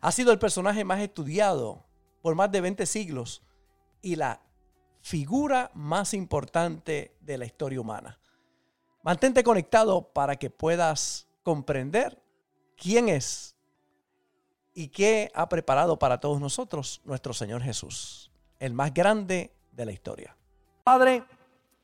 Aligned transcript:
Ha 0.00 0.12
sido 0.12 0.32
el 0.32 0.38
personaje 0.38 0.84
más 0.84 1.00
estudiado 1.00 1.84
por 2.22 2.34
más 2.34 2.50
de 2.50 2.60
20 2.60 2.86
siglos 2.86 3.42
y 4.00 4.16
la 4.16 4.40
figura 5.00 5.70
más 5.74 6.14
importante 6.14 7.16
de 7.20 7.38
la 7.38 7.44
historia 7.44 7.80
humana. 7.80 8.18
Mantente 9.02 9.42
conectado 9.42 10.12
para 10.12 10.36
que 10.36 10.48
puedas 10.48 11.28
comprender 11.42 12.22
quién 12.76 13.08
es 13.08 13.56
y 14.74 14.88
qué 14.88 15.30
ha 15.34 15.48
preparado 15.48 15.98
para 15.98 16.18
todos 16.18 16.40
nosotros 16.40 17.00
nuestro 17.04 17.34
Señor 17.34 17.62
Jesús, 17.62 18.30
el 18.58 18.72
más 18.72 18.94
grande 18.94 19.54
de 19.72 19.84
la 19.84 19.92
historia. 19.92 20.36
Padre, 20.84 21.24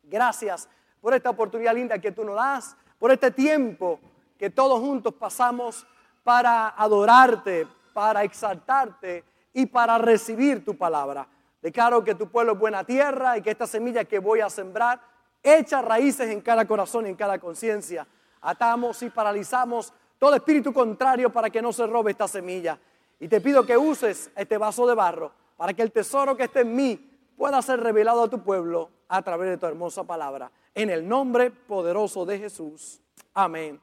gracias 0.04 0.68
por 1.00 1.14
esta 1.14 1.30
oportunidad 1.30 1.74
linda 1.74 1.98
que 1.98 2.12
tú 2.12 2.24
nos 2.24 2.36
das, 2.36 2.76
por 2.98 3.10
este 3.10 3.30
tiempo 3.30 4.00
que 4.38 4.50
todos 4.50 4.80
juntos 4.80 5.14
pasamos 5.14 5.86
para 6.22 6.68
adorarte, 6.68 7.66
para 7.98 8.22
exaltarte 8.22 9.24
y 9.52 9.66
para 9.66 9.98
recibir 9.98 10.64
tu 10.64 10.78
palabra. 10.78 11.26
Declaro 11.60 12.04
que 12.04 12.14
tu 12.14 12.30
pueblo 12.30 12.52
es 12.52 12.58
buena 12.60 12.84
tierra 12.84 13.36
y 13.36 13.42
que 13.42 13.50
esta 13.50 13.66
semilla 13.66 14.04
que 14.04 14.20
voy 14.20 14.38
a 14.38 14.48
sembrar 14.48 15.00
echa 15.42 15.82
raíces 15.82 16.30
en 16.30 16.40
cada 16.40 16.64
corazón 16.64 17.06
y 17.06 17.08
en 17.08 17.16
cada 17.16 17.40
conciencia. 17.40 18.06
Atamos 18.40 19.02
y 19.02 19.10
paralizamos 19.10 19.92
todo 20.16 20.36
espíritu 20.36 20.72
contrario 20.72 21.32
para 21.32 21.50
que 21.50 21.60
no 21.60 21.72
se 21.72 21.88
robe 21.88 22.12
esta 22.12 22.28
semilla. 22.28 22.78
Y 23.18 23.26
te 23.26 23.40
pido 23.40 23.66
que 23.66 23.76
uses 23.76 24.30
este 24.36 24.58
vaso 24.58 24.86
de 24.86 24.94
barro 24.94 25.32
para 25.56 25.74
que 25.74 25.82
el 25.82 25.90
tesoro 25.90 26.36
que 26.36 26.44
esté 26.44 26.60
en 26.60 26.76
mí 26.76 27.20
pueda 27.36 27.60
ser 27.62 27.80
revelado 27.80 28.22
a 28.22 28.30
tu 28.30 28.44
pueblo 28.44 28.90
a 29.08 29.22
través 29.22 29.50
de 29.50 29.58
tu 29.58 29.66
hermosa 29.66 30.04
palabra. 30.04 30.52
En 30.72 30.88
el 30.88 31.08
nombre 31.08 31.50
poderoso 31.50 32.24
de 32.24 32.38
Jesús. 32.38 33.00
Amén 33.34 33.80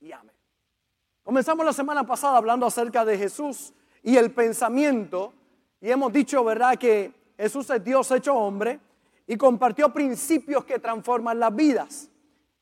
y 0.00 0.10
amén. 0.10 0.31
Comenzamos 1.22 1.64
la 1.64 1.72
semana 1.72 2.04
pasada 2.04 2.36
hablando 2.36 2.66
acerca 2.66 3.04
de 3.04 3.16
Jesús 3.16 3.72
y 4.02 4.16
el 4.16 4.32
pensamiento 4.32 5.32
y 5.80 5.88
hemos 5.88 6.12
dicho, 6.12 6.42
¿verdad?, 6.42 6.76
que 6.76 7.12
Jesús 7.36 7.70
es 7.70 7.84
Dios 7.84 8.10
hecho 8.10 8.34
hombre 8.34 8.80
y 9.28 9.36
compartió 9.36 9.92
principios 9.92 10.64
que 10.64 10.80
transforman 10.80 11.38
las 11.38 11.54
vidas. 11.54 12.10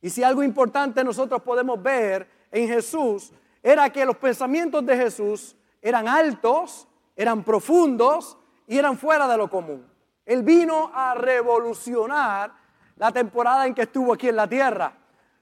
Y 0.02 0.10
si 0.10 0.22
algo 0.22 0.42
importante 0.42 1.02
nosotros 1.02 1.40
podemos 1.40 1.82
ver 1.82 2.28
en 2.52 2.68
Jesús 2.68 3.32
era 3.62 3.90
que 3.90 4.04
los 4.04 4.16
pensamientos 4.18 4.84
de 4.84 4.94
Jesús 4.94 5.56
eran 5.80 6.06
altos, 6.06 6.86
eran 7.16 7.42
profundos 7.42 8.36
y 8.66 8.76
eran 8.76 8.98
fuera 8.98 9.26
de 9.26 9.38
lo 9.38 9.48
común. 9.48 9.86
Él 10.26 10.42
vino 10.42 10.90
a 10.94 11.14
revolucionar 11.14 12.52
la 12.96 13.10
temporada 13.10 13.66
en 13.66 13.74
que 13.74 13.82
estuvo 13.82 14.12
aquí 14.12 14.28
en 14.28 14.36
la 14.36 14.46
tierra. 14.46 14.92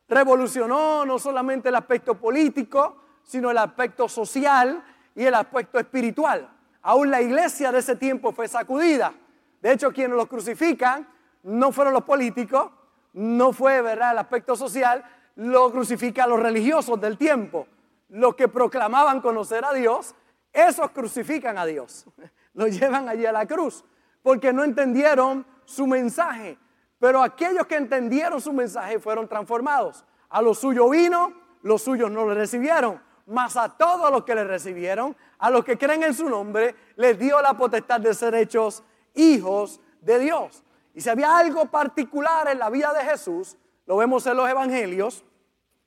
Revolucionó 0.09 1.05
no 1.05 1.19
solamente 1.19 1.69
el 1.69 1.75
aspecto 1.75 2.15
político, 2.15 3.08
sino 3.29 3.51
el 3.51 3.59
aspecto 3.59 4.09
social 4.09 4.83
y 5.15 5.23
el 5.27 5.34
aspecto 5.34 5.79
espiritual. 5.79 6.48
Aún 6.81 7.11
la 7.11 7.21
iglesia 7.21 7.71
de 7.71 7.81
ese 7.81 7.95
tiempo 7.95 8.33
fue 8.33 8.48
sacudida. 8.48 9.12
De 9.61 9.71
hecho, 9.71 9.93
quienes 9.93 10.17
los 10.17 10.29
crucifican 10.29 11.07
no 11.43 11.71
fueron 11.71 11.93
los 11.93 12.05
políticos, 12.05 12.71
no 13.12 13.53
fue 13.53 13.83
verdad 13.83 14.12
el 14.12 14.19
aspecto 14.19 14.56
social, 14.56 15.05
lo 15.37 15.71
crucifican 15.71 16.31
los 16.31 16.41
religiosos 16.41 16.99
del 17.03 17.19
tiempo. 17.19 17.66
Los 18.09 18.34
que 18.34 18.49
proclamaban 18.49 19.21
conocer 19.21 19.62
a 19.62 19.75
Dios, 19.75 20.15
esos 20.50 20.91
crucifican 20.93 21.59
a 21.59 21.66
Dios. 21.66 22.06
Lo 22.55 22.66
llevan 22.66 23.10
allí 23.10 23.27
a 23.27 23.31
la 23.31 23.47
cruz 23.47 23.84
porque 24.22 24.55
no 24.55 24.65
entendieron 24.65 25.47
su 25.66 25.87
mensaje. 25.87 26.59
Pero 26.99 27.22
aquellos 27.22 27.66
que 27.66 27.77
entendieron 27.77 28.41
su 28.41 28.55
mensaje 28.55 28.99
fueron 28.99 29.28
transformados. 29.28 30.05
A 30.31 30.41
lo 30.41 30.55
suyo 30.55 30.89
vino, 30.89 31.34
los 31.62 31.83
suyos 31.83 32.10
no 32.10 32.25
lo 32.25 32.34
recibieron 32.34 33.06
mas 33.28 33.56
a 33.56 33.69
todos 33.69 34.11
los 34.11 34.25
que 34.25 34.34
le 34.34 34.44
recibieron, 34.44 35.15
a 35.39 35.50
los 35.50 35.65
que 35.65 35.77
creen 35.77 36.03
en 36.03 36.15
su 36.15 36.28
nombre, 36.28 36.75
les 36.97 37.19
dio 37.19 37.41
la 37.43 37.55
potestad 37.55 38.00
de 38.00 38.15
ser 38.15 38.34
hechos 38.34 38.83
hijos 39.15 39.81
de 40.00 40.19
Dios. 40.19 40.62
Y 40.94 41.00
si 41.00 41.11
había 41.11 41.37
algo 41.37 41.66
particular 41.66 42.49
en 42.49 42.59
la 42.59 42.71
vida 42.71 42.93
de 42.93 43.05
Jesús, 43.05 43.56
lo 43.87 43.99
vemos 43.99 44.27
en 44.27 44.37
los 44.37 44.49
evangelios, 44.49 45.25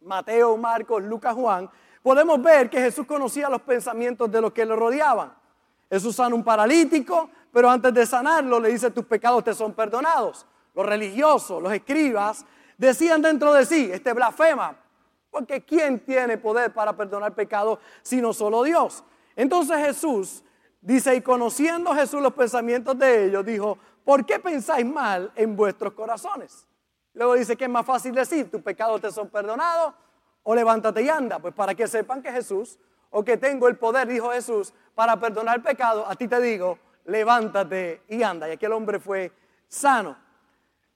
Mateo, 0.01 0.55
Marcos, 0.57 1.03
Lucas, 1.03 1.33
Juan, 1.33 1.69
podemos 2.03 2.41
ver 2.41 2.69
que 2.69 2.79
Jesús 2.79 3.05
conocía 3.05 3.49
los 3.49 3.61
pensamientos 3.61 4.31
de 4.31 4.41
los 4.41 4.51
que 4.51 4.65
le 4.65 4.75
rodeaban. 4.75 5.33
Jesús 5.89 6.15
sana 6.15 6.35
un 6.35 6.43
paralítico, 6.43 7.29
pero 7.51 7.69
antes 7.69 7.93
de 7.93 8.05
sanarlo 8.05 8.59
le 8.59 8.69
dice, 8.69 8.91
tus 8.91 9.05
pecados 9.05 9.43
te 9.43 9.53
son 9.53 9.73
perdonados. 9.73 10.45
Los 10.73 10.85
religiosos, 10.85 11.61
los 11.61 11.73
escribas, 11.73 12.45
decían 12.77 13.21
dentro 13.21 13.51
de 13.53 13.65
sí, 13.65 13.89
este 13.91 14.13
blasfema, 14.13 14.75
porque 15.31 15.63
¿quién 15.63 15.99
tiene 15.99 16.37
poder 16.37 16.73
para 16.73 16.95
perdonar 16.95 17.33
pecados 17.33 17.79
sino 18.03 18.33
solo 18.33 18.63
Dios? 18.63 19.03
Entonces 19.35 19.77
Jesús 19.77 20.43
dice, 20.81 21.15
y 21.15 21.21
conociendo 21.21 21.95
Jesús 21.95 22.21
los 22.21 22.33
pensamientos 22.33 22.97
de 22.99 23.25
ellos, 23.25 23.45
dijo, 23.45 23.77
¿por 24.03 24.25
qué 24.25 24.39
pensáis 24.39 24.85
mal 24.85 25.31
en 25.35 25.55
vuestros 25.55 25.93
corazones? 25.93 26.67
Luego 27.13 27.33
dice 27.35 27.55
que 27.55 27.65
es 27.65 27.69
más 27.69 27.85
fácil 27.85 28.13
decir, 28.13 28.51
tus 28.51 28.61
pecados 28.61 29.01
te 29.01 29.11
son 29.11 29.29
perdonados 29.29 29.93
o 30.43 30.55
levántate 30.55 31.01
y 31.01 31.09
anda. 31.09 31.39
Pues 31.39 31.53
para 31.53 31.75
que 31.75 31.87
sepan 31.87 32.21
que 32.21 32.31
Jesús, 32.31 32.77
o 33.09 33.23
que 33.23 33.37
tengo 33.37 33.67
el 33.67 33.77
poder, 33.77 34.07
dijo 34.07 34.31
Jesús, 34.31 34.73
para 34.95 35.17
perdonar 35.19 35.61
pecado, 35.61 36.05
a 36.07 36.15
ti 36.15 36.27
te 36.27 36.39
digo, 36.39 36.79
levántate 37.05 38.01
y 38.07 38.23
anda. 38.23 38.47
Y 38.47 38.53
aquel 38.53 38.71
hombre 38.71 38.99
fue 38.99 39.31
sano. 39.67 40.17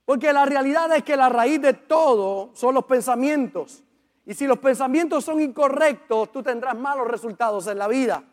Porque 0.05 0.31
la 0.31 0.45
realidad 0.45 0.93
es 0.95 1.03
que 1.03 1.17
la 1.17 1.29
raíz 1.29 1.61
de 1.61 1.73
todo 1.73 2.51
son 2.53 2.75
los 2.75 2.85
pensamientos. 2.85 3.83
Y 4.25 4.33
si 4.33 4.47
los 4.47 4.57
pensamientos 4.57 5.23
son 5.23 5.39
incorrectos, 5.39 6.31
tú 6.31 6.41
tendrás 6.41 6.75
malos 6.75 7.07
resultados 7.07 7.67
en 7.67 7.77
la 7.77 7.87
vida. 7.87 8.23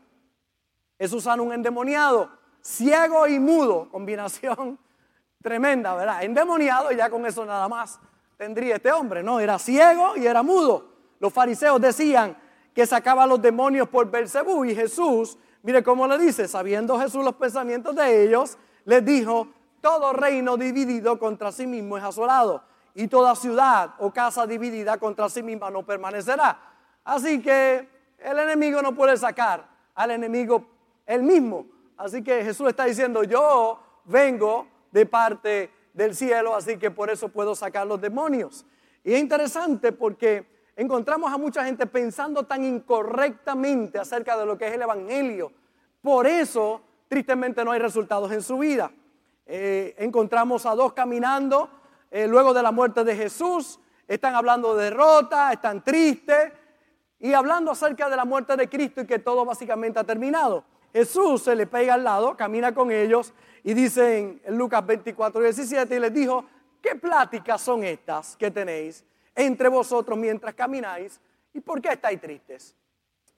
Jesús 0.99 1.25
sana 1.25 1.43
un 1.43 1.53
endemoniado, 1.53 2.31
ciego 2.63 3.27
y 3.27 3.39
mudo, 3.39 3.89
combinación 3.91 4.79
tremenda, 5.43 5.95
¿verdad? 5.95 6.23
Endemoniado 6.23 6.93
y 6.93 6.97
ya 6.97 7.11
con 7.11 7.27
eso 7.27 7.45
nada 7.45 7.69
más 7.69 8.01
tendría 8.39 8.77
este 8.77 8.91
hombre, 8.91 9.23
¿no? 9.23 9.39
Era 9.39 9.59
ciego 9.59 10.17
y 10.17 10.27
era 10.27 10.43
mudo. 10.43 10.89
Los 11.21 11.33
fariseos 11.33 11.81
decían 11.81 12.37
que 12.75 12.87
sacaba 12.87 13.25
a 13.25 13.27
los 13.27 13.43
demonios 13.43 13.89
por 13.89 14.11
Belcebú 14.11 14.65
y 14.65 14.75
Jesús, 14.75 15.37
mire 15.63 15.83
cómo 15.83 16.07
le 16.07 16.19
dice, 16.19 16.49
sabiendo 16.49 16.99
Jesús 16.99 17.23
los 17.23 17.35
pensamientos 17.35 17.95
de 17.95 18.25
ellos, 18.25 18.57
les 18.87 19.05
dijo, 19.05 19.49
todo 19.83 20.13
reino 20.15 20.57
dividido 20.57 21.19
contra 21.19 21.53
sí 21.53 21.67
mismo 21.67 21.99
es 21.99 22.05
asolado 22.05 22.72
y 22.95 23.09
toda 23.09 23.35
ciudad 23.35 23.95
o 23.99 24.13
casa 24.13 24.47
dividida 24.47 24.99
contra 24.99 25.29
sí 25.29 25.43
misma 25.43 25.71
no 25.71 25.85
permanecerá. 25.85 26.59
Así 27.05 27.41
que 27.41 27.89
el 28.19 28.39
enemigo 28.39 28.83
no 28.83 28.95
puede 28.95 29.17
sacar 29.17 29.67
al 29.95 30.11
enemigo 30.11 30.65
él 31.07 31.23
mismo. 31.23 31.67
Así 31.97 32.23
que 32.23 32.45
Jesús 32.45 32.69
está 32.69 32.85
diciendo, 32.85 33.25
yo 33.25 33.81
vengo 34.05 34.67
de 34.91 35.07
parte 35.07 35.71
del 35.95 36.15
cielo, 36.15 36.55
así 36.55 36.79
que 36.79 36.91
por 36.91 37.11
eso 37.11 37.29
puedo 37.29 37.55
sacar 37.55 37.87
los 37.87 38.01
demonios. 38.01 38.65
Y 39.05 39.15
es 39.15 39.21
interesante 39.21 39.93
porque 39.93 40.47
encontramos 40.77 41.33
a 41.33 41.39
mucha 41.39 41.65
gente 41.65 41.87
pensando 41.87 42.45
tan 42.45 42.65
incorrectamente 42.65 43.99
acerca 43.99 44.37
de 44.37 44.47
lo 44.47 44.57
que 44.57 44.69
es 44.69 44.75
el 44.75 44.83
Evangelio. 44.83 45.53
Por 46.01 46.27
eso, 46.27 46.83
tristemente, 47.09 47.65
no 47.65 47.73
hay 47.73 47.79
resultados 47.81 48.31
en 48.33 48.43
su 48.43 48.59
vida. 48.59 48.91
Eh, 49.47 49.95
encontramos 49.99 50.67
a 50.67 50.75
dos 50.75 50.93
caminando 50.93 51.69
eh, 52.13 52.29
luego 52.29 52.53
de 52.53 52.63
la 52.63 52.71
muerte 52.71 53.05
de 53.05 53.17
Jesús, 53.17 53.81
están 54.07 54.35
hablando 54.35 54.77
de 54.77 54.85
derrota, 54.85 55.51
están 55.51 55.83
tristes 55.83 56.53
y 57.19 57.33
hablando 57.33 57.71
acerca 57.71 58.11
de 58.11 58.17
la 58.17 58.27
muerte 58.27 58.55
de 58.55 58.69
Cristo 58.69 59.01
y 59.01 59.07
que 59.07 59.19
todo 59.19 59.47
básicamente 59.47 59.99
ha 59.99 60.05
terminado. 60.05 60.63
Jesús 60.93 61.43
se 61.43 61.57
le 61.57 61.67
pega 61.67 61.95
al 61.95 62.05
lado, 62.05 62.37
camina 62.37 62.75
con 62.75 62.91
ellos 62.91 63.33
y 63.65 63.73
dice 63.73 64.41
en 64.45 64.59
Lucas 64.59 64.85
24, 64.85 65.41
17 65.41 65.97
y 65.97 65.99
les 66.01 66.13
dijo, 66.13 66.45
¿qué 66.83 66.97
pláticas 66.97 67.63
son 67.63 67.83
estas 67.83 68.37
que 68.37 68.51
tenéis 68.51 69.07
entre 69.35 69.69
vosotros 69.69 70.19
mientras 70.19 70.55
camináis? 70.55 71.19
¿Y 71.55 71.61
por 71.61 71.81
qué 71.81 71.95
estáis 71.95 72.21
tristes? 72.21 72.77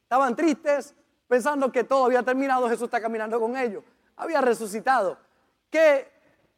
Estaban 0.03 0.35
tristes 0.35 0.97
pensando 1.29 1.71
que 1.71 1.85
todo 1.85 2.07
había 2.07 2.25
terminado, 2.25 2.69
Jesús 2.69 2.87
está 2.87 3.01
caminando 3.01 3.39
con 3.39 3.57
ellos, 3.57 3.85
había 4.17 4.41
resucitado. 4.41 5.17
¿Qué 5.71 6.14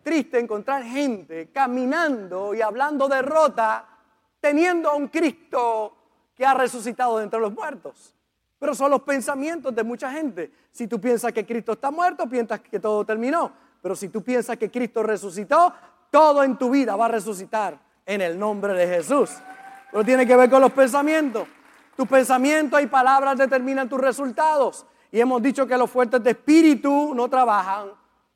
triste 0.06 0.38
encontrar 0.38 0.84
gente 0.84 1.50
caminando 1.50 2.54
y 2.54 2.62
hablando 2.62 3.08
de 3.08 3.22
rota, 3.22 3.84
teniendo 4.40 4.88
a 4.88 4.94
un 4.94 5.08
Cristo 5.08 5.96
que 6.32 6.46
ha 6.46 6.54
resucitado 6.54 7.18
de 7.18 7.24
entre 7.24 7.40
los 7.40 7.52
muertos. 7.52 8.14
Pero 8.56 8.72
son 8.72 8.92
los 8.92 9.02
pensamientos 9.02 9.74
de 9.74 9.82
mucha 9.82 10.12
gente. 10.12 10.52
Si 10.70 10.86
tú 10.86 11.00
piensas 11.00 11.32
que 11.32 11.44
Cristo 11.44 11.72
está 11.72 11.90
muerto, 11.90 12.28
piensas 12.28 12.60
que 12.60 12.78
todo 12.78 13.04
terminó. 13.04 13.50
Pero 13.82 13.96
si 13.96 14.08
tú 14.08 14.22
piensas 14.22 14.56
que 14.56 14.70
Cristo 14.70 15.02
resucitó, 15.02 15.74
todo 16.12 16.44
en 16.44 16.56
tu 16.56 16.70
vida 16.70 16.94
va 16.94 17.06
a 17.06 17.08
resucitar 17.08 17.76
en 18.06 18.20
el 18.20 18.38
nombre 18.38 18.74
de 18.74 18.86
Jesús. 18.86 19.30
Pero 19.90 20.04
tiene 20.04 20.24
que 20.24 20.36
ver 20.36 20.48
con 20.48 20.60
los 20.60 20.70
pensamientos. 20.70 21.48
Tus 21.96 22.06
pensamientos 22.06 22.80
y 22.80 22.86
palabras 22.86 23.36
determinan 23.36 23.88
tus 23.88 24.00
resultados. 24.00 24.86
Y 25.10 25.18
hemos 25.18 25.42
dicho 25.42 25.66
que 25.66 25.76
los 25.76 25.90
fuertes 25.90 26.22
de 26.22 26.30
espíritu 26.30 27.12
no 27.12 27.28
trabajan, 27.28 27.88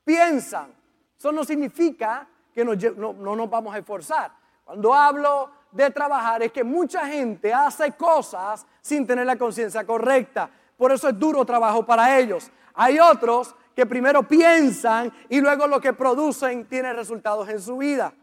piensan. 0.02 0.79
Eso 1.20 1.32
no 1.32 1.44
significa 1.44 2.26
que 2.50 2.64
no, 2.64 2.72
no 3.12 3.36
nos 3.36 3.50
vamos 3.50 3.74
a 3.74 3.78
esforzar. 3.78 4.32
Cuando 4.64 4.94
hablo 4.94 5.50
de 5.70 5.90
trabajar 5.90 6.42
es 6.42 6.50
que 6.50 6.64
mucha 6.64 7.06
gente 7.06 7.52
hace 7.52 7.92
cosas 7.92 8.66
sin 8.80 9.06
tener 9.06 9.26
la 9.26 9.36
conciencia 9.36 9.84
correcta. 9.84 10.48
Por 10.78 10.92
eso 10.92 11.10
es 11.10 11.18
duro 11.18 11.44
trabajo 11.44 11.84
para 11.84 12.18
ellos. 12.18 12.50
Hay 12.72 12.98
otros 12.98 13.54
que 13.76 13.84
primero 13.84 14.22
piensan 14.22 15.12
y 15.28 15.42
luego 15.42 15.66
lo 15.66 15.78
que 15.78 15.92
producen 15.92 16.64
tiene 16.64 16.94
resultados 16.94 17.46
en 17.50 17.60
su 17.60 17.76
vida. 17.76 18.14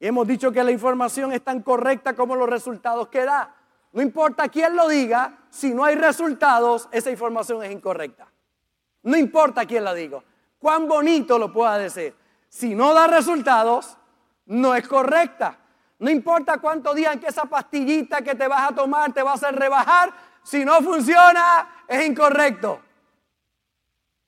Y 0.00 0.08
hemos 0.08 0.26
dicho 0.26 0.50
que 0.50 0.64
la 0.64 0.72
información 0.72 1.32
es 1.32 1.44
tan 1.44 1.62
correcta 1.62 2.16
como 2.16 2.34
los 2.34 2.48
resultados 2.48 3.06
que 3.06 3.24
da. 3.24 3.54
No 3.92 4.02
importa 4.02 4.48
quién 4.48 4.74
lo 4.74 4.88
diga, 4.88 5.38
si 5.50 5.72
no 5.72 5.84
hay 5.84 5.94
resultados, 5.94 6.88
esa 6.90 7.12
información 7.12 7.62
es 7.62 7.70
incorrecta. 7.70 8.26
No 9.04 9.16
importa 9.16 9.66
quién 9.66 9.84
la 9.84 9.94
diga, 9.94 10.20
cuán 10.58 10.88
bonito 10.88 11.38
lo 11.38 11.52
pueda 11.52 11.78
decir. 11.78 12.14
Si 12.48 12.74
no 12.74 12.94
da 12.94 13.06
resultados, 13.06 13.96
no 14.46 14.74
es 14.74 14.86
correcta. 14.86 15.58
No 15.98 16.10
importa 16.10 16.58
cuánto 16.58 16.94
digan 16.94 17.18
que 17.18 17.26
esa 17.26 17.44
pastillita 17.44 18.22
que 18.22 18.34
te 18.34 18.46
vas 18.46 18.70
a 18.70 18.74
tomar 18.74 19.12
te 19.12 19.22
va 19.22 19.32
a 19.32 19.34
hacer 19.34 19.54
rebajar, 19.54 20.12
si 20.42 20.64
no 20.64 20.80
funciona, 20.80 21.84
es 21.86 22.06
incorrecto. 22.06 22.80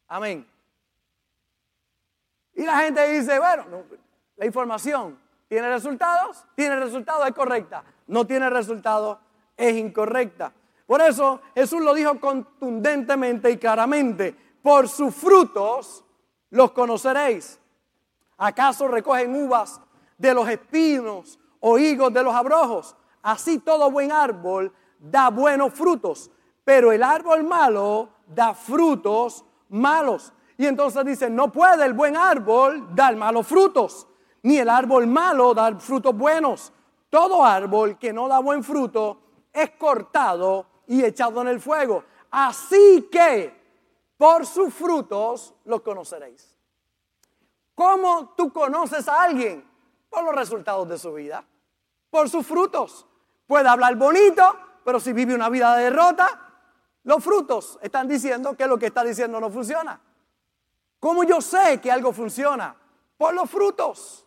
Amén. 0.08 0.46
Y 2.54 2.64
la 2.64 2.80
gente 2.80 3.08
dice, 3.08 3.38
bueno, 3.38 3.64
la 4.36 4.44
información 4.44 5.18
tiene 5.48 5.68
resultados, 5.68 6.44
tiene 6.54 6.76
resultados, 6.76 7.26
es 7.26 7.34
correcta. 7.34 7.84
No 8.08 8.26
tiene 8.26 8.50
resultados, 8.50 9.18
es 9.56 9.76
incorrecta. 9.76 10.52
Por 10.86 11.00
eso 11.00 11.40
Jesús 11.54 11.80
lo 11.80 11.94
dijo 11.94 12.18
contundentemente 12.18 13.50
y 13.50 13.56
claramente, 13.56 14.36
por 14.62 14.88
sus 14.88 15.14
frutos 15.14 16.04
los 16.50 16.72
conoceréis. 16.72 17.58
¿Acaso 18.36 18.88
recogen 18.88 19.34
uvas 19.34 19.80
de 20.18 20.34
los 20.34 20.48
espinos 20.48 21.38
o 21.60 21.78
higos 21.78 22.12
de 22.12 22.22
los 22.22 22.34
abrojos? 22.34 22.96
Así 23.22 23.58
todo 23.58 23.90
buen 23.90 24.12
árbol 24.12 24.72
da 24.98 25.30
buenos 25.30 25.74
frutos, 25.74 26.30
pero 26.64 26.92
el 26.92 27.02
árbol 27.02 27.44
malo 27.44 28.08
da 28.26 28.54
frutos 28.54 29.44
malos. 29.68 30.32
Y 30.56 30.66
entonces 30.66 31.04
dice, 31.04 31.30
no 31.30 31.50
puede 31.50 31.84
el 31.84 31.94
buen 31.94 32.16
árbol 32.16 32.94
dar 32.94 33.16
malos 33.16 33.46
frutos, 33.46 34.06
ni 34.42 34.58
el 34.58 34.68
árbol 34.68 35.06
malo 35.06 35.54
dar 35.54 35.80
frutos 35.80 36.14
buenos. 36.14 36.72
Todo 37.08 37.44
árbol 37.44 37.98
que 37.98 38.12
no 38.12 38.28
da 38.28 38.38
buen 38.38 38.62
fruto 38.62 39.20
es 39.52 39.70
cortado 39.72 40.66
y 40.86 41.04
echado 41.04 41.42
en 41.42 41.48
el 41.48 41.60
fuego. 41.60 42.04
Así 42.30 43.08
que 43.10 43.59
por 44.20 44.44
sus 44.44 44.74
frutos 44.74 45.54
los 45.64 45.80
conoceréis. 45.80 46.54
¿Cómo 47.74 48.34
tú 48.36 48.52
conoces 48.52 49.08
a 49.08 49.22
alguien? 49.22 49.66
Por 50.10 50.24
los 50.24 50.34
resultados 50.34 50.86
de 50.90 50.98
su 50.98 51.14
vida, 51.14 51.42
por 52.10 52.28
sus 52.28 52.46
frutos. 52.46 53.06
Puede 53.46 53.66
hablar 53.66 53.96
bonito, 53.96 54.42
pero 54.84 55.00
si 55.00 55.14
vive 55.14 55.34
una 55.34 55.48
vida 55.48 55.74
de 55.74 55.84
derrota, 55.84 56.38
los 57.04 57.24
frutos 57.24 57.78
están 57.80 58.08
diciendo 58.08 58.54
que 58.54 58.66
lo 58.66 58.78
que 58.78 58.88
está 58.88 59.02
diciendo 59.02 59.40
no 59.40 59.48
funciona. 59.48 59.98
¿Cómo 60.98 61.24
yo 61.24 61.40
sé 61.40 61.80
que 61.80 61.90
algo 61.90 62.12
funciona? 62.12 62.76
Por 63.16 63.32
los 63.32 63.48
frutos. 63.48 64.26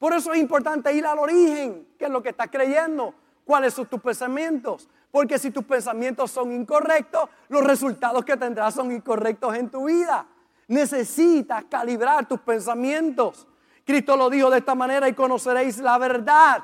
Por 0.00 0.14
eso 0.14 0.32
es 0.32 0.40
importante 0.40 0.92
ir 0.92 1.06
al 1.06 1.20
origen, 1.20 1.94
qué 1.96 2.06
es 2.06 2.10
lo 2.10 2.24
que 2.24 2.30
estás 2.30 2.48
creyendo, 2.50 3.14
cuáles 3.44 3.72
son 3.72 3.86
tus 3.86 4.00
pensamientos. 4.00 4.88
Porque 5.10 5.38
si 5.38 5.50
tus 5.50 5.64
pensamientos 5.64 6.30
son 6.30 6.52
incorrectos, 6.52 7.28
los 7.48 7.64
resultados 7.64 8.24
que 8.24 8.36
tendrás 8.36 8.74
son 8.74 8.92
incorrectos 8.92 9.54
en 9.56 9.70
tu 9.70 9.86
vida. 9.86 10.26
Necesitas 10.68 11.64
calibrar 11.64 12.26
tus 12.26 12.40
pensamientos. 12.40 13.46
Cristo 13.84 14.16
lo 14.16 14.28
dijo 14.28 14.50
de 14.50 14.58
esta 14.58 14.74
manera 14.74 15.08
y 15.08 15.14
conoceréis 15.14 15.78
la 15.78 15.96
verdad. 15.96 16.62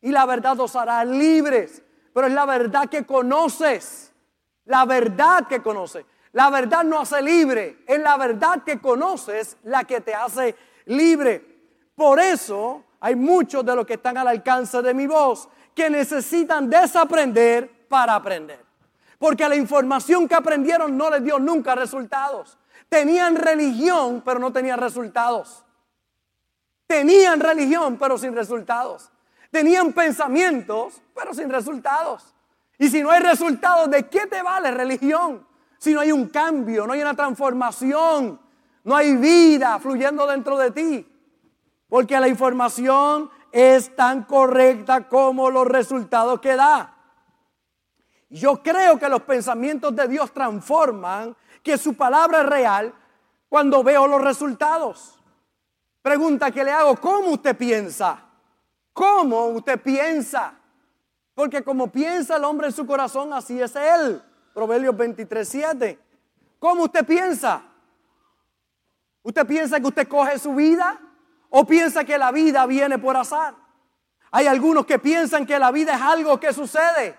Y 0.00 0.10
la 0.10 0.26
verdad 0.26 0.58
os 0.58 0.74
hará 0.74 1.04
libres. 1.04 1.82
Pero 2.12 2.26
es 2.26 2.32
la 2.32 2.44
verdad 2.44 2.88
que 2.88 3.06
conoces. 3.06 4.12
La 4.64 4.84
verdad 4.84 5.46
que 5.46 5.62
conoces. 5.62 6.04
La 6.32 6.50
verdad 6.50 6.82
no 6.82 7.00
hace 7.00 7.22
libre. 7.22 7.84
Es 7.86 8.00
la 8.00 8.16
verdad 8.16 8.64
que 8.64 8.80
conoces 8.80 9.56
la 9.62 9.84
que 9.84 10.00
te 10.00 10.12
hace 10.12 10.56
libre. 10.86 11.54
Por 11.94 12.18
eso 12.18 12.82
hay 12.98 13.14
muchos 13.14 13.64
de 13.64 13.76
los 13.76 13.86
que 13.86 13.94
están 13.94 14.16
al 14.18 14.26
alcance 14.26 14.82
de 14.82 14.92
mi 14.92 15.06
voz 15.06 15.48
que 15.74 15.90
necesitan 15.90 16.70
desaprender 16.70 17.86
para 17.88 18.14
aprender. 18.14 18.64
Porque 19.18 19.48
la 19.48 19.56
información 19.56 20.28
que 20.28 20.34
aprendieron 20.34 20.96
no 20.96 21.10
les 21.10 21.24
dio 21.24 21.38
nunca 21.38 21.74
resultados. 21.74 22.58
Tenían 22.88 23.36
religión, 23.36 24.22
pero 24.24 24.38
no 24.38 24.52
tenían 24.52 24.78
resultados. 24.78 25.64
Tenían 26.86 27.40
religión, 27.40 27.96
pero 27.98 28.18
sin 28.18 28.34
resultados. 28.34 29.10
Tenían 29.50 29.92
pensamientos, 29.92 31.00
pero 31.14 31.32
sin 31.32 31.48
resultados. 31.48 32.34
Y 32.78 32.88
si 32.88 33.02
no 33.02 33.10
hay 33.10 33.20
resultados, 33.20 33.90
¿de 33.90 34.08
qué 34.08 34.26
te 34.26 34.42
vale 34.42 34.70
religión? 34.70 35.46
Si 35.78 35.92
no 35.92 36.00
hay 36.00 36.12
un 36.12 36.28
cambio, 36.28 36.86
no 36.86 36.92
hay 36.92 37.00
una 37.00 37.14
transformación, 37.14 38.40
no 38.84 38.96
hay 38.96 39.16
vida 39.16 39.78
fluyendo 39.78 40.26
dentro 40.26 40.58
de 40.58 40.70
ti. 40.70 41.06
Porque 41.88 42.18
la 42.18 42.28
información 42.28 43.30
es 43.54 43.94
tan 43.94 44.24
correcta 44.24 45.08
como 45.08 45.48
los 45.48 45.68
resultados 45.68 46.40
que 46.40 46.56
da. 46.56 46.92
Yo 48.28 48.60
creo 48.60 48.98
que 48.98 49.08
los 49.08 49.22
pensamientos 49.22 49.94
de 49.94 50.08
Dios 50.08 50.32
transforman, 50.34 51.36
que 51.62 51.78
su 51.78 51.94
palabra 51.94 52.40
es 52.40 52.46
real 52.46 52.92
cuando 53.48 53.84
veo 53.84 54.08
los 54.08 54.20
resultados. 54.20 55.20
Pregunta 56.02 56.50
que 56.50 56.64
le 56.64 56.72
hago, 56.72 56.96
¿cómo 56.96 57.28
usted 57.28 57.56
piensa? 57.56 58.24
¿Cómo 58.92 59.46
usted 59.46 59.80
piensa? 59.80 60.54
Porque 61.32 61.62
como 61.62 61.86
piensa 61.86 62.38
el 62.38 62.42
hombre 62.42 62.66
en 62.66 62.72
su 62.72 62.84
corazón, 62.84 63.32
así 63.32 63.62
es 63.62 63.76
él. 63.76 64.20
Proverbios 64.52 64.96
23, 64.96 65.48
7. 65.48 65.98
¿Cómo 66.58 66.82
usted 66.82 67.06
piensa? 67.06 67.62
¿Usted 69.22 69.46
piensa 69.46 69.78
que 69.78 69.86
usted 69.86 70.08
coge 70.08 70.40
su 70.40 70.56
vida? 70.56 71.00
¿O 71.56 71.64
piensa 71.64 72.04
que 72.04 72.18
la 72.18 72.32
vida 72.32 72.66
viene 72.66 72.98
por 72.98 73.16
azar? 73.16 73.54
Hay 74.32 74.48
algunos 74.48 74.84
que 74.84 74.98
piensan 74.98 75.46
que 75.46 75.56
la 75.56 75.70
vida 75.70 75.94
es 75.94 76.02
algo 76.02 76.40
que 76.40 76.52
sucede. 76.52 77.16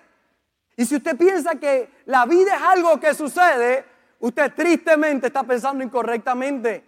Y 0.76 0.84
si 0.84 0.96
usted 0.96 1.16
piensa 1.16 1.54
que 1.54 2.02
la 2.04 2.26
vida 2.26 2.54
es 2.54 2.60
algo 2.60 3.00
que 3.00 3.14
sucede, 3.14 3.86
usted 4.18 4.52
tristemente 4.54 5.28
está 5.28 5.42
pensando 5.42 5.82
incorrectamente. 5.82 6.84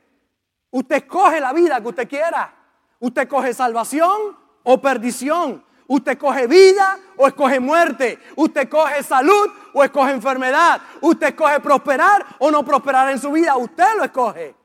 Usted 0.70 0.96
escoge 0.96 1.40
la 1.40 1.54
vida 1.54 1.80
que 1.80 1.88
usted 1.88 2.06
quiera. 2.06 2.54
Usted 3.00 3.26
coge 3.26 3.54
salvación 3.54 4.36
o 4.64 4.78
perdición. 4.78 5.64
Usted 5.86 6.18
coge 6.18 6.46
vida 6.46 6.98
o 7.16 7.28
escoge 7.28 7.60
muerte. 7.60 8.18
Usted 8.36 8.68
coge 8.68 9.02
salud 9.02 9.50
o 9.72 9.82
escoge 9.82 10.12
enfermedad. 10.12 10.82
Usted 11.00 11.28
escoge 11.28 11.60
prosperar 11.60 12.26
o 12.40 12.50
no 12.50 12.62
prosperar 12.62 13.08
en 13.08 13.18
su 13.18 13.32
vida. 13.32 13.56
Usted 13.56 13.96
lo 13.96 14.04
escoge. 14.04 14.57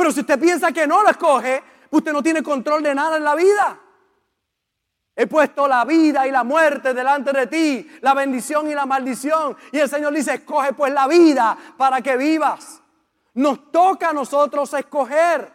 Pero 0.00 0.12
si 0.12 0.20
usted 0.20 0.40
piensa 0.40 0.72
que 0.72 0.86
no 0.86 1.02
lo 1.02 1.10
escoge, 1.10 1.62
usted 1.90 2.10
no 2.10 2.22
tiene 2.22 2.42
control 2.42 2.82
de 2.82 2.94
nada 2.94 3.18
en 3.18 3.22
la 3.22 3.34
vida. 3.34 3.78
He 5.14 5.26
puesto 5.26 5.68
la 5.68 5.84
vida 5.84 6.26
y 6.26 6.30
la 6.30 6.42
muerte 6.42 6.94
delante 6.94 7.32
de 7.32 7.46
ti, 7.48 7.86
la 8.00 8.14
bendición 8.14 8.70
y 8.70 8.74
la 8.74 8.86
maldición. 8.86 9.58
Y 9.70 9.78
el 9.78 9.90
Señor 9.90 10.14
dice, 10.14 10.32
escoge 10.32 10.72
pues 10.72 10.90
la 10.94 11.06
vida 11.06 11.54
para 11.76 12.00
que 12.00 12.16
vivas. 12.16 12.80
Nos 13.34 13.70
toca 13.70 14.08
a 14.08 14.12
nosotros 14.14 14.72
escoger. 14.72 15.52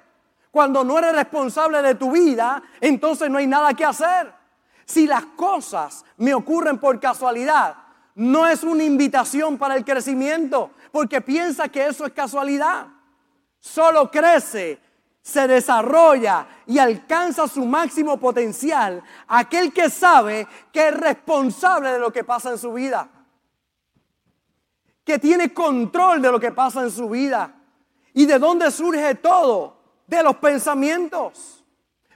Cuando 0.52 0.84
no 0.84 1.00
eres 1.00 1.16
responsable 1.16 1.82
de 1.82 1.96
tu 1.96 2.12
vida, 2.12 2.62
entonces 2.80 3.32
no 3.32 3.40
hay 3.40 3.48
nada 3.48 3.74
que 3.74 3.84
hacer. 3.84 4.32
Si 4.86 5.08
las 5.08 5.25
cosas 5.25 6.06
me 6.18 6.36
ocurren 6.36 6.78
por 6.78 7.00
casualidad, 7.00 7.78
no 8.14 8.46
es 8.46 8.62
una 8.62 8.84
invitación 8.84 9.58
para 9.58 9.75
el 9.75 9.84
crecimiento, 9.84 10.70
porque 10.92 11.20
piensa 11.20 11.68
que 11.68 11.88
eso 11.88 12.06
es 12.06 12.14
casualidad 12.14 12.90
solo 13.65 14.12
crece, 14.12 14.79
se 15.22 15.48
desarrolla 15.48 16.48
y 16.67 16.77
alcanza 16.77 17.48
su 17.48 17.65
máximo 17.65 18.19
potencial 18.19 19.01
aquel 19.27 19.74
que 19.74 19.89
sabe 19.89 20.48
que 20.72 20.89
es 20.89 20.93
responsable 20.95 21.91
de 21.91 22.00
lo 22.00 22.13
que 22.13 22.24
pasa 22.24 22.51
en 22.51 22.60
su 22.60 22.74
vida, 22.74 23.10
que 25.03 25.17
tiene 25.17 25.51
control 25.51 26.22
de 26.22 26.31
lo 26.31 26.39
que 26.39 26.51
pasa 26.51 26.84
en 26.84 26.91
su 26.91 27.10
vida. 27.10 27.55
¿Y 28.13 28.27
de 28.27 28.38
dónde 28.38 28.69
surge 28.69 29.15
todo? 29.15 29.77
De 30.05 30.22
los 30.22 30.38
pensamientos. 30.38 31.65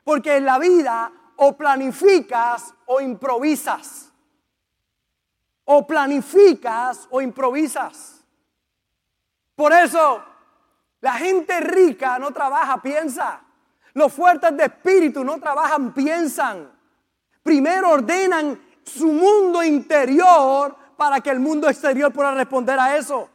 Porque 0.03 0.37
en 0.37 0.45
la 0.45 0.59
vida 0.59 1.11
o 1.35 1.57
planificas 1.57 2.73
o 2.85 3.01
improvisas. 3.01 4.05
o 5.71 5.85
planificas 5.85 7.07
o 7.11 7.21
improvisas. 7.21 8.23
Por 9.55 9.71
eso, 9.71 10.23
la 11.01 11.13
gente 11.13 11.59
rica 11.61 12.19
no 12.19 12.31
trabaja, 12.31 12.81
piensa. 12.81 13.41
Los 13.93 14.13
fuertes 14.13 14.55
de 14.55 14.65
espíritu 14.65 15.23
no 15.23 15.39
trabajan, 15.39 15.93
piensan. 15.93 16.71
Primero 17.41 17.91
ordenan 17.91 18.59
su 18.83 19.07
mundo 19.07 19.63
interior 19.63 20.75
para 20.97 21.21
que 21.21 21.29
el 21.29 21.39
mundo 21.39 21.69
exterior 21.69 22.11
pueda 22.11 22.33
responder 22.33 22.77
a 22.79 22.97
eso. 22.97 23.29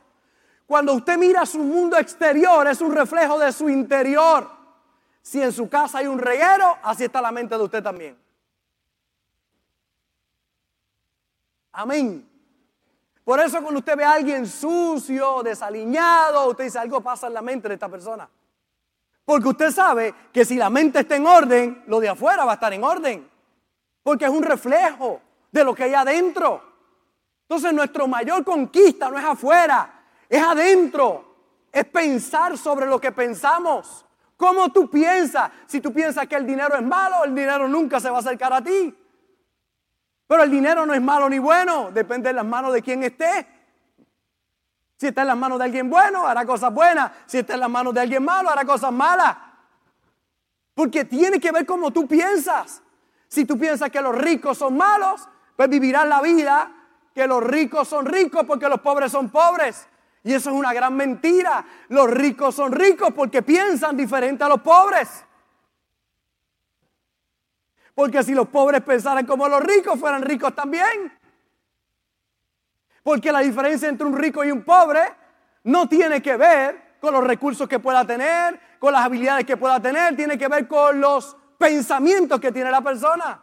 Cuando 0.67 0.95
usted 0.95 1.17
mira 1.19 1.45
su 1.47 1.59
mundo 1.59 1.97
exterior, 1.97 2.67
es 2.67 2.81
un 2.81 2.95
reflejo 2.95 3.39
de 3.39 3.53
su 3.53 3.69
interior. 3.69 4.51
Si 5.23 5.41
en 5.41 5.53
su 5.53 5.69
casa 5.69 5.99
hay 5.99 6.07
un 6.07 6.19
reguero, 6.19 6.77
así 6.83 7.05
está 7.05 7.21
la 7.21 7.33
mente 7.33 7.57
de 7.57 7.63
usted 7.63 7.83
también. 7.83 8.19
Amén. 11.73 12.34
Por 13.25 13.41
eso 13.41 13.61
cuando 13.63 13.79
usted 13.79 13.97
ve 13.97 14.05
a 14.05 14.13
alguien 14.13 14.47
sucio, 14.47 15.43
desaliñado, 15.43 16.51
usted 16.51 16.65
dice 16.65 16.79
algo 16.79 17.01
pasa 17.01 17.27
en 17.27 17.35
la 17.35 17.43
mente 17.43 17.69
de 17.69 17.75
esta 17.75 17.89
persona. 17.89 18.29
Porque 19.25 19.49
usted 19.49 19.71
sabe 19.71 20.15
que 20.31 20.45
si 20.45 20.57
la 20.57 20.69
mente 20.69 21.01
está 21.01 21.17
en 21.17 21.27
orden, 21.27 21.83
lo 21.87 22.01
de 22.01 22.11
afuera 22.11 22.45
va 22.45 22.53
a 22.53 22.55
estar 22.55 22.73
en 22.75 22.85
orden. 22.85 23.31
Porque 24.03 24.27
es 24.27 24.31
un 24.31 24.43
reflejo 24.43 25.23
de 25.51 25.65
lo 25.65 25.75
que 25.75 25.85
hay 25.85 25.95
adentro. 25.95 26.63
Entonces 27.43 27.73
nuestra 27.73 28.07
mayor 28.07 28.45
conquista 28.45 29.11
no 29.11 29.19
es 29.19 29.25
afuera, 29.25 30.03
es 30.29 30.43
adentro. 30.43 31.33
Es 31.73 31.87
pensar 31.87 32.57
sobre 32.59 32.87
lo 32.87 33.01
que 33.01 33.11
pensamos. 33.11 34.05
¿Cómo 34.37 34.71
tú 34.71 34.91
piensas? 34.91 35.51
Si 35.67 35.81
tú 35.81 35.93
piensas 35.93 36.29
que 36.29 36.37
el 36.37 36.47
dinero 36.47 36.77
es 36.77 36.83
malo, 36.83 37.25
el 37.25 37.35
dinero 37.35 37.67
nunca 37.67 37.99
se 37.99 38.11
va 38.11 38.19
a 38.19 38.21
acercar 38.21 38.53
a 38.53 38.63
ti. 38.63 38.95
Pero 40.27 40.43
el 40.43 40.51
dinero 40.51 40.87
no 40.87 40.95
es 40.95 41.03
malo 41.03 41.29
ni 41.29 41.39
bueno, 41.39 41.91
depende 41.93 42.29
de 42.29 42.35
las 42.35 42.45
manos 42.45 42.73
de 42.73 42.83
quien 42.83 43.03
esté. 43.03 43.47
Si 44.97 45.09
está 45.09 45.23
en 45.23 45.29
las 45.29 45.37
manos 45.37 45.59
de 45.59 45.65
alguien 45.65 45.91
bueno, 45.91 46.27
hará 46.27 46.47
cosas 46.47 46.73
buenas. 46.73 47.11
Si 47.27 47.39
está 47.39 47.55
en 47.55 47.61
las 47.61 47.71
manos 47.71 47.93
de 47.93 48.01
alguien 48.01 48.25
malo, 48.25 48.49
hará 48.49 48.65
cosas 48.65 48.93
malas. 48.93 49.37
Porque 50.75 51.05
tiene 51.05 51.39
que 51.39 51.53
ver 51.53 51.67
cómo 51.67 51.91
tú 51.91 52.07
piensas. 52.07 52.83
Si 53.29 53.45
tú 53.45 53.59
piensas 53.59 53.91
que 53.91 54.01
los 54.01 54.17
ricos 54.17 54.59
son 54.59 54.77
malos, 54.77 55.29
pues 55.57 55.69
vivirás 55.69 56.07
la 56.07 56.21
vida 56.23 56.71
que 57.15 57.27
los 57.27 57.43
ricos 57.43 57.87
son 57.87 58.07
ricos 58.07 58.45
porque 58.45 58.69
los 58.69 58.81
pobres 58.81 59.13
son 59.13 59.31
pobres. 59.31 59.87
Y 60.25 60.33
eso 60.33 60.51
es 60.51 60.57
una 60.57 60.73
gran 60.73 60.97
mentira. 60.97 61.65
Los 61.89 62.11
ricos 62.11 62.55
son 62.55 62.73
ricos 62.73 63.11
porque 63.15 63.43
piensan 63.43 63.97
diferente 63.97 64.43
a 64.43 64.49
los 64.49 64.61
pobres. 64.63 65.25
Porque 67.95 68.23
si 68.23 68.35
los 68.35 68.49
pobres 68.49 68.83
pensaran 68.83 69.25
como 69.25 69.49
los 69.49 69.61
ricos, 69.63 69.99
fueran 69.99 70.23
ricos 70.23 70.55
también. 70.55 71.13
Porque 73.03 73.31
la 73.31 73.41
diferencia 73.41 73.89
entre 73.89 74.07
un 74.07 74.17
rico 74.17 74.45
y 74.45 74.51
un 74.51 74.65
pobre 74.65 75.01
no 75.65 75.89
tiene 75.89 76.21
que 76.21 76.37
ver 76.37 76.97
con 77.01 77.13
los 77.13 77.25
recursos 77.25 77.69
que 77.69 77.79
pueda 77.79 78.05
tener, 78.05 78.59
con 78.79 78.93
las 78.93 79.05
habilidades 79.05 79.45
que 79.45 79.57
pueda 79.57 79.81
tener, 79.81 80.17
tiene 80.17 80.39
que 80.39 80.49
ver 80.49 80.67
con 80.67 81.01
los 81.01 81.37
pensamientos 81.59 82.41
que 82.41 82.51
tiene 82.51 82.71
la 82.71 82.81
persona. 82.81 83.43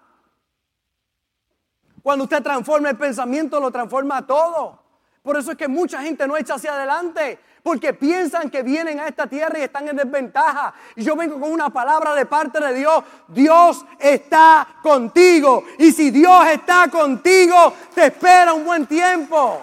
Cuando 2.02 2.24
usted 2.24 2.42
transforma 2.42 2.90
el 2.90 2.98
pensamiento, 2.98 3.60
lo 3.60 3.72
transforma 3.72 4.26
todo. 4.26 4.81
Por 5.22 5.38
eso 5.38 5.52
es 5.52 5.58
que 5.58 5.68
mucha 5.68 6.02
gente 6.02 6.28
no 6.28 6.36
echa 6.36 6.56
hacia 6.56 6.74
adelante, 6.74 7.40
porque 7.62 7.94
piensan 7.94 8.50
que 8.50 8.64
vienen 8.64 9.00
a 9.00 9.08
esta 9.08 9.28
tierra 9.28 9.60
y 9.60 9.64
están 9.64 9.88
en 9.88 9.96
desventaja. 9.96 10.74
Y 10.96 11.04
yo 11.04 11.16
vengo 11.16 11.40
con 11.40 11.52
una 11.52 11.70
palabra 11.70 12.16
de 12.16 12.26
parte 12.26 12.60
de 12.60 12.74
Dios. 12.74 13.04
Dios 13.28 13.86
está 14.00 14.68
contigo. 14.82 15.64
Y 15.78 15.92
si 15.92 16.10
Dios 16.10 16.48
está 16.48 16.88
contigo, 16.90 17.74
te 17.94 18.08
espera 18.08 18.54
un 18.54 18.66
buen 18.66 18.88
tiempo. 18.88 19.62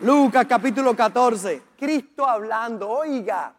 Lucas 0.00 0.46
capítulo 0.46 0.94
14. 0.94 1.62
Cristo 1.78 2.28
hablando. 2.28 2.90
Oiga, 2.90 3.54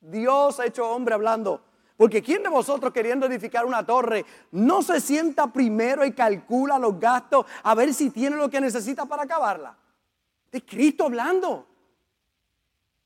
Dios 0.00 0.60
ha 0.60 0.66
hecho 0.66 0.86
hombre 0.86 1.14
hablando. 1.14 1.62
Porque 2.02 2.20
¿quién 2.20 2.42
de 2.42 2.48
vosotros 2.48 2.92
queriendo 2.92 3.26
edificar 3.26 3.64
una 3.64 3.86
torre 3.86 4.26
no 4.50 4.82
se 4.82 5.00
sienta 5.00 5.46
primero 5.52 6.04
y 6.04 6.10
calcula 6.10 6.76
los 6.76 6.98
gastos 6.98 7.46
a 7.62 7.76
ver 7.76 7.94
si 7.94 8.10
tiene 8.10 8.34
lo 8.34 8.50
que 8.50 8.60
necesita 8.60 9.06
para 9.06 9.22
acabarla? 9.22 9.78
Es 10.50 10.64
Cristo 10.64 11.04
hablando. 11.04 11.64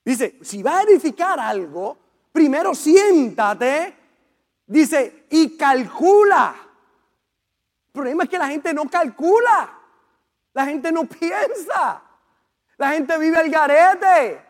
Dice, 0.03 0.39
si 0.41 0.63
va 0.63 0.79
a 0.79 0.83
edificar 0.85 1.39
algo, 1.39 1.99
primero 2.33 2.75
siéntate, 2.75 3.95
dice, 4.65 5.27
y 5.29 5.59
calcula. 5.59 6.57
El 7.89 7.93
problema 7.93 8.25
es 8.25 8.31
que 8.31 8.39
la 8.39 8.49
gente 8.49 8.73
no 8.73 8.89
calcula. 8.89 9.79
La 10.55 10.65
gente 10.65 10.91
no 10.91 11.05
piensa. 11.05 12.03
La 12.79 12.93
gente 12.93 13.19
vive 13.19 13.37
al 13.37 13.51
garete. 13.51 14.43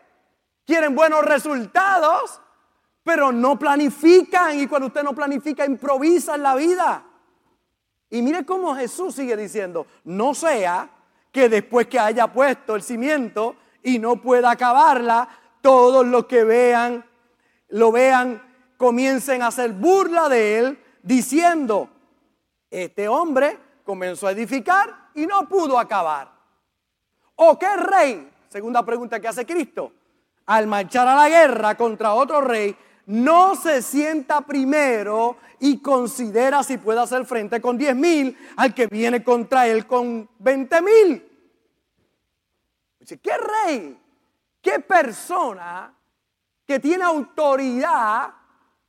Quieren 0.65 0.95
buenos 0.95 1.25
resultados, 1.25 2.39
pero 3.07 3.31
no 3.31 3.57
planifican. 3.57 4.59
Y 4.59 4.67
cuando 4.67 4.87
usted 4.87 5.01
no 5.01 5.15
planifica, 5.15 5.65
improvisa 5.65 6.35
en 6.35 6.43
la 6.43 6.55
vida. 6.55 7.05
Y 8.09 8.21
mire 8.21 8.45
cómo 8.45 8.75
Jesús 8.75 9.15
sigue 9.15 9.37
diciendo, 9.37 9.87
no 10.03 10.33
sea 10.33 10.89
que 11.31 11.47
después 11.47 11.87
que 11.87 11.99
haya 11.99 12.27
puesto 12.27 12.75
el 12.75 12.83
cimiento 12.83 13.55
y 13.81 13.97
no 13.97 14.21
pueda 14.21 14.51
acabarla, 14.51 15.29
todos 15.61 16.05
los 16.05 16.25
que 16.25 16.43
vean, 16.43 17.05
lo 17.69 17.93
vean, 17.93 18.43
comiencen 18.75 19.41
a 19.41 19.47
hacer 19.47 19.71
burla 19.71 20.27
de 20.27 20.59
él, 20.59 20.83
diciendo, 21.01 21.89
este 22.69 23.07
hombre 23.07 23.57
comenzó 23.85 24.27
a 24.27 24.31
edificar 24.31 25.11
y 25.15 25.25
no 25.25 25.47
pudo 25.47 25.79
acabar. 25.79 26.29
¿O 27.35 27.57
qué 27.57 27.73
rey? 27.77 28.29
Segunda 28.49 28.83
pregunta 28.85 29.17
que 29.21 29.29
hace 29.29 29.45
Cristo. 29.45 29.93
Al 30.47 30.67
marchar 30.67 31.07
a 31.07 31.15
la 31.15 31.29
guerra 31.29 31.75
contra 31.75 32.13
otro 32.13 32.41
rey, 32.41 32.75
no 33.07 33.55
se 33.55 33.81
sienta 33.81 34.41
primero 34.41 35.37
y 35.59 35.81
considera 35.81 36.61
si 36.61 36.77
puede 36.77 36.99
hacer 36.99 37.25
frente 37.25 37.61
con 37.61 37.77
10 37.77 37.95
mil 37.95 38.37
al 38.57 38.73
que 38.73 38.87
viene 38.87 39.23
contra 39.23 39.65
él 39.65 39.87
con 39.87 40.29
20 40.39 40.81
mil. 40.81 41.55
Dice, 42.99 43.17
¿qué 43.19 43.31
rey? 43.37 43.97
¿Qué 44.61 44.81
persona 44.81 45.93
que 46.65 46.79
tiene 46.79 47.05
autoridad 47.05 48.33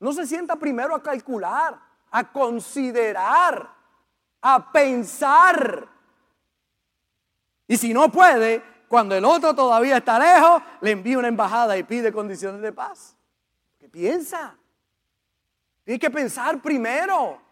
no 0.01 0.13
se 0.13 0.27
sienta 0.27 0.57
primero 0.57 0.97
a 0.97 1.03
calcular, 1.03 1.79
a 2.11 2.33
considerar, 2.33 3.73
a 4.43 4.73
pensar? 4.73 5.89
Y 7.69 7.77
si 7.77 7.95
no 7.95 8.11
puede, 8.11 8.65
cuando 8.89 9.15
el 9.15 9.25
otro 9.25 9.55
todavía 9.55 9.99
está 9.99 10.19
lejos, 10.19 10.61
le 10.81 10.91
envía 10.91 11.19
una 11.19 11.29
embajada 11.29 11.79
y 11.79 11.85
pide 11.85 12.13
condiciones 12.13 12.61
de 12.63 12.73
paz. 12.73 13.15
¿Qué 13.99 14.05
piensa? 14.05 14.57
Tienes 15.83 16.01
que 16.01 16.09
pensar 16.09 16.63
primero. 16.63 17.43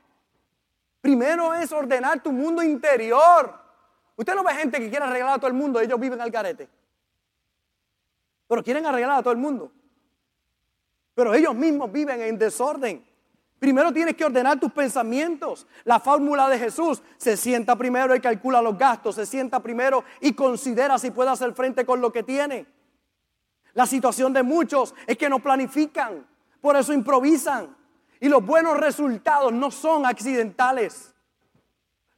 Primero 1.00 1.52
es 1.52 1.72
ordenar 1.72 2.22
tu 2.22 2.30
mundo 2.30 2.62
interior. 2.62 3.52
Usted 4.14 4.32
no 4.32 4.44
ve 4.44 4.54
gente 4.54 4.78
que 4.78 4.88
quiere 4.88 5.04
arreglar 5.04 5.30
a 5.30 5.38
todo 5.38 5.48
el 5.48 5.54
mundo, 5.54 5.80
ellos 5.80 5.98
viven 5.98 6.20
al 6.20 6.30
carete. 6.30 6.68
Pero 8.46 8.62
quieren 8.62 8.86
arreglar 8.86 9.18
a 9.18 9.22
todo 9.24 9.32
el 9.32 9.40
mundo. 9.40 9.72
Pero 11.16 11.34
ellos 11.34 11.52
mismos 11.52 11.90
viven 11.90 12.20
en 12.20 12.38
desorden. 12.38 13.04
Primero 13.58 13.92
tienes 13.92 14.14
que 14.14 14.24
ordenar 14.24 14.60
tus 14.60 14.70
pensamientos. 14.70 15.66
La 15.82 15.98
fórmula 15.98 16.48
de 16.48 16.60
Jesús 16.60 17.02
se 17.16 17.36
sienta 17.36 17.74
primero 17.74 18.14
y 18.14 18.20
calcula 18.20 18.62
los 18.62 18.78
gastos, 18.78 19.16
se 19.16 19.26
sienta 19.26 19.58
primero 19.58 20.04
y 20.20 20.32
considera 20.32 20.96
si 20.96 21.10
puede 21.10 21.30
hacer 21.30 21.52
frente 21.54 21.84
con 21.84 22.00
lo 22.00 22.12
que 22.12 22.22
tiene. 22.22 22.66
La 23.74 23.84
situación 23.84 24.32
de 24.32 24.44
muchos 24.44 24.94
es 25.08 25.18
que 25.18 25.28
no 25.28 25.40
planifican, 25.40 26.24
por 26.66 26.76
eso 26.76 26.92
improvisan. 26.92 27.76
Y 28.18 28.28
los 28.28 28.44
buenos 28.44 28.76
resultados 28.76 29.52
no 29.52 29.70
son 29.70 30.04
accidentales. 30.04 31.14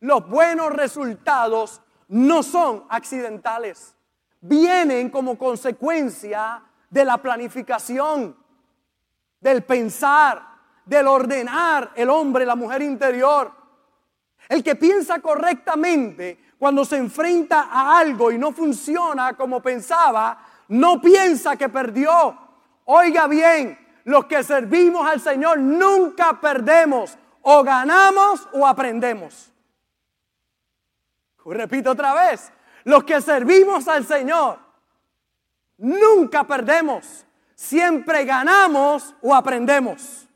Los 0.00 0.26
buenos 0.26 0.73
resultados 0.73 1.83
no 2.09 2.43
son 2.43 2.87
accidentales. 2.88 3.95
Vienen 4.40 5.11
como 5.11 5.37
consecuencia 5.37 6.62
de 6.88 7.05
la 7.05 7.19
planificación, 7.19 8.38
del 9.38 9.64
pensar, 9.64 10.43
del 10.87 11.09
ordenar 11.09 11.93
el 11.95 12.09
hombre, 12.09 12.47
la 12.47 12.57
mujer 12.57 12.81
interior. 12.81 13.52
El 14.49 14.64
que 14.64 14.76
piensa 14.76 15.19
correctamente 15.19 16.55
cuando 16.59 16.87
se 16.87 16.97
enfrenta 16.97 17.69
a 17.71 17.99
algo 17.99 18.33
y 18.33 18.38
no 18.38 18.52
funciona 18.52 19.35
como 19.35 19.61
pensaba, 19.61 20.43
no 20.69 21.02
piensa 21.02 21.55
que 21.55 21.69
perdió. 21.69 22.35
Oiga 22.87 23.26
bien, 23.26 23.88
los 24.09 24.25
que 24.25 24.43
servimos 24.43 25.07
al 25.07 25.21
Señor 25.21 25.59
nunca 25.59 26.41
perdemos. 26.41 27.19
O 27.43 27.62
ganamos 27.62 28.49
o 28.53 28.67
aprendemos. 28.67 29.53
Repito 31.45 31.91
otra 31.91 32.15
vez, 32.15 32.50
los 32.85 33.05
que 33.05 33.21
servimos 33.21 33.87
al 33.87 34.07
Señor 34.07 34.59
nunca 35.77 36.45
perdemos, 36.45 37.27
siempre 37.55 38.25
ganamos 38.25 39.15
o 39.23 39.35
aprendemos. 39.35 40.27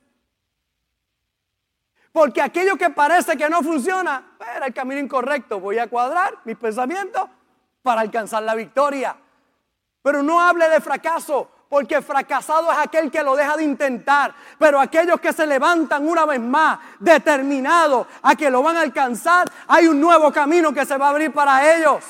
Porque 2.13 2.43
aquello 2.43 2.77
que 2.77 2.91
parece 2.91 3.39
que 3.39 3.49
no 3.49 3.63
funciona, 3.63 4.37
era 4.55 4.67
el 4.67 4.75
camino 4.75 5.01
incorrecto. 5.01 5.61
Voy 5.61 5.79
a 5.79 5.89
cuadrar 5.89 6.39
mis 6.45 6.57
pensamientos 6.57 7.25
para 7.83 8.03
alcanzar 8.03 8.43
la 8.43 8.55
victoria. 8.55 9.17
Pero 10.03 10.23
no 10.23 10.41
hable 10.41 10.69
de 10.69 10.81
fracaso, 10.81 11.51
porque 11.73 12.03
fracasado 12.03 12.71
es 12.71 12.77
aquel 12.77 13.11
que 13.11 13.23
lo 13.23 13.35
deja 13.35 13.57
de 13.57 13.65
intentar. 13.65 14.35
Pero 14.59 14.79
aquellos 14.79 15.19
que 15.19 15.33
se 15.33 15.47
levantan 15.47 16.07
una 16.07 16.27
vez 16.27 16.39
más, 16.39 16.79
determinados 17.01 18.07
a 18.21 18.37
que 18.37 18.51
lo 18.51 18.63
van 18.63 18.77
a 18.77 18.83
alcanzar, 18.83 19.51
hay 19.69 19.87
un 19.87 19.99
nuevo 19.99 20.31
camino 20.31 20.75
que 20.75 20.85
se 20.85 20.99
va 20.99 21.07
a 21.07 21.09
abrir 21.09 21.33
para 21.33 21.75
ellos. 21.75 22.05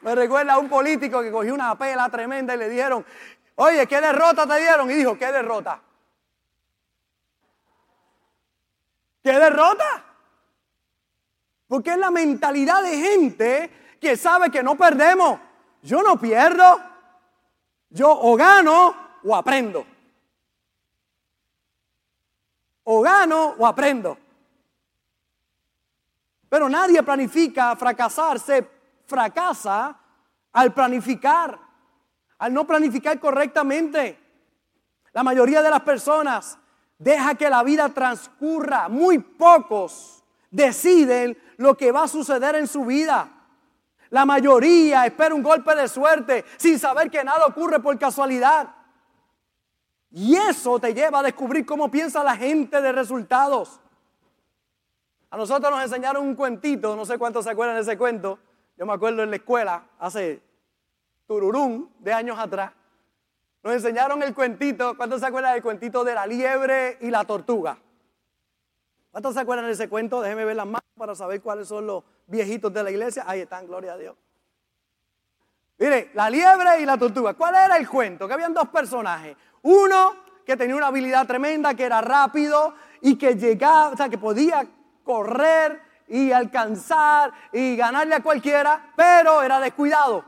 Me 0.00 0.14
recuerda 0.14 0.54
a 0.54 0.58
un 0.58 0.70
político 0.70 1.20
que 1.20 1.30
cogió 1.30 1.52
una 1.52 1.74
pela 1.76 2.08
tremenda 2.08 2.54
y 2.54 2.56
le 2.56 2.70
dijeron, 2.70 3.04
oye, 3.56 3.86
¿qué 3.86 4.00
derrota 4.00 4.46
te 4.46 4.56
dieron? 4.56 4.90
Y 4.90 4.94
dijo, 4.94 5.18
¿qué 5.18 5.30
derrota? 5.30 5.82
¿Qué 9.22 9.32
derrota? 9.32 10.02
Porque 11.66 11.90
es 11.90 11.98
la 11.98 12.10
mentalidad 12.10 12.82
de 12.82 12.96
gente 12.96 13.87
que 14.00 14.16
sabe 14.16 14.50
que 14.50 14.62
no 14.62 14.76
perdemos. 14.76 15.40
Yo 15.82 16.02
no 16.02 16.18
pierdo. 16.18 16.80
Yo 17.90 18.10
o 18.10 18.36
gano 18.36 18.94
o 19.24 19.34
aprendo. 19.34 19.86
O 22.84 23.00
gano 23.00 23.54
o 23.58 23.66
aprendo. 23.66 24.18
Pero 26.48 26.68
nadie 26.68 27.02
planifica 27.02 27.76
fracasar, 27.76 28.40
se 28.40 28.66
fracasa 29.06 29.98
al 30.52 30.72
planificar, 30.72 31.58
al 32.38 32.54
no 32.54 32.66
planificar 32.66 33.20
correctamente. 33.20 34.18
La 35.12 35.22
mayoría 35.22 35.62
de 35.62 35.70
las 35.70 35.82
personas 35.82 36.58
deja 36.98 37.34
que 37.34 37.50
la 37.50 37.62
vida 37.62 37.88
transcurra. 37.90 38.88
Muy 38.88 39.18
pocos 39.18 40.24
deciden 40.50 41.36
lo 41.56 41.76
que 41.76 41.92
va 41.92 42.04
a 42.04 42.08
suceder 42.08 42.56
en 42.56 42.66
su 42.66 42.84
vida. 42.84 43.37
La 44.10 44.24
mayoría 44.24 45.06
espera 45.06 45.34
un 45.34 45.42
golpe 45.42 45.74
de 45.74 45.88
suerte 45.88 46.44
sin 46.56 46.78
saber 46.78 47.10
que 47.10 47.22
nada 47.22 47.46
ocurre 47.46 47.80
por 47.80 47.98
casualidad. 47.98 48.74
Y 50.10 50.36
eso 50.36 50.78
te 50.78 50.94
lleva 50.94 51.18
a 51.20 51.22
descubrir 51.22 51.66
cómo 51.66 51.90
piensa 51.90 52.24
la 52.24 52.36
gente 52.36 52.80
de 52.80 52.92
resultados. 52.92 53.80
A 55.30 55.36
nosotros 55.36 55.70
nos 55.70 55.82
enseñaron 55.82 56.26
un 56.26 56.34
cuentito, 56.34 56.96
no 56.96 57.04
sé 57.04 57.18
cuántos 57.18 57.44
se 57.44 57.50
acuerdan 57.50 57.76
de 57.76 57.82
ese 57.82 57.98
cuento. 57.98 58.38
Yo 58.78 58.86
me 58.86 58.94
acuerdo 58.94 59.22
en 59.22 59.30
la 59.30 59.36
escuela, 59.36 59.84
hace 59.98 60.42
tururum 61.26 61.90
de 61.98 62.12
años 62.12 62.38
atrás. 62.38 62.72
Nos 63.62 63.74
enseñaron 63.74 64.22
el 64.22 64.34
cuentito, 64.34 64.96
¿cuántos 64.96 65.20
se 65.20 65.26
acuerdan 65.26 65.52
del 65.52 65.62
cuentito 65.62 66.04
de 66.04 66.14
la 66.14 66.26
liebre 66.26 66.96
y 67.02 67.10
la 67.10 67.24
tortuga? 67.24 67.76
¿Cuántos 69.10 69.34
se 69.34 69.40
acuerdan 69.40 69.66
de 69.66 69.72
ese 69.72 69.88
cuento? 69.88 70.22
Déjenme 70.22 70.46
ver 70.46 70.56
las 70.56 70.66
manos 70.66 70.88
para 70.96 71.14
saber 71.14 71.42
cuáles 71.42 71.68
son 71.68 71.86
los 71.86 72.04
viejitos 72.28 72.72
de 72.72 72.82
la 72.84 72.90
iglesia. 72.90 73.24
Ahí 73.26 73.40
están, 73.40 73.66
gloria 73.66 73.94
a 73.94 73.96
Dios. 73.96 74.16
Mire, 75.78 76.10
la 76.14 76.30
liebre 76.30 76.80
y 76.80 76.86
la 76.86 76.96
tortuga. 76.96 77.34
¿Cuál 77.34 77.54
era 77.54 77.76
el 77.76 77.88
cuento? 77.88 78.26
Que 78.26 78.34
habían 78.34 78.54
dos 78.54 78.68
personajes. 78.68 79.36
Uno 79.62 80.16
que 80.44 80.56
tenía 80.56 80.76
una 80.76 80.86
habilidad 80.86 81.26
tremenda, 81.26 81.74
que 81.74 81.84
era 81.84 82.00
rápido 82.00 82.74
y 83.00 83.16
que 83.16 83.34
llegaba, 83.34 83.90
o 83.90 83.96
sea, 83.96 84.08
que 84.08 84.18
podía 84.18 84.66
correr 85.04 85.80
y 86.08 86.32
alcanzar 86.32 87.32
y 87.52 87.76
ganarle 87.76 88.14
a 88.14 88.22
cualquiera, 88.22 88.92
pero 88.96 89.42
era 89.42 89.60
descuidado. 89.60 90.24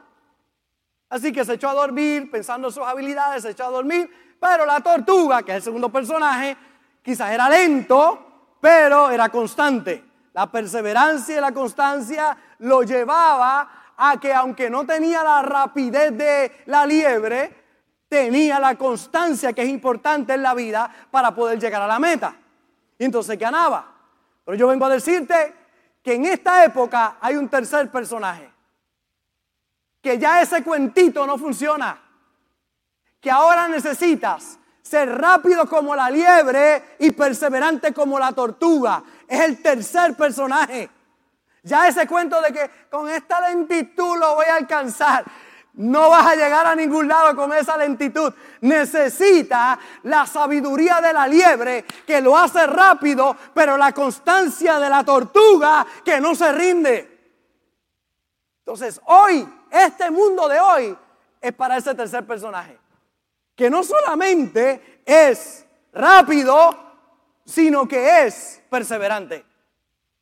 Así 1.09 1.33
que 1.33 1.45
se 1.45 1.55
echó 1.55 1.69
a 1.71 1.75
dormir 1.75 2.31
pensando 2.31 2.69
en 2.69 2.75
sus 2.75 2.85
habilidades, 2.85 3.43
se 3.43 3.51
echó 3.51 3.65
a 3.65 3.71
dormir, 3.71 4.37
pero 4.39 4.65
la 4.65 4.81
tortuga, 4.81 5.43
que 5.43 5.53
es 5.53 5.57
el 5.57 5.63
segundo 5.63 5.91
personaje, 5.91 6.57
quizás 7.03 7.33
era 7.33 7.49
lento, 7.49 8.57
pero 8.61 9.11
era 9.11 9.29
constante. 9.31 10.10
La 10.33 10.51
perseverancia 10.51 11.37
y 11.37 11.41
la 11.41 11.53
constancia 11.53 12.37
lo 12.59 12.83
llevaba 12.83 13.93
a 13.97 14.19
que 14.21 14.33
aunque 14.33 14.71
no 14.71 14.87
tenía 14.87 15.25
la 15.25 15.43
rapidez 15.43 16.17
de 16.17 16.63
la 16.67 16.87
liebre, 16.87 17.61
tenía 18.09 18.59
la 18.59 18.77
constancia 18.77 19.53
que 19.53 19.63
es 19.63 19.69
importante 19.69 20.35
en 20.35 20.43
la 20.43 20.55
vida 20.55 20.91
para 21.11 21.35
poder 21.35 21.59
llegar 21.59 21.83
a 21.83 21.87
la 21.87 21.99
meta. 21.99 22.35
Y 22.99 23.05
entonces 23.05 23.39
ganaba. 23.39 23.93
Pero 24.45 24.57
yo 24.57 24.69
vengo 24.69 24.87
a 24.87 24.91
decirte 24.91 25.55
que 26.03 26.15
en 26.15 26.25
esta 26.27 26.65
época 26.65 27.17
hay 27.21 27.37
un 27.37 27.49
tercer 27.49 27.91
personaje. 27.91 28.51
Que 30.01 30.19
ya 30.19 30.41
ese 30.41 30.63
cuentito 30.63 31.27
no 31.27 31.37
funciona. 31.37 32.01
Que 33.21 33.31
ahora 33.31 33.69
necesitas 33.69 34.59
ser 34.91 35.09
rápido 35.17 35.67
como 35.69 35.95
la 35.95 36.11
liebre 36.11 36.97
y 36.99 37.13
perseverante 37.13 37.95
como 37.95 38.19
la 38.19 38.33
tortuga. 38.33 39.03
Es 39.29 39.41
el 39.41 39.63
tercer 39.63 40.17
personaje. 40.17 40.91
Ya 41.63 41.87
ese 41.87 42.09
cuento 42.09 42.41
de 42.43 42.53
que 42.53 42.71
con 42.91 43.09
esta 43.09 43.49
lentitud 43.49 44.19
lo 44.19 44.35
voy 44.35 44.47
a 44.47 44.57
alcanzar. 44.57 45.25
No 45.75 46.11
vas 46.11 46.27
a 46.27 46.35
llegar 46.35 46.67
a 46.67 46.75
ningún 46.75 47.07
lado 47.07 47.37
con 47.37 47.53
esa 47.53 47.77
lentitud. 47.77 48.35
Necesita 48.63 49.79
la 50.03 50.27
sabiduría 50.27 51.01
de 51.01 51.13
la 51.13 51.29
liebre 51.29 51.85
que 52.05 52.21
lo 52.21 52.37
hace 52.37 52.67
rápido, 52.67 53.37
pero 53.55 53.77
la 53.77 53.93
constancia 53.93 54.81
de 54.81 54.89
la 54.89 55.05
tortuga 55.05 55.87
que 56.05 56.21
no 56.21 56.35
se 56.35 56.51
rinde. 56.53 57.37
Entonces, 58.59 59.01
hoy, 59.05 59.49
este 59.71 60.11
mundo 60.11 60.49
de 60.49 60.59
hoy 60.59 60.99
es 61.41 61.53
para 61.53 61.77
ese 61.77 61.95
tercer 61.95 62.27
personaje 62.27 62.80
que 63.61 63.69
no 63.69 63.85
solamente 63.85 65.03
es 65.05 65.67
rápido, 65.93 66.75
sino 67.45 67.87
que 67.87 68.25
es 68.25 68.63
perseverante, 68.71 69.45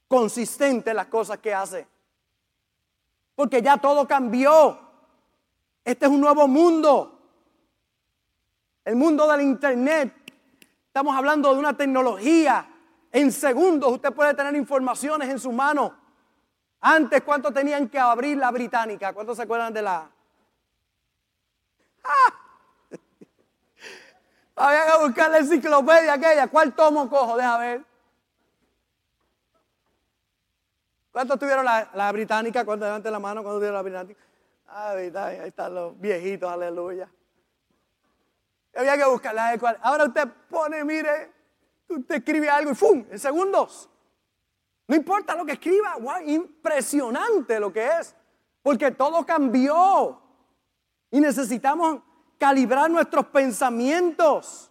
consistente 0.08 0.90
en 0.90 0.96
las 0.96 1.06
cosas 1.06 1.38
que 1.38 1.54
hace. 1.54 1.86
Porque 3.36 3.62
ya 3.62 3.76
todo 3.76 4.08
cambió. 4.08 4.76
Este 5.84 6.06
es 6.06 6.10
un 6.10 6.20
nuevo 6.20 6.48
mundo. 6.48 7.16
El 8.84 8.96
mundo 8.96 9.30
del 9.30 9.42
Internet. 9.42 10.12
Estamos 10.88 11.16
hablando 11.16 11.54
de 11.54 11.60
una 11.60 11.76
tecnología. 11.76 12.68
En 13.12 13.30
segundos 13.30 13.92
usted 13.92 14.12
puede 14.12 14.34
tener 14.34 14.56
informaciones 14.56 15.28
en 15.28 15.38
su 15.38 15.52
mano. 15.52 15.96
Antes, 16.80 17.22
¿cuánto 17.22 17.52
tenían 17.52 17.88
que 17.88 18.00
abrir 18.00 18.36
la 18.36 18.50
británica? 18.50 19.12
¿Cuántos 19.12 19.36
se 19.36 19.44
acuerdan 19.44 19.72
de 19.72 19.82
la... 19.82 20.10
¡Ah! 22.02 22.37
Había 24.58 24.86
que 24.86 25.04
buscar 25.04 25.30
la 25.30 25.38
enciclopedia 25.38 26.14
aquella. 26.14 26.48
¿Cuál 26.48 26.74
tomo 26.74 27.08
cojo? 27.08 27.36
Deja 27.36 27.58
ver. 27.58 27.84
¿Cuántos 31.12 31.38
tuvieron 31.38 31.64
la, 31.64 32.12
británica? 32.12 32.64
¿Cuántos 32.64 32.86
levanten 32.86 33.12
la 33.12 33.18
mano? 33.18 33.42
¿Cuántos 33.42 33.60
tuvieron 33.60 33.74
la 33.74 33.82
británica? 33.82 34.20
ahí 34.70 35.48
están 35.48 35.74
los 35.74 35.98
viejitos, 35.98 36.50
aleluya. 36.50 37.10
Había 38.76 38.96
que 38.96 39.04
buscarla. 39.06 39.58
Ahora 39.82 40.04
usted 40.04 40.28
pone, 40.48 40.84
mire, 40.84 41.32
usted 41.88 42.16
escribe 42.16 42.48
algo 42.48 42.70
y 42.72 42.74
¡fum! 42.74 43.04
En 43.10 43.18
segundos. 43.18 43.88
No 44.86 44.94
importa 44.96 45.34
lo 45.34 45.44
que 45.44 45.52
escriba, 45.52 45.96
wow, 45.96 46.20
impresionante 46.24 47.58
lo 47.58 47.72
que 47.72 47.86
es. 47.98 48.14
Porque 48.62 48.90
todo 48.90 49.24
cambió. 49.24 50.20
Y 51.10 51.20
necesitamos 51.20 52.02
calibrar 52.38 52.90
nuestros 52.90 53.26
pensamientos. 53.26 54.70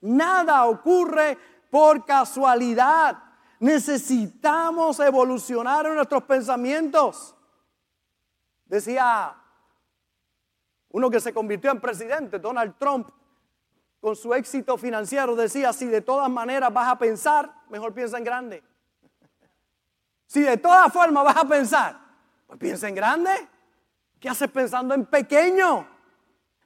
Nada 0.00 0.66
ocurre 0.66 1.38
por 1.70 2.04
casualidad. 2.04 3.18
Necesitamos 3.58 5.00
evolucionar 5.00 5.88
nuestros 5.90 6.22
pensamientos. 6.24 7.34
Decía 8.66 9.34
uno 10.90 11.10
que 11.10 11.18
se 11.18 11.34
convirtió 11.34 11.72
en 11.72 11.80
presidente, 11.80 12.38
Donald 12.38 12.76
Trump, 12.78 13.08
con 14.00 14.14
su 14.14 14.32
éxito 14.34 14.78
financiero, 14.78 15.34
decía, 15.34 15.72
si 15.72 15.86
de 15.86 16.02
todas 16.02 16.30
maneras 16.30 16.72
vas 16.72 16.88
a 16.88 16.98
pensar, 16.98 17.52
mejor 17.68 17.92
piensa 17.92 18.18
en 18.18 18.24
grande. 18.24 18.62
Si 20.26 20.42
de 20.42 20.56
todas 20.56 20.92
formas 20.92 21.24
vas 21.24 21.36
a 21.36 21.44
pensar, 21.44 22.00
pues 22.46 22.58
piensa 22.58 22.88
en 22.88 22.94
grande. 22.94 23.30
¿Qué 24.18 24.28
haces 24.28 24.50
pensando 24.50 24.94
en 24.94 25.06
pequeño? 25.06 25.93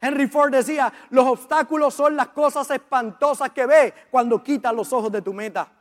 Henry 0.00 0.28
Ford 0.28 0.52
decía, 0.52 0.92
los 1.10 1.26
obstáculos 1.26 1.94
son 1.94 2.14
las 2.14 2.28
cosas 2.28 2.70
espantosas 2.70 3.50
que 3.50 3.66
ves 3.66 3.92
cuando 4.10 4.42
quitas 4.42 4.72
los 4.72 4.92
ojos 4.92 5.10
de 5.10 5.22
tu 5.22 5.32
meta. 5.32 5.72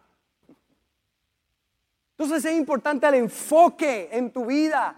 Entonces 2.17 2.45
es 2.45 2.57
importante 2.57 3.07
el 3.07 3.13
enfoque 3.13 4.09
en 4.11 4.31
tu 4.31 4.45
vida, 4.45 4.95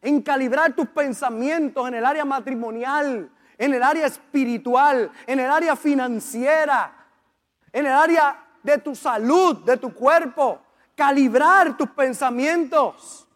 en 0.00 0.22
calibrar 0.22 0.74
tus 0.74 0.88
pensamientos 0.88 1.88
en 1.88 1.94
el 1.94 2.06
área 2.06 2.24
matrimonial, 2.24 3.28
en 3.58 3.74
el 3.74 3.82
área 3.82 4.06
espiritual, 4.06 5.10
en 5.26 5.40
el 5.40 5.50
área 5.50 5.74
financiera, 5.74 7.06
en 7.72 7.86
el 7.86 7.92
área 7.92 8.44
de 8.62 8.78
tu 8.78 8.94
salud, 8.94 9.64
de 9.64 9.76
tu 9.76 9.92
cuerpo. 9.92 10.60
Calibrar 10.94 11.76
tus 11.76 11.90
pensamientos. 11.90 13.26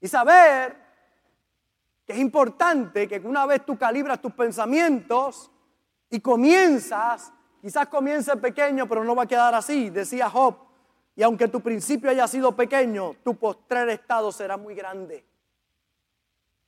Y 0.00 0.06
saber 0.06 0.79
es 2.10 2.18
importante 2.18 3.08
que 3.08 3.18
una 3.18 3.46
vez 3.46 3.64
tú 3.64 3.78
calibras 3.78 4.20
tus 4.20 4.32
pensamientos 4.32 5.50
y 6.10 6.20
comienzas, 6.20 7.32
quizás 7.60 7.88
comience 7.88 8.36
pequeño, 8.36 8.88
pero 8.88 9.04
no 9.04 9.14
va 9.14 9.24
a 9.24 9.26
quedar 9.26 9.54
así, 9.54 9.90
decía 9.90 10.28
Job, 10.28 10.56
y 11.16 11.22
aunque 11.22 11.48
tu 11.48 11.60
principio 11.60 12.10
haya 12.10 12.26
sido 12.26 12.52
pequeño, 12.56 13.14
tu 13.22 13.36
postrer 13.36 13.88
estado 13.90 14.32
será 14.32 14.56
muy 14.56 14.74
grande. 14.74 15.24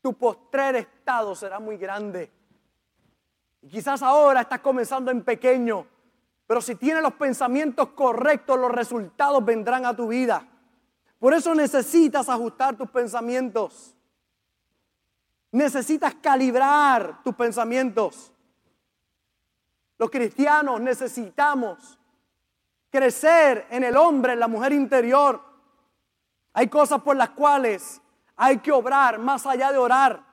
Tu 0.01 0.13
postrer 0.15 0.77
estado 0.77 1.35
será 1.35 1.59
muy 1.61 1.77
grande. 1.77 2.31
Y 3.63 3.69
quizás 3.69 4.03
ahora 4.03 4.43
estás 4.43 4.61
comenzando 4.61 5.11
en 5.11 5.23
pequeño, 5.23 5.87
pero 6.47 6.61
si 6.61 6.75
tienes 6.75 7.03
los 7.03 7.15
pensamientos 7.15 7.91
correctos, 7.91 8.59
los 8.59 8.71
resultados 8.71 9.45
vendrán 9.45 9.87
a 9.87 9.97
tu 9.97 10.09
vida. 10.09 10.47
Por 11.19 11.33
eso 11.33 11.55
necesitas 11.55 12.29
ajustar 12.29 12.77
tus 12.77 12.91
pensamientos. 12.91 13.95
Necesitas 15.53 16.15
calibrar 16.15 17.23
tus 17.23 17.35
pensamientos. 17.35 18.33
Los 19.99 20.11
cristianos 20.11 20.81
necesitamos 20.81 21.99
crecer 22.91 23.67
en 23.71 23.85
el 23.85 23.97
hombre, 23.97 24.33
en 24.33 24.41
la 24.41 24.49
mujer 24.49 24.73
interior. 24.73 25.41
Hay 26.55 26.69
cosas 26.69 27.03
por 27.03 27.17
las 27.17 27.31
cuales 27.31 28.01
hay 28.35 28.59
que 28.59 28.73
obrar 28.73 29.19
más 29.19 29.47
allá 29.47 29.71
de 29.71 29.79
orar. 29.79 30.25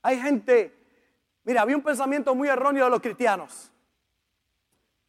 Hay 0.00 0.20
gente, 0.20 0.74
mira, 1.44 1.62
había 1.62 1.76
un 1.76 1.82
pensamiento 1.82 2.34
muy 2.34 2.48
erróneo 2.48 2.84
de 2.84 2.90
los 2.90 3.00
cristianos. 3.00 3.70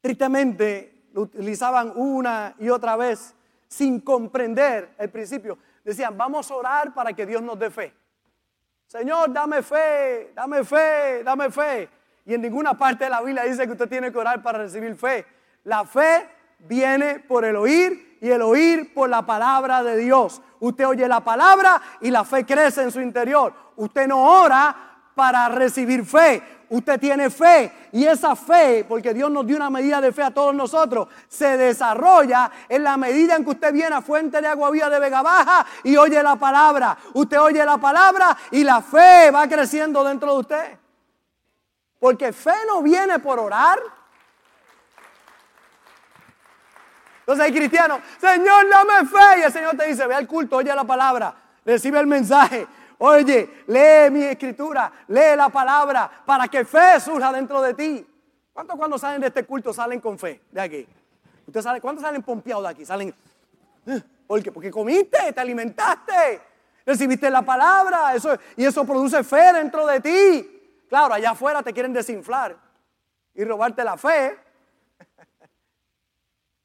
Tristemente 0.01 1.09
lo 1.13 1.21
utilizaban 1.21 1.93
una 1.95 2.55
y 2.59 2.69
otra 2.69 2.95
vez 2.95 3.35
sin 3.67 3.99
comprender 4.01 4.95
el 4.97 5.09
principio. 5.09 5.57
Decían, 5.83 6.17
vamos 6.17 6.49
a 6.49 6.55
orar 6.55 6.93
para 6.93 7.13
que 7.13 7.25
Dios 7.25 7.41
nos 7.41 7.57
dé 7.57 7.69
fe. 7.69 7.93
Señor, 8.87 9.33
dame 9.33 9.61
fe, 9.63 10.31
dame 10.35 10.63
fe, 10.63 11.23
dame 11.23 11.49
fe. 11.49 11.89
Y 12.25 12.33
en 12.33 12.41
ninguna 12.41 12.75
parte 12.75 13.05
de 13.05 13.09
la 13.09 13.21
Biblia 13.21 13.43
dice 13.43 13.65
que 13.65 13.71
usted 13.73 13.89
tiene 13.89 14.11
que 14.11 14.17
orar 14.17 14.41
para 14.41 14.59
recibir 14.59 14.95
fe. 14.95 15.25
La 15.63 15.85
fe 15.85 16.29
viene 16.59 17.19
por 17.19 17.45
el 17.45 17.55
oír 17.55 18.17
y 18.21 18.29
el 18.29 18.41
oír 18.41 18.93
por 18.93 19.09
la 19.09 19.25
palabra 19.25 19.83
de 19.83 19.97
Dios. 19.97 20.41
Usted 20.59 20.87
oye 20.87 21.07
la 21.07 21.23
palabra 21.23 21.81
y 22.01 22.09
la 22.11 22.23
fe 22.23 22.45
crece 22.45 22.83
en 22.83 22.91
su 22.91 23.01
interior. 23.01 23.53
Usted 23.75 24.07
no 24.07 24.23
ora 24.23 24.94
para 25.15 25.47
recibir 25.49 26.06
fe. 26.06 26.43
Usted 26.67 26.99
tiene 26.99 27.30
fe 27.30 27.71
y 27.91 28.06
esa 28.06 28.36
fe, 28.36 28.86
porque 28.88 29.13
Dios 29.13 29.32
nos 29.32 29.45
dio 29.45 29.56
una 29.56 29.69
medida 29.69 30.01
de 30.01 30.12
fe 30.12 30.23
a 30.23 30.32
todos 30.32 30.54
nosotros, 30.54 31.08
se 31.28 31.58
desarrolla 31.58 32.51
en 32.67 32.84
la 32.84 32.97
medida 32.97 33.36
en 33.36 33.43
que 33.43 33.51
usted 33.51 33.71
viene 33.71 33.95
a 33.95 34.01
fuente 34.01 34.41
de 34.41 34.47
agua 34.47 34.71
viva 34.71 34.89
de 34.89 34.99
Vega 34.99 35.21
Baja 35.21 35.65
y 35.84 35.95
oye 35.95 36.21
la 36.21 36.36
palabra. 36.36 36.97
Usted 37.13 37.39
oye 37.39 37.63
la 37.63 37.78
palabra 37.78 38.36
y 38.51 38.63
la 38.63 38.82
fe 38.82 39.32
va 39.32 39.47
creciendo 39.47 40.04
dentro 40.04 40.34
de 40.34 40.39
usted. 40.39 40.80
Porque 41.99 42.34
fe 42.34 42.56
no 42.67 42.82
viene 42.82 43.19
por 43.19 43.39
orar. 43.39 43.80
Entonces 47.19 47.45
hay 47.45 47.54
cristianos, 47.54 47.99
Señor, 48.19 48.69
dame 48.69 49.08
fe. 49.08 49.39
Y 49.39 49.43
el 49.43 49.54
Señor 49.54 49.78
te 49.78 49.88
dice, 49.88 50.06
ve 50.08 50.15
al 50.15 50.28
culto, 50.28 50.58
oye 50.58 50.73
la 50.75 50.84
palabra, 50.84 51.34
recibe 51.63 51.99
el 51.99 52.08
mensaje. 52.08 52.67
Oye, 52.97 53.63
lee 53.67 54.10
mi 54.12 54.23
escritura, 54.23 54.91
lee 55.08 55.36
la 55.36 55.49
palabra 55.49 56.10
para 56.25 56.47
que 56.47 56.63
fe 56.63 56.99
surja 56.99 57.31
dentro 57.31 57.62
de 57.62 57.73
ti. 57.73 58.08
¿Cuántos 58.53 58.77
cuando 58.77 58.97
salen 58.97 59.19
de 59.19 59.27
este 59.27 59.43
culto 59.43 59.73
salen 59.73 59.99
con 59.99 60.17
fe 60.17 60.41
de 60.51 60.62
aquí? 60.62 60.88
¿Usted 61.45 61.62
sabe, 61.62 61.81
¿Cuántos 61.81 62.03
salen 62.03 62.23
pompeados 62.23 62.63
de 62.63 62.69
aquí? 62.69 62.86
Salen, 62.86 63.13
eh, 63.88 64.01
¿por 64.25 64.41
qué? 64.41 64.51
Porque 64.51 64.71
comiste, 64.71 65.34
te 65.34 65.39
alimentaste, 65.39 66.41
recibiste 66.86 67.29
la 67.29 67.41
palabra 67.41 68.15
eso, 68.15 68.38
y 68.55 68.65
eso 68.65 68.86
produce 68.86 69.23
fe 69.23 69.53
dentro 69.53 69.86
de 69.86 69.99
ti. 69.99 70.86
Claro, 70.88 71.13
allá 71.13 71.31
afuera 71.31 71.62
te 71.62 71.73
quieren 71.73 71.91
desinflar 71.91 72.55
y 73.34 73.43
robarte 73.43 73.84
la 73.84 73.97
fe. 73.97 74.38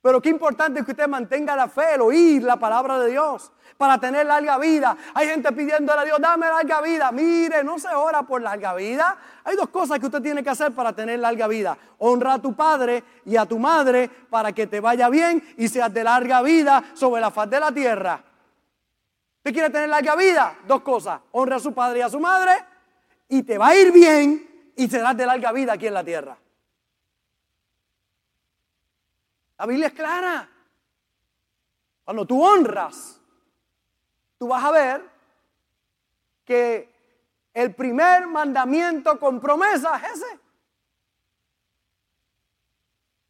Pero 0.03 0.21
qué 0.21 0.31
importante 0.31 0.81
es 0.81 0.87
que 0.87 0.93
usted 0.93 1.09
mantenga 1.09 1.55
la 1.55 1.69
fe, 1.69 1.95
el 1.95 2.01
oír 2.01 2.43
la 2.43 2.57
palabra 2.57 2.99
de 2.99 3.11
Dios 3.11 3.53
para 3.77 3.99
tener 3.99 4.27
larga 4.27 4.59
vida. 4.59 4.97
Hay 5.15 5.29
gente 5.29 5.53
pidiéndole 5.53 6.01
a 6.01 6.05
Dios, 6.05 6.19
dame 6.21 6.47
larga 6.47 6.81
vida. 6.81 7.13
Mire, 7.13 7.65
no 7.65 7.79
se 7.79 7.89
ora 7.89 8.23
por 8.23 8.41
larga 8.41 8.75
vida. 8.75 9.17
Hay 9.45 9.57
dos 9.57 9.69
cosas 9.69 9.99
que 9.99 10.07
usted 10.07 10.23
tiene 10.23 10.43
que 10.43 10.51
hacer 10.51 10.73
para 10.73 10.93
tener 10.93 11.19
larga 11.19 11.47
vida. 11.49 11.77
Honra 11.99 12.35
a 12.35 12.39
tu 12.39 12.55
padre 12.55 13.05
y 13.25 13.37
a 13.37 13.47
tu 13.47 13.59
madre 13.59 14.11
para 14.31 14.53
que 14.53 14.67
te 14.67 14.81
vaya 14.81 15.09
bien 15.09 15.43
y 15.57 15.69
seas 15.69 15.93
de 15.93 16.05
larga 16.05 16.43
vida 16.43 16.85
sobre 16.95 17.21
la 17.21 17.31
faz 17.31 17.49
de 17.51 17.61
la 17.61 17.73
tierra. 17.73 18.23
¿Usted 19.39 19.53
quiere 19.53 19.71
tener 19.71 19.89
larga 19.89 20.17
vida? 20.17 20.59
Dos 20.67 20.83
cosas. 20.83 21.21
Honra 21.33 21.57
a 21.57 21.61
su 21.61 21.73
padre 21.73 22.01
y 22.01 22.03
a 22.03 22.09
su 22.09 22.21
madre 22.21 22.53
y 23.29 23.43
te 23.43 23.57
va 23.57 23.69
a 23.69 23.77
ir 23.77 23.93
bien 23.93 24.73
y 24.77 24.89
serás 24.89 25.17
de 25.17 25.27
larga 25.27 25.53
vida 25.53 25.75
aquí 25.75 25.87
en 25.87 25.95
la 25.95 26.05
tierra. 26.05 26.37
La 29.61 29.67
Biblia 29.67 29.89
es 29.89 29.93
clara. 29.93 30.49
Cuando 32.03 32.25
tú 32.25 32.43
honras, 32.43 33.21
tú 34.39 34.49
vas 34.49 34.65
a 34.65 34.71
ver 34.71 35.05
que 36.47 36.91
el 37.53 37.75
primer 37.75 38.27
mandamiento 38.27 39.19
con 39.19 39.39
promesa 39.39 39.99
es 39.99 40.13
ese. 40.13 40.41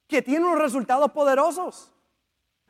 Que 0.07 0.23
tiene 0.23 0.47
unos 0.47 0.61
resultados 0.61 1.11
poderosos. 1.11 1.93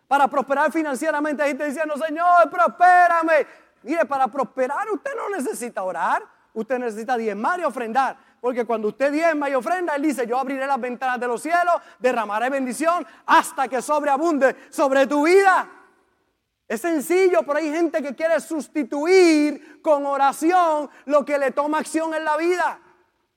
Para 0.09 0.27
prosperar 0.27 0.73
financieramente, 0.73 1.43
hay 1.43 1.51
gente 1.51 1.67
diciendo, 1.67 1.99
Señor, 1.99 2.49
prospérame. 2.49 3.47
Mire, 3.83 4.07
para 4.07 4.27
prosperar 4.27 4.89
usted 4.91 5.15
no 5.15 5.29
necesita 5.37 5.83
orar, 5.83 6.23
usted 6.55 6.79
necesita 6.79 7.15
diezmar 7.19 7.61
y 7.61 7.65
ofrendar. 7.65 8.17
Porque 8.41 8.65
cuando 8.65 8.89
usted 8.89 9.13
diezma 9.13 9.51
y 9.51 9.55
ofrenda, 9.55 9.95
Él 9.97 10.03
dice, 10.03 10.27
yo 10.27 10.39
abriré 10.39 10.67
las 10.67 10.81
ventanas 10.81 11.21
de 11.21 11.27
los 11.27 11.43
cielos, 11.43 11.75
derramaré 11.99 12.49
bendición 12.49 13.07
hasta 13.27 13.69
que 13.69 13.83
sobreabunde 13.83 14.57
sobre 14.71 15.07
tu 15.07 15.27
vida. 15.27 15.69
Es 16.67 16.81
sencillo, 16.81 17.43
pero 17.43 17.59
hay 17.59 17.71
gente 17.71 18.03
que 18.03 18.15
quiere 18.15 18.39
sustituir 18.41 19.83
con 19.83 20.07
oración 20.07 20.89
lo 21.07 21.25
que 21.25 21.37
le 21.37 21.51
toma 21.51 21.79
acción 21.79 22.15
en 22.15 22.25
la 22.25 22.37
vida. 22.37 22.81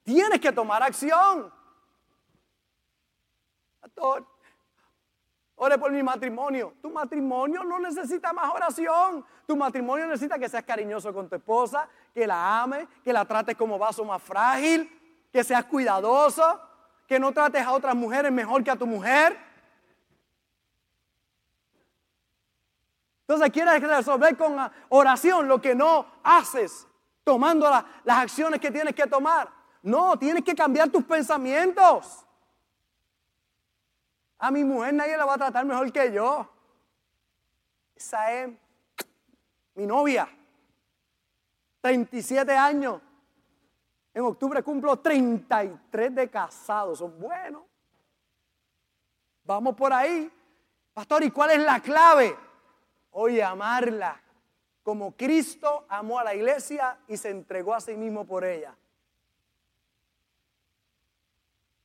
Tienes 0.03 0.39
que 0.39 0.51
tomar 0.51 0.83
acción. 0.83 1.51
Por 5.63 5.91
mi 5.91 6.03
matrimonio. 6.03 6.73
Tu 6.81 6.89
matrimonio 6.89 7.63
no 7.63 7.79
necesita 7.79 8.33
más 8.33 8.53
oración. 8.53 9.25
Tu 9.47 9.55
matrimonio 9.55 10.05
necesita 10.07 10.37
que 10.37 10.49
seas 10.49 10.63
cariñoso 10.63 11.13
con 11.13 11.29
tu 11.29 11.37
esposa, 11.37 11.87
que 12.13 12.27
la 12.27 12.61
ame, 12.61 12.85
que 13.01 13.13
la 13.13 13.23
trates 13.23 13.55
como 13.55 13.79
vaso 13.79 14.03
más 14.03 14.21
frágil, 14.21 14.89
que 15.31 15.41
seas 15.41 15.63
cuidadoso, 15.63 16.59
que 17.07 17.17
no 17.17 17.31
trates 17.31 17.65
a 17.65 17.71
otras 17.71 17.95
mujeres 17.95 18.29
mejor 18.29 18.61
que 18.61 18.71
a 18.71 18.75
tu 18.75 18.85
mujer. 18.85 19.37
Entonces 23.21 23.49
quieres 23.51 23.81
resolver 23.81 24.35
con 24.35 24.69
oración 24.89 25.47
lo 25.47 25.61
que 25.61 25.73
no 25.73 26.05
haces, 26.23 26.85
tomando 27.23 27.69
las 28.03 28.17
acciones 28.17 28.59
que 28.59 28.69
tienes 28.69 28.93
que 28.93 29.07
tomar. 29.07 29.49
No, 29.81 30.19
tienes 30.19 30.43
que 30.43 30.55
cambiar 30.55 30.89
tus 30.89 31.05
pensamientos. 31.05 32.22
A 34.43 34.51
mi 34.51 34.61
mujer 34.65 34.93
nadie 34.93 35.15
la 35.15 35.23
va 35.23 35.35
a 35.35 35.37
tratar 35.37 35.63
mejor 35.63 35.89
que 35.89 36.11
yo. 36.11 36.45
Esa 37.95 38.29
es 38.33 38.49
mi 39.73 39.87
novia. 39.87 40.27
37 41.79 42.51
años. 42.51 43.01
En 44.13 44.21
octubre 44.23 44.61
cumplo 44.61 44.99
33 44.99 46.13
de 46.13 46.29
casados. 46.29 46.99
Son 46.99 47.17
buenos. 47.17 47.63
Vamos 49.45 49.77
por 49.77 49.93
ahí. 49.93 50.29
Pastor, 50.93 51.23
¿y 51.23 51.31
cuál 51.31 51.51
es 51.51 51.59
la 51.59 51.79
clave? 51.79 52.37
Oye, 53.11 53.41
amarla. 53.41 54.21
Como 54.83 55.15
Cristo 55.15 55.85
amó 55.87 56.19
a 56.19 56.25
la 56.25 56.35
iglesia 56.35 56.99
y 57.07 57.15
se 57.15 57.29
entregó 57.29 57.73
a 57.73 57.79
sí 57.79 57.95
mismo 57.95 58.25
por 58.25 58.43
ella. 58.43 58.75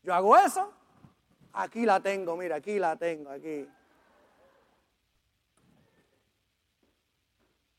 Yo 0.02 0.12
hago 0.12 0.36
eso. 0.36 0.72
Aquí 1.52 1.84
la 1.84 2.00
tengo, 2.00 2.36
mira, 2.36 2.56
aquí 2.56 2.78
la 2.78 2.96
tengo, 2.96 3.30
aquí. 3.30 3.68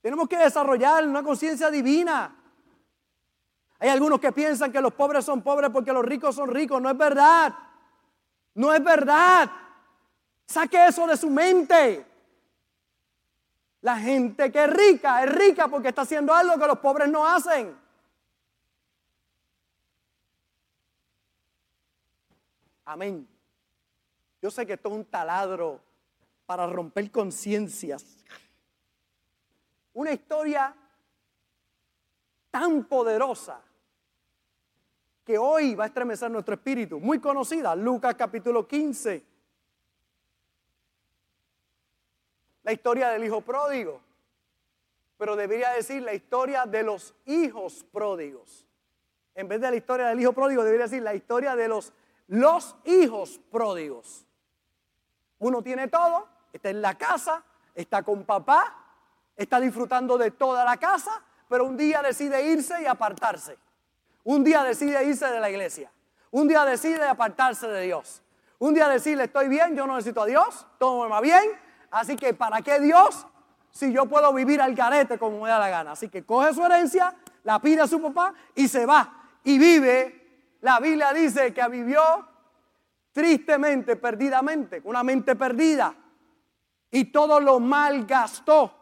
Tenemos 0.01 0.27
que 0.27 0.38
desarrollar 0.38 1.08
una 1.08 1.23
conciencia 1.23 1.69
divina. 1.69 2.36
Hay 3.79 3.89
algunos 3.89 4.19
que 4.19 4.32
piensan 4.32 4.71
que 4.71 4.82
los 4.82 4.93
pobres 4.93 5.23
son 5.23 5.41
pobres 5.41 5.69
porque 5.69 5.93
los 5.93 6.03
ricos 6.03 6.36
son 6.36 6.49
ricos. 6.49 6.82
No 6.82 6.89
es 6.89 6.97
verdad. 6.97 7.53
No 8.55 8.73
es 8.73 8.84
verdad. 8.84 9.49
Saque 10.45 10.88
eso 10.88 11.08
de 11.08 11.15
su 11.15 11.29
mente. 11.29 12.05
La 13.82 13.97
gente 13.97 14.51
que 14.51 14.63
es 14.65 14.69
rica 14.69 15.23
es 15.23 15.32
rica 15.32 15.67
porque 15.67 15.89
está 15.89 16.01
haciendo 16.01 16.34
algo 16.34 16.58
que 16.58 16.67
los 16.67 16.79
pobres 16.79 17.10
no 17.10 17.25
hacen. 17.25 17.77
Amén. 22.84 23.29
Yo 24.41 24.49
sé 24.52 24.65
que 24.65 24.73
esto 24.73 24.89
es 24.89 24.95
un 24.95 25.06
taladro 25.06 25.80
para 26.45 26.65
romper 26.67 27.12
conciencias 27.12 28.19
una 29.99 30.13
historia 30.13 30.73
tan 32.49 32.86
poderosa 32.86 33.62
que 35.25 35.38
hoy 35.38 35.75
va 35.75 35.84
a 35.84 35.88
estremecer 35.88 36.32
nuestro 36.32 36.56
espíritu, 36.56 37.02
muy 37.02 37.19
conocida, 37.19 37.75
Lucas 37.75 38.15
capítulo 38.15 38.65
15. 38.65 39.25
La 42.63 42.71
historia 42.71 43.10
del 43.10 43.25
hijo 43.25 43.41
pródigo, 43.41 44.02
pero 45.17 45.36
debería 45.36 45.71
decir 45.71 46.02
la 46.02 46.13
historia 46.13 46.65
de 46.65 46.84
los 46.84 47.13
hijos 47.25 47.84
pródigos. 47.91 48.65
En 49.36 49.49
vez 49.49 49.60
de 49.60 49.69
la 49.69 49.75
historia 49.75 50.08
del 50.08 50.21
hijo 50.21 50.32
pródigo, 50.32 50.63
debería 50.63 50.86
decir 50.86 51.04
la 51.04 51.13
historia 51.13 51.58
de 51.58 51.67
los, 51.67 51.91
los 52.28 52.78
hijos 52.86 53.38
pródigos. 53.52 54.25
Uno 55.39 55.62
tiene 55.62 55.88
todo, 55.88 56.28
está 56.54 56.69
en 56.69 56.82
la 56.82 56.95
casa, 56.95 57.43
está 57.75 58.04
con 58.04 58.23
papá, 58.23 58.75
está 59.36 59.60
disfrutando 59.60 60.17
de 60.17 60.32
toda 60.32 60.65
la 60.65 60.78
casa, 60.78 61.21
pero 61.47 61.65
un 61.65 61.78
día 61.78 62.02
decide 62.02 62.43
irse 62.43 62.82
y 62.82 62.86
apartarse. 62.86 63.58
Un 64.23 64.43
día 64.43 64.63
decide 64.63 65.04
irse 65.06 65.25
de 65.25 65.39
la 65.39 65.49
iglesia. 65.49 65.91
Un 66.32 66.47
día 66.47 66.65
decide 66.65 67.04
apartarse 67.08 67.67
de 67.67 67.82
Dios. 67.82 68.21
Un 68.60 68.73
día 68.73 68.89
decirle, 68.89 69.23
estoy 69.23 69.47
bien, 69.47 69.75
yo 69.75 69.88
no 69.88 69.95
necesito 69.95 70.21
a 70.21 70.25
Dios, 70.25 70.67
todo 70.78 71.04
me 71.04 71.10
va 71.10 71.21
bien. 71.21 71.43
Así 71.91 72.17
que, 72.17 72.34
¿para 72.34 72.62
qué 72.62 72.80
Dios 72.80 73.25
si 73.71 73.93
yo 73.93 74.06
puedo 74.06 74.34
vivir 74.34 74.62
al 74.62 74.75
carete 74.75 75.17
como 75.17 75.41
me 75.41 75.49
da 75.49 75.58
la 75.58 75.69
gana? 75.69 75.93
Así 75.93 76.10
que 76.10 76.25
coge 76.25 76.54
su 76.54 76.63
herencia, 76.65 77.15
la 77.43 77.60
pide 77.60 77.82
a 77.82 77.88
su 77.88 78.02
papá 78.02 78.34
y 78.54 78.67
se 78.67 78.86
va. 78.86 79.23
Y 79.45 79.58
vive, 79.58 80.56
la 80.62 80.80
Biblia 80.80 81.13
dice 81.13 81.54
que 81.54 81.67
vivió 81.69 82.02
tristemente, 83.19 83.97
perdidamente, 83.97 84.79
una 84.86 85.03
mente 85.03 85.36
perdida. 85.36 85.93
Y 86.89 87.12
todo 87.12 87.41
lo 87.41 87.60
mal 87.60 88.05
gastó. 88.05 88.73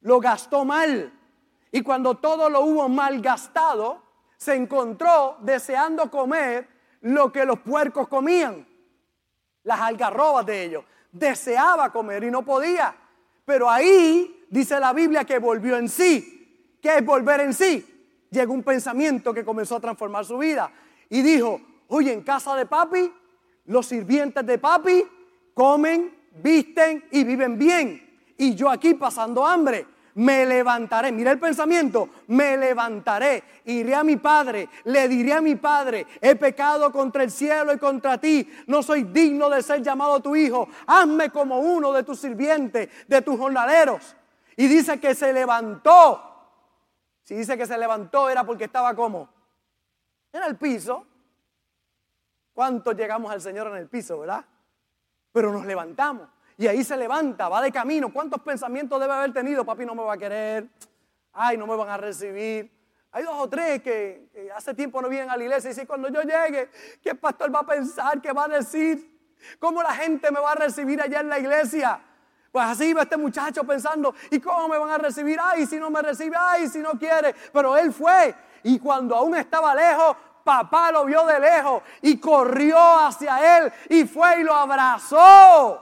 Lo 0.00 0.18
gastó 0.18 0.64
mal. 0.64 1.12
Y 1.70 1.80
cuando 1.80 2.16
todo 2.16 2.50
lo 2.50 2.62
hubo 2.62 2.88
mal 2.88 3.20
gastado, 3.20 4.02
se 4.36 4.56
encontró 4.56 5.36
deseando 5.40 6.10
comer 6.10 6.68
lo 7.02 7.30
que 7.30 7.44
los 7.44 7.60
puercos 7.60 8.08
comían, 8.08 8.66
las 9.62 9.80
algarrobas 9.80 10.44
de 10.46 10.64
ellos. 10.64 10.84
Deseaba 11.12 11.92
comer 11.92 12.24
y 12.24 12.32
no 12.32 12.44
podía. 12.44 12.92
Pero 13.44 13.70
ahí 13.70 14.46
dice 14.50 14.80
la 14.80 14.92
Biblia 14.92 15.22
que 15.22 15.38
volvió 15.38 15.76
en 15.76 15.88
sí. 15.88 16.76
¿Qué 16.82 16.96
es 16.96 17.06
volver 17.06 17.38
en 17.38 17.54
sí? 17.54 18.26
Llegó 18.30 18.52
un 18.52 18.64
pensamiento 18.64 19.32
que 19.32 19.44
comenzó 19.44 19.76
a 19.76 19.80
transformar 19.80 20.24
su 20.24 20.38
vida. 20.38 20.72
Y 21.08 21.22
dijo, 21.22 21.60
oye, 21.86 22.12
en 22.12 22.22
casa 22.22 22.56
de 22.56 22.66
papi, 22.66 23.12
los 23.66 23.86
sirvientes 23.86 24.44
de 24.44 24.58
papi 24.58 25.04
comen, 25.54 26.14
visten 26.42 27.04
y 27.10 27.24
viven 27.24 27.58
bien. 27.58 28.00
Y 28.36 28.54
yo 28.54 28.68
aquí 28.70 28.94
pasando 28.94 29.46
hambre 29.46 29.86
me 30.14 30.46
levantaré. 30.46 31.12
Mira 31.12 31.32
el 31.32 31.38
pensamiento, 31.38 32.08
me 32.28 32.56
levantaré, 32.56 33.42
iré 33.64 33.94
a 33.94 34.04
mi 34.04 34.16
padre, 34.16 34.68
le 34.84 35.08
diré 35.08 35.32
a 35.32 35.40
mi 35.40 35.56
padre, 35.56 36.06
he 36.20 36.36
pecado 36.36 36.90
contra 36.92 37.22
el 37.24 37.30
cielo 37.30 37.72
y 37.72 37.78
contra 37.78 38.18
ti, 38.18 38.48
no 38.66 38.82
soy 38.82 39.04
digno 39.04 39.50
de 39.50 39.62
ser 39.62 39.82
llamado 39.82 40.20
tu 40.20 40.36
hijo, 40.36 40.68
hazme 40.86 41.30
como 41.30 41.58
uno 41.58 41.92
de 41.92 42.02
tus 42.02 42.20
sirvientes, 42.20 42.88
de 43.06 43.22
tus 43.22 43.38
jornaleros. 43.38 44.16
Y 44.56 44.68
dice 44.68 45.00
que 45.00 45.14
se 45.14 45.32
levantó. 45.32 46.30
Si 47.22 47.34
dice 47.34 47.56
que 47.56 47.66
se 47.66 47.78
levantó 47.78 48.28
era 48.28 48.44
porque 48.44 48.64
estaba 48.64 48.94
como 48.94 49.28
en 50.32 50.42
el 50.42 50.56
piso. 50.56 51.06
¿Cuántos 52.54 52.96
llegamos 52.96 53.30
al 53.32 53.40
Señor 53.40 53.66
en 53.66 53.76
el 53.76 53.88
piso, 53.88 54.20
verdad? 54.20 54.44
Pero 55.32 55.52
nos 55.52 55.66
levantamos. 55.66 56.28
Y 56.56 56.68
ahí 56.68 56.84
se 56.84 56.96
levanta, 56.96 57.48
va 57.48 57.60
de 57.60 57.72
camino. 57.72 58.12
¿Cuántos 58.12 58.40
pensamientos 58.42 59.00
debe 59.00 59.12
haber 59.12 59.32
tenido? 59.32 59.64
Papi 59.64 59.84
no 59.84 59.94
me 59.94 60.04
va 60.04 60.14
a 60.14 60.16
querer. 60.16 60.68
Ay, 61.32 61.56
no 61.56 61.66
me 61.66 61.74
van 61.74 61.88
a 61.88 61.96
recibir. 61.96 62.70
Hay 63.10 63.24
dos 63.24 63.34
o 63.36 63.48
tres 63.48 63.82
que, 63.82 64.50
hace 64.54 64.72
tiempo 64.74 65.02
no 65.02 65.08
vienen 65.08 65.30
a 65.30 65.36
la 65.36 65.42
iglesia 65.42 65.68
y 65.68 65.72
dicen, 65.72 65.86
cuando 65.86 66.08
yo 66.08 66.22
llegue, 66.22 66.70
¿qué 67.02 67.14
pastor 67.14 67.52
va 67.52 67.60
a 67.60 67.66
pensar? 67.66 68.20
¿Qué 68.20 68.32
va 68.32 68.44
a 68.44 68.48
decir? 68.48 69.36
¿Cómo 69.58 69.82
la 69.82 69.92
gente 69.94 70.30
me 70.30 70.40
va 70.40 70.52
a 70.52 70.54
recibir 70.54 71.00
allá 71.00 71.20
en 71.20 71.28
la 71.28 71.38
iglesia? 71.38 72.00
Pues 72.50 72.66
así 72.66 72.92
va 72.92 73.02
este 73.02 73.16
muchacho 73.16 73.64
pensando, 73.64 74.14
¿y 74.30 74.38
cómo 74.38 74.68
me 74.68 74.78
van 74.78 74.90
a 74.90 74.98
recibir? 74.98 75.38
Ay, 75.42 75.66
si 75.66 75.76
no 75.76 75.90
me 75.90 76.02
recibe, 76.02 76.36
ay, 76.38 76.68
si 76.68 76.78
no 76.78 76.92
quiere. 76.92 77.34
Pero 77.52 77.76
él 77.76 77.92
fue 77.92 78.34
y 78.62 78.78
cuando 78.78 79.14
aún 79.14 79.36
estaba 79.36 79.74
lejos, 79.74 80.16
papá 80.44 80.92
lo 80.92 81.04
vio 81.04 81.26
de 81.26 81.40
lejos 81.40 81.82
y 82.02 82.18
corrió 82.18 82.78
hacia 82.78 83.58
él 83.58 83.72
y 83.88 84.04
fue 84.04 84.40
y 84.40 84.44
lo 84.44 84.54
abrazó. 84.54 85.80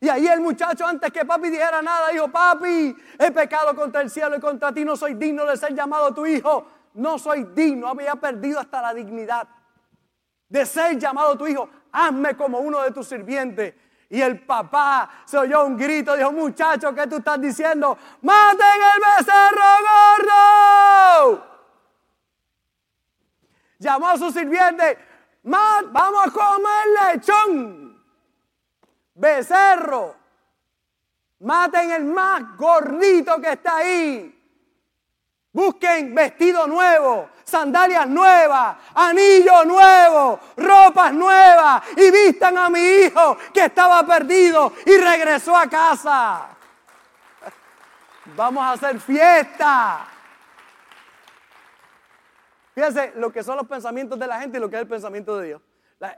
Y 0.00 0.08
ahí 0.08 0.26
el 0.26 0.40
muchacho, 0.40 0.86
antes 0.86 1.10
que 1.10 1.24
papi 1.24 1.48
dijera 1.48 1.80
nada, 1.80 2.08
dijo, 2.08 2.28
papi, 2.28 2.94
he 3.18 3.30
pecado 3.30 3.74
contra 3.74 4.02
el 4.02 4.10
cielo 4.10 4.36
y 4.36 4.40
contra 4.40 4.72
ti, 4.72 4.84
no 4.84 4.96
soy 4.96 5.14
digno 5.14 5.46
de 5.46 5.56
ser 5.56 5.74
llamado 5.74 6.12
tu 6.12 6.26
hijo. 6.26 6.66
No 6.94 7.18
soy 7.18 7.44
digno, 7.54 7.88
había 7.88 8.14
perdido 8.14 8.60
hasta 8.60 8.80
la 8.80 8.94
dignidad 8.94 9.48
de 10.48 10.64
ser 10.66 10.98
llamado 10.98 11.36
tu 11.36 11.46
hijo. 11.46 11.68
Hazme 11.90 12.36
como 12.36 12.58
uno 12.58 12.82
de 12.82 12.92
tus 12.92 13.08
sirvientes. 13.08 13.74
Y 14.10 14.20
el 14.20 14.44
papá 14.44 15.10
se 15.24 15.38
oyó 15.38 15.64
un 15.64 15.76
grito, 15.76 16.14
dijo, 16.14 16.30
muchacho, 16.30 16.94
¿qué 16.94 17.06
tú 17.06 17.16
estás 17.16 17.40
diciendo? 17.40 17.98
¡Maten 18.22 18.80
el 18.94 19.00
becerro 19.18 19.64
gordo! 19.88 21.53
Llamó 23.84 24.08
a 24.08 24.16
su 24.16 24.32
sirviente, 24.32 24.96
vamos 25.42 26.26
a 26.26 26.30
comer 26.30 27.12
lechón 27.12 28.02
becerro. 29.12 30.16
Maten 31.40 31.90
el 31.90 32.04
más 32.04 32.56
gordito 32.56 33.38
que 33.42 33.52
está 33.52 33.76
ahí. 33.76 34.30
Busquen 35.52 36.14
vestido 36.14 36.66
nuevo, 36.66 37.28
sandalias 37.44 38.08
nuevas, 38.08 38.74
anillo 38.94 39.66
nuevo, 39.66 40.40
ropas 40.56 41.12
nuevas 41.12 41.82
y 41.94 42.10
vistan 42.10 42.56
a 42.56 42.70
mi 42.70 42.80
hijo 42.80 43.36
que 43.52 43.66
estaba 43.66 44.02
perdido 44.06 44.72
y 44.86 44.96
regresó 44.96 45.54
a 45.54 45.68
casa. 45.68 46.48
Vamos 48.34 48.64
a 48.64 48.72
hacer 48.72 48.98
fiesta. 48.98 50.13
Fíjense 52.74 53.12
lo 53.16 53.30
que 53.32 53.42
son 53.42 53.56
los 53.56 53.66
pensamientos 53.66 54.18
de 54.18 54.26
la 54.26 54.40
gente 54.40 54.58
y 54.58 54.60
lo 54.60 54.68
que 54.68 54.76
es 54.76 54.82
el 54.82 54.88
pensamiento 54.88 55.38
de 55.38 55.46
Dios. 55.46 55.62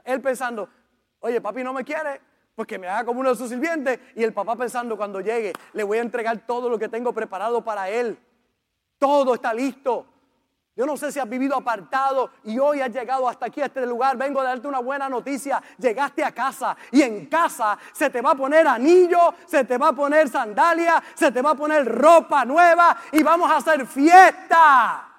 Él 0.03 0.21
pensando, 0.21 0.67
oye, 1.19 1.39
papi 1.39 1.63
no 1.63 1.71
me 1.71 1.83
quiere, 1.83 2.19
pues 2.55 2.67
que 2.67 2.79
me 2.79 2.87
haga 2.87 3.05
como 3.05 3.19
uno 3.19 3.29
de 3.29 3.35
sus 3.35 3.49
sirvientes 3.49 3.99
y 4.15 4.23
el 4.23 4.33
papá 4.33 4.55
pensando 4.55 4.97
cuando 4.97 5.21
llegue, 5.21 5.53
le 5.73 5.83
voy 5.83 5.99
a 5.99 6.01
entregar 6.01 6.45
todo 6.47 6.69
lo 6.69 6.79
que 6.79 6.89
tengo 6.89 7.13
preparado 7.13 7.63
para 7.63 7.89
él. 7.89 8.17
Todo 8.97 9.35
está 9.35 9.53
listo. 9.53 10.07
Yo 10.75 10.85
no 10.85 10.97
sé 10.97 11.11
si 11.11 11.19
has 11.19 11.27
vivido 11.27 11.55
apartado 11.55 12.31
y 12.43 12.59
hoy 12.59 12.81
has 12.81 12.91
llegado 12.91 13.27
hasta 13.27 13.47
aquí, 13.47 13.61
a 13.61 13.65
este 13.65 13.85
lugar. 13.85 14.15
Vengo 14.15 14.41
a 14.41 14.43
darte 14.43 14.67
una 14.67 14.79
buena 14.79 15.09
noticia. 15.09 15.61
Llegaste 15.77 16.23
a 16.23 16.31
casa 16.31 16.75
y 16.91 17.01
en 17.01 17.27
casa 17.27 17.77
se 17.93 18.09
te 18.11 18.21
va 18.21 18.31
a 18.31 18.35
poner 18.35 18.67
anillo, 18.67 19.33
se 19.45 19.63
te 19.63 19.77
va 19.77 19.89
a 19.89 19.93
poner 19.93 20.29
sandalia, 20.29 21.01
se 21.15 21.31
te 21.31 21.41
va 21.41 21.51
a 21.51 21.55
poner 21.55 21.83
ropa 21.83 22.45
nueva 22.45 22.95
y 23.11 23.23
vamos 23.23 23.49
a 23.49 23.57
hacer 23.57 23.87
fiesta. 23.87 25.16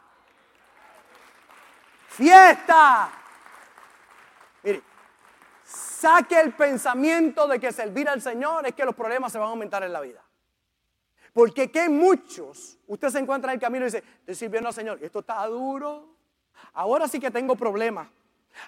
Fiesta. 2.18 3.12
Mire, 4.64 4.82
saque 5.62 6.40
el 6.40 6.52
pensamiento 6.52 7.46
de 7.46 7.60
que 7.60 7.70
servir 7.70 8.08
al 8.08 8.20
Señor 8.20 8.66
es 8.66 8.74
que 8.74 8.84
los 8.84 8.96
problemas 8.96 9.30
se 9.30 9.38
van 9.38 9.46
a 9.46 9.50
aumentar 9.50 9.84
en 9.84 9.92
la 9.92 10.00
vida. 10.00 10.20
Porque 11.32 11.70
que 11.70 11.88
muchos, 11.88 12.76
usted 12.88 13.10
se 13.10 13.20
encuentra 13.20 13.52
en 13.52 13.58
el 13.58 13.60
camino 13.60 13.84
y 13.84 13.86
dice, 13.86 14.02
estoy 14.18 14.34
sirviendo 14.34 14.68
al 14.68 14.74
Señor, 14.74 14.98
esto 15.00 15.20
está 15.20 15.46
duro, 15.46 16.16
ahora 16.72 17.06
sí 17.06 17.20
que 17.20 17.30
tengo 17.30 17.54
problemas. 17.54 18.08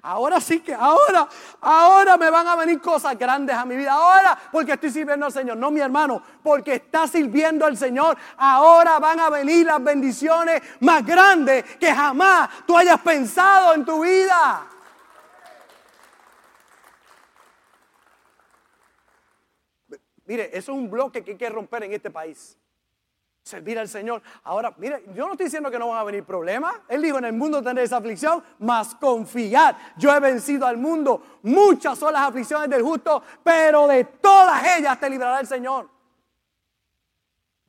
Ahora 0.02 0.40
sí 0.40 0.60
que, 0.60 0.74
ahora, 0.74 1.28
ahora 1.60 2.16
me 2.16 2.30
van 2.30 2.46
a 2.46 2.56
venir 2.56 2.80
cosas 2.80 3.18
grandes 3.18 3.56
a 3.56 3.64
mi 3.64 3.76
vida. 3.76 3.92
Ahora, 3.92 4.38
porque 4.50 4.72
estoy 4.72 4.90
sirviendo 4.90 5.26
al 5.26 5.32
Señor. 5.32 5.56
No, 5.56 5.70
mi 5.70 5.80
hermano, 5.80 6.22
porque 6.42 6.74
está 6.74 7.06
sirviendo 7.06 7.66
al 7.66 7.76
Señor. 7.76 8.16
Ahora 8.36 8.98
van 8.98 9.20
a 9.20 9.30
venir 9.30 9.66
las 9.66 9.82
bendiciones 9.82 10.62
más 10.80 11.04
grandes 11.04 11.64
que 11.76 11.92
jamás 11.92 12.50
tú 12.66 12.76
hayas 12.76 13.00
pensado 13.00 13.74
en 13.74 13.84
tu 13.84 14.02
vida. 14.02 14.66
Mire, 20.26 20.44
eso 20.56 20.70
es 20.72 20.78
un 20.78 20.88
bloque 20.88 21.24
que 21.24 21.32
hay 21.32 21.36
que 21.36 21.48
romper 21.48 21.82
en 21.82 21.92
este 21.92 22.08
país. 22.08 22.59
Servir 23.42 23.78
al 23.78 23.88
Señor. 23.88 24.22
Ahora, 24.44 24.74
mire, 24.76 25.04
yo 25.14 25.26
no 25.26 25.32
estoy 25.32 25.46
diciendo 25.46 25.70
que 25.70 25.78
no 25.78 25.88
van 25.88 25.98
a 25.98 26.04
venir 26.04 26.24
problemas. 26.24 26.74
Él 26.88 27.02
dijo, 27.02 27.18
en 27.18 27.24
el 27.24 27.32
mundo 27.32 27.62
tendréis 27.62 27.92
aflicción, 27.92 28.42
mas 28.58 28.94
confiar. 28.94 29.76
Yo 29.96 30.14
he 30.14 30.20
vencido 30.20 30.66
al 30.66 30.76
mundo. 30.76 31.38
Muchas 31.42 31.98
son 31.98 32.12
las 32.12 32.22
aflicciones 32.22 32.68
del 32.68 32.82
justo, 32.82 33.22
pero 33.42 33.86
de 33.86 34.04
todas 34.04 34.62
ellas 34.78 34.98
te 35.00 35.08
librará 35.08 35.40
el 35.40 35.46
Señor. 35.46 35.99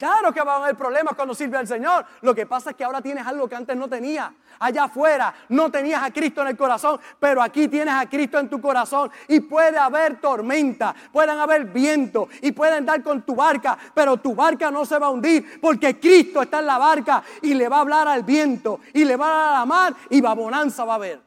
Claro 0.02 0.34
que 0.34 0.42
va 0.42 0.54
a 0.54 0.64
haber 0.64 0.76
problemas 0.76 1.14
cuando 1.14 1.36
sirve 1.36 1.60
al 1.60 1.68
Señor. 1.68 2.04
Lo 2.22 2.34
que 2.34 2.48
pasa 2.48 2.72
es 2.72 2.76
que 2.76 2.84
ahora 2.84 3.04
tienes 3.04 3.24
algo 3.28 3.48
que 3.48 3.54
antes 3.54 3.78
no 3.78 3.88
tenías. 3.88 4.32
Allá 4.58 4.86
afuera 4.86 5.32
no 5.50 5.70
tenías 5.70 6.02
a 6.02 6.10
Cristo 6.10 6.42
en 6.42 6.48
el 6.48 6.58
corazón, 6.58 7.00
pero 7.20 7.40
aquí 7.40 7.68
tienes 7.68 7.94
a 7.94 8.10
Cristo 8.10 8.40
en 8.40 8.50
tu 8.50 8.60
corazón. 8.60 9.12
Y 9.28 9.42
puede 9.42 9.78
haber 9.78 10.20
tormenta, 10.20 10.96
pueden 11.14 11.38
haber 11.38 11.66
viento 11.66 12.30
y 12.42 12.52
pueden 12.52 12.84
dar 12.84 13.04
con 13.04 13.22
tu 13.22 13.36
barca, 13.36 13.78
pero 13.94 14.18
tu 14.18 14.34
barca 14.34 14.72
no 14.72 14.86
se 14.86 14.98
va 14.98 15.06
a 15.06 15.10
hundir 15.12 15.62
porque 15.62 16.00
Cristo 16.00 16.42
está 16.42 16.62
en 16.62 16.66
la 16.66 16.80
barca 16.80 17.22
y 17.44 17.54
le 17.54 17.70
va 17.70 17.78
a 17.78 17.82
hablar 17.82 18.08
al 18.08 18.24
viento 18.24 18.80
y 18.96 19.06
le 19.06 19.16
va 19.16 19.28
a 19.28 19.30
hablar 19.30 19.50
a 19.50 19.60
la 19.60 19.66
mar 19.68 19.94
y 20.10 20.20
va 20.20 20.34
bonanza 20.34 20.84
va 20.84 20.94
a 20.94 20.96
haber. 20.96 21.22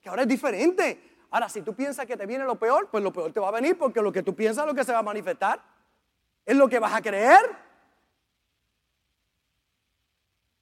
Que 0.00 0.08
ahora 0.08 0.22
es 0.22 0.28
diferente. 0.28 1.18
Ahora, 1.32 1.50
si 1.50 1.60
tú 1.60 1.74
piensas 1.74 2.06
que 2.06 2.16
te 2.16 2.24
viene 2.24 2.46
lo 2.46 2.54
peor, 2.54 2.88
pues 2.90 3.04
lo 3.04 3.12
peor 3.12 3.30
te 3.30 3.40
va 3.40 3.48
a 3.48 3.52
venir 3.52 3.76
porque 3.76 4.00
lo 4.00 4.10
que 4.10 4.22
tú 4.22 4.34
piensas 4.34 4.64
es 4.64 4.68
lo 4.68 4.74
que 4.74 4.84
se 4.84 4.92
va 4.92 5.00
a 5.00 5.02
manifestar. 5.02 5.76
¿Es 6.48 6.56
lo 6.56 6.66
que 6.66 6.78
vas 6.78 6.94
a 6.94 7.02
creer? 7.02 7.44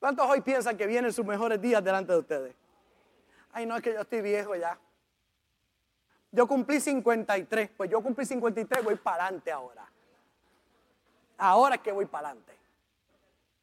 ¿Cuántos 0.01 0.29
hoy 0.29 0.41
piensan 0.41 0.77
que 0.77 0.85
vienen 0.85 1.13
sus 1.13 1.25
mejores 1.25 1.61
días 1.61 1.83
delante 1.85 2.13
de 2.13 2.19
ustedes? 2.19 2.57
Ay, 3.53 3.67
no, 3.67 3.77
es 3.77 3.83
que 3.83 3.95
yo 3.95 4.01
estoy 4.01 4.21
viejo 4.21 4.57
ya. 4.57 4.77
Yo 6.33 6.49
cumplí 6.49 6.81
53, 6.81 7.71
pues 7.77 7.89
yo 7.89 8.03
cumplí 8.03 8.27
53, 8.27 8.83
voy 8.83 8.97
para 8.97 9.27
adelante 9.27 9.53
ahora. 9.53 9.87
Ahora 11.39 11.77
es 11.77 11.81
que 11.83 11.93
voy 11.93 12.07
para 12.07 12.31
adelante. 12.31 12.59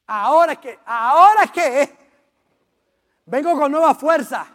Ahora 0.08 0.54
es 0.54 0.60
que, 0.60 0.80
ahora 0.86 1.44
es 1.44 1.52
que 1.52 1.98
vengo 3.26 3.52
con 3.60 3.70
nueva 3.70 3.94
fuerza. 3.96 4.48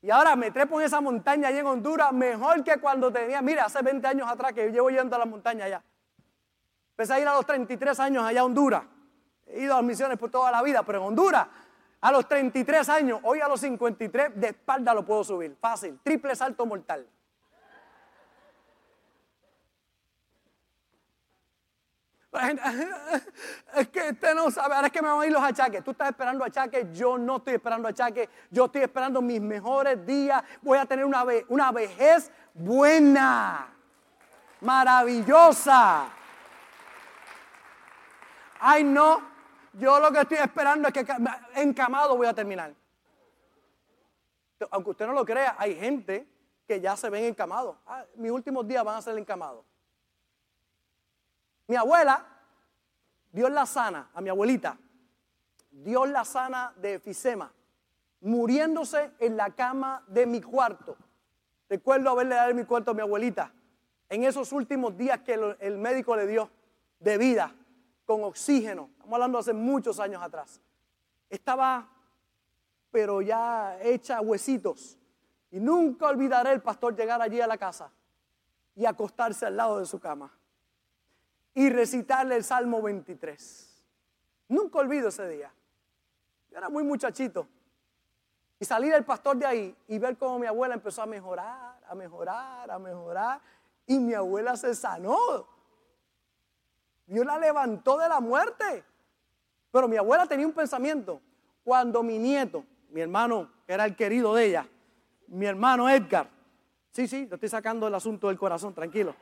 Y 0.00 0.10
ahora 0.10 0.34
me 0.34 0.50
trepo 0.50 0.80
en 0.80 0.86
esa 0.86 1.02
montaña 1.02 1.48
allá 1.48 1.60
en 1.60 1.66
Honduras 1.66 2.10
mejor 2.14 2.64
que 2.64 2.78
cuando 2.80 3.12
tenía, 3.12 3.42
mira, 3.42 3.66
hace 3.66 3.82
20 3.82 4.06
años 4.06 4.30
atrás 4.30 4.54
que 4.54 4.70
llevo 4.70 4.88
yendo 4.88 5.14
a 5.14 5.18
la 5.18 5.26
montaña 5.26 5.66
allá. 5.66 5.84
Empecé 6.94 7.14
a 7.14 7.18
ir 7.18 7.26
a 7.26 7.34
los 7.34 7.44
33 7.44 7.98
años 7.98 8.22
allá 8.22 8.42
a 8.42 8.44
Honduras. 8.44 8.84
He 9.48 9.62
ido 9.62 9.74
a 9.74 9.82
misiones 9.82 10.16
por 10.16 10.30
toda 10.30 10.52
la 10.52 10.62
vida, 10.62 10.84
pero 10.84 10.98
en 10.98 11.08
Honduras, 11.08 11.48
a 12.00 12.12
los 12.12 12.28
33 12.28 12.88
años, 12.88 13.18
hoy 13.24 13.40
a 13.40 13.48
los 13.48 13.58
53, 13.60 14.36
de 14.36 14.46
espalda 14.46 14.94
lo 14.94 15.04
puedo 15.04 15.24
subir. 15.24 15.56
Fácil, 15.60 15.98
triple 16.04 16.36
salto 16.36 16.64
mortal. 16.64 17.04
Es 23.74 23.88
que 23.88 24.10
usted 24.10 24.34
no 24.36 24.52
sabe, 24.52 24.76
ahora 24.76 24.86
es 24.86 24.92
que 24.92 25.02
me 25.02 25.08
van 25.08 25.20
a 25.20 25.26
ir 25.26 25.32
los 25.32 25.42
achaques. 25.42 25.82
Tú 25.82 25.90
estás 25.90 26.10
esperando 26.10 26.44
achaques, 26.44 26.96
yo 26.96 27.18
no 27.18 27.38
estoy 27.38 27.54
esperando 27.54 27.88
achaques, 27.88 28.28
yo 28.50 28.66
estoy 28.66 28.82
esperando 28.82 29.20
mis 29.20 29.40
mejores 29.40 30.06
días. 30.06 30.44
Voy 30.62 30.78
a 30.78 30.86
tener 30.86 31.04
una, 31.04 31.24
una 31.48 31.72
vejez 31.72 32.30
buena, 32.54 33.66
maravillosa. 34.60 36.08
Ay, 38.66 38.82
no, 38.82 39.20
yo 39.74 40.00
lo 40.00 40.10
que 40.10 40.22
estoy 40.22 40.38
esperando 40.38 40.88
es 40.88 40.94
que 40.94 41.04
encamado 41.56 42.16
voy 42.16 42.26
a 42.26 42.32
terminar. 42.32 42.74
Aunque 44.70 44.90
usted 44.90 45.06
no 45.06 45.12
lo 45.12 45.22
crea, 45.22 45.54
hay 45.58 45.76
gente 45.76 46.26
que 46.66 46.80
ya 46.80 46.96
se 46.96 47.10
ven 47.10 47.24
encamados. 47.24 47.76
Ah, 47.86 48.06
mis 48.16 48.30
últimos 48.30 48.66
días 48.66 48.82
van 48.82 48.96
a 48.96 49.02
ser 49.02 49.18
encamados. 49.18 49.66
Mi 51.66 51.76
abuela, 51.76 52.26
Dios 53.32 53.50
la 53.50 53.66
sana, 53.66 54.08
a 54.14 54.22
mi 54.22 54.30
abuelita, 54.30 54.78
Dios 55.70 56.08
la 56.08 56.24
sana 56.24 56.72
de 56.76 56.94
efisema, 56.94 57.52
muriéndose 58.22 59.12
en 59.18 59.36
la 59.36 59.50
cama 59.50 60.02
de 60.06 60.24
mi 60.24 60.40
cuarto. 60.40 60.96
Recuerdo 61.68 62.08
haberle 62.08 62.36
dado 62.36 62.54
mi 62.54 62.64
cuarto 62.64 62.92
a 62.92 62.94
mi 62.94 63.02
abuelita 63.02 63.52
en 64.08 64.24
esos 64.24 64.52
últimos 64.52 64.96
días 64.96 65.20
que 65.20 65.34
el 65.60 65.76
médico 65.76 66.16
le 66.16 66.26
dio 66.26 66.48
de 66.98 67.18
vida 67.18 67.54
con 68.04 68.24
oxígeno. 68.24 68.90
Estamos 68.92 69.14
hablando 69.14 69.38
hace 69.38 69.52
muchos 69.52 69.98
años 70.00 70.22
atrás. 70.22 70.60
Estaba, 71.30 71.88
pero 72.90 73.22
ya 73.22 73.78
hecha 73.82 74.20
huesitos. 74.20 74.98
Y 75.50 75.60
nunca 75.60 76.08
olvidaré 76.08 76.52
el 76.52 76.62
pastor 76.62 76.96
llegar 76.96 77.20
allí 77.22 77.40
a 77.40 77.46
la 77.46 77.56
casa 77.56 77.90
y 78.74 78.86
acostarse 78.86 79.46
al 79.46 79.56
lado 79.56 79.78
de 79.78 79.86
su 79.86 80.00
cama 80.00 80.32
y 81.54 81.70
recitarle 81.70 82.36
el 82.36 82.44
Salmo 82.44 82.82
23. 82.82 83.84
Nunca 84.48 84.78
olvido 84.78 85.08
ese 85.08 85.28
día. 85.28 85.52
Yo 86.50 86.58
era 86.58 86.68
muy 86.68 86.82
muchachito. 86.82 87.46
Y 88.58 88.64
salir 88.64 88.92
el 88.94 89.04
pastor 89.04 89.36
de 89.36 89.46
ahí 89.46 89.76
y 89.88 89.98
ver 89.98 90.16
cómo 90.16 90.38
mi 90.38 90.46
abuela 90.46 90.74
empezó 90.74 91.02
a 91.02 91.06
mejorar, 91.06 91.80
a 91.88 91.94
mejorar, 91.94 92.70
a 92.70 92.78
mejorar. 92.78 93.40
Y 93.86 93.98
mi 93.98 94.14
abuela 94.14 94.56
se 94.56 94.74
sanó. 94.74 95.53
Dios 97.06 97.26
la 97.26 97.38
levantó 97.38 97.98
de 97.98 98.08
la 98.08 98.20
muerte. 98.20 98.84
Pero 99.70 99.88
mi 99.88 99.96
abuela 99.96 100.26
tenía 100.26 100.46
un 100.46 100.52
pensamiento. 100.52 101.20
Cuando 101.62 102.02
mi 102.02 102.18
nieto, 102.18 102.64
mi 102.90 103.00
hermano, 103.00 103.50
era 103.66 103.84
el 103.84 103.96
querido 103.96 104.34
de 104.34 104.46
ella, 104.46 104.68
mi 105.28 105.46
hermano 105.46 105.88
Edgar, 105.88 106.28
sí, 106.90 107.08
sí, 107.08 107.26
yo 107.26 107.34
estoy 107.34 107.48
sacando 107.48 107.88
el 107.88 107.94
asunto 107.94 108.28
del 108.28 108.38
corazón, 108.38 108.74
tranquilo. 108.74 109.14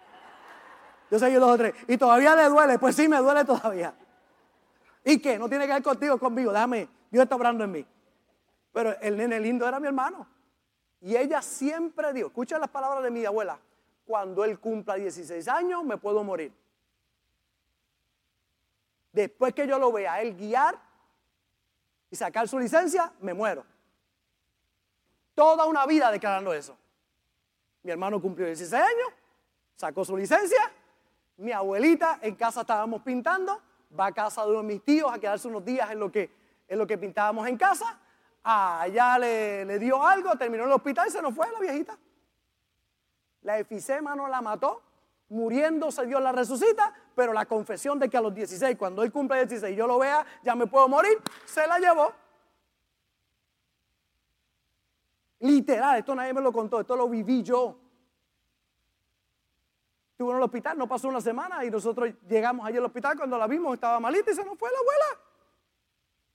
Yo 1.11 1.19
yo 1.29 1.41
dos 1.41 1.51
o 1.51 1.59
tres. 1.59 1.75
Y 1.89 1.99
todavía 1.99 2.35
le 2.35 2.49
duele, 2.49 2.79
pues 2.79 2.97
sí, 2.97 3.07
me 3.07 3.19
duele 3.19 3.45
todavía. 3.45 3.95
¿Y 5.05 5.19
qué? 5.19 5.39
No 5.39 5.49
tiene 5.49 5.67
que 5.67 5.75
ver 5.75 5.83
contigo, 5.83 6.19
conmigo. 6.19 6.53
Déjame, 6.53 6.89
Dios 7.11 7.25
está 7.25 7.37
obrando 7.37 7.65
en 7.65 7.71
mí. 7.71 7.87
Pero 8.73 8.99
el 9.01 9.17
nene 9.17 9.39
lindo 9.39 9.69
era 9.69 9.79
mi 9.79 9.89
hermano. 9.89 10.27
Y 11.03 11.17
ella 11.17 11.43
siempre 11.43 12.13
dijo, 12.13 12.29
escucha 12.29 12.59
las 12.59 12.71
palabras 12.71 13.03
de 13.03 13.11
mi 13.11 13.25
abuela, 13.25 13.59
cuando 14.07 14.45
él 14.45 14.59
cumpla 14.59 14.95
16 14.95 15.47
años 15.49 15.85
me 15.85 15.99
puedo 15.99 16.25
morir. 16.25 16.53
Después 19.13 19.53
que 19.53 19.67
yo 19.67 19.79
lo 19.79 19.93
vea 19.93 20.23
él 20.23 20.35
guiar 20.35 20.79
y 22.11 22.17
sacar 22.17 22.49
su 22.49 22.59
licencia, 22.59 23.13
me 23.21 23.35
muero. 23.35 23.65
Toda 25.35 25.67
una 25.67 25.87
vida 25.87 26.11
declarando 26.11 26.53
eso. 26.53 26.77
Mi 27.83 27.91
hermano 27.91 28.21
cumplió 28.21 28.47
16 28.47 28.73
años, 28.73 29.09
sacó 29.77 30.05
su 30.05 30.17
licencia. 30.17 30.71
Mi 31.37 31.53
abuelita 31.53 32.19
en 32.23 32.37
casa 32.37 32.63
estábamos 32.63 33.03
pintando, 33.03 33.61
va 33.99 34.07
a 34.07 34.13
casa 34.13 34.45
de 34.45 34.51
uno 34.51 34.61
de 34.61 34.67
mis 34.67 34.85
tíos 34.85 35.13
a 35.13 35.19
quedarse 35.19 35.49
unos 35.49 35.65
días 35.65 35.91
en 35.91 35.99
lo 35.99 36.11
que, 36.11 36.31
en 36.69 36.79
lo 36.79 36.87
que 36.87 36.97
pintábamos 36.97 37.47
en 37.49 37.57
casa. 37.57 37.99
Allá 38.43 39.19
le, 39.19 39.65
le 39.65 39.79
dio 39.79 40.05
algo, 40.05 40.37
terminó 40.37 40.65
en 40.65 40.71
el 40.71 40.75
hospital 40.75 41.09
y 41.09 41.11
se 41.11 41.21
nos 41.21 41.35
fue 41.35 41.51
la 41.51 41.59
viejita. 41.59 41.99
La 43.43 43.59
efisema 43.59 44.15
no 44.15 44.29
la 44.29 44.41
mató, 44.41 44.83
muriéndose 45.33 46.07
Dios 46.07 46.23
la 46.23 46.31
resucita, 46.31 46.93
pero 47.15 47.33
la 47.33 47.47
confesión 47.47 47.99
de 47.99 48.09
que 48.09 48.17
a 48.17 48.21
los 48.21 48.35
16, 48.35 48.77
cuando 48.77 49.03
él 49.03 49.11
cumple 49.11 49.39
16 49.39 49.73
y 49.73 49.77
yo 49.77 49.87
lo 49.87 49.99
vea, 49.99 50.25
ya 50.43 50.55
me 50.55 50.67
puedo 50.67 50.89
morir, 50.89 51.19
se 51.45 51.67
la 51.67 51.79
llevó. 51.79 52.13
Literal, 55.41 55.99
esto 55.99 56.15
nadie 56.15 56.35
me 56.35 56.41
lo 56.41 56.53
contó, 56.53 56.81
esto 56.81 56.95
lo 56.95 57.09
viví 57.09 57.43
yo. 57.43 57.79
Estuvo 60.13 60.31
en 60.31 60.37
el 60.37 60.43
hospital, 60.43 60.79
no 60.79 60.87
pasó 60.87 61.09
una 61.09 61.21
semana 61.21 61.65
y 61.65 61.71
nosotros 61.71 62.11
llegamos 62.29 62.67
allí 62.67 62.77
al 62.77 62.85
hospital 62.85 63.17
cuando 63.17 63.39
la 63.39 63.47
vimos, 63.47 63.75
estaba 63.75 63.99
malita 63.99 64.31
y 64.31 64.35
se 64.35 64.45
nos 64.45 64.59
fue 64.59 64.71
la 64.71 64.79
abuela. 64.79 65.25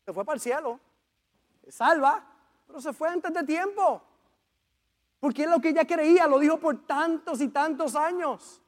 Se 0.04 0.12
fue 0.14 0.26
para 0.26 0.36
el 0.36 0.42
cielo. 0.42 0.80
Salva, 1.70 2.26
pero 2.66 2.82
se 2.82 2.92
fue 2.94 3.10
antes 3.10 3.32
de 3.32 3.44
tiempo. 3.44 4.02
Porque 5.20 5.44
es 5.44 5.50
lo 5.50 5.62
que 5.62 5.70
ella 5.70 5.86
creía, 5.86 6.28
lo 6.28 6.40
dijo 6.40 6.60
por 6.60 6.86
tantos 6.86 7.40
y 7.42 7.50
tantos 7.50 7.96
años. 7.96 8.62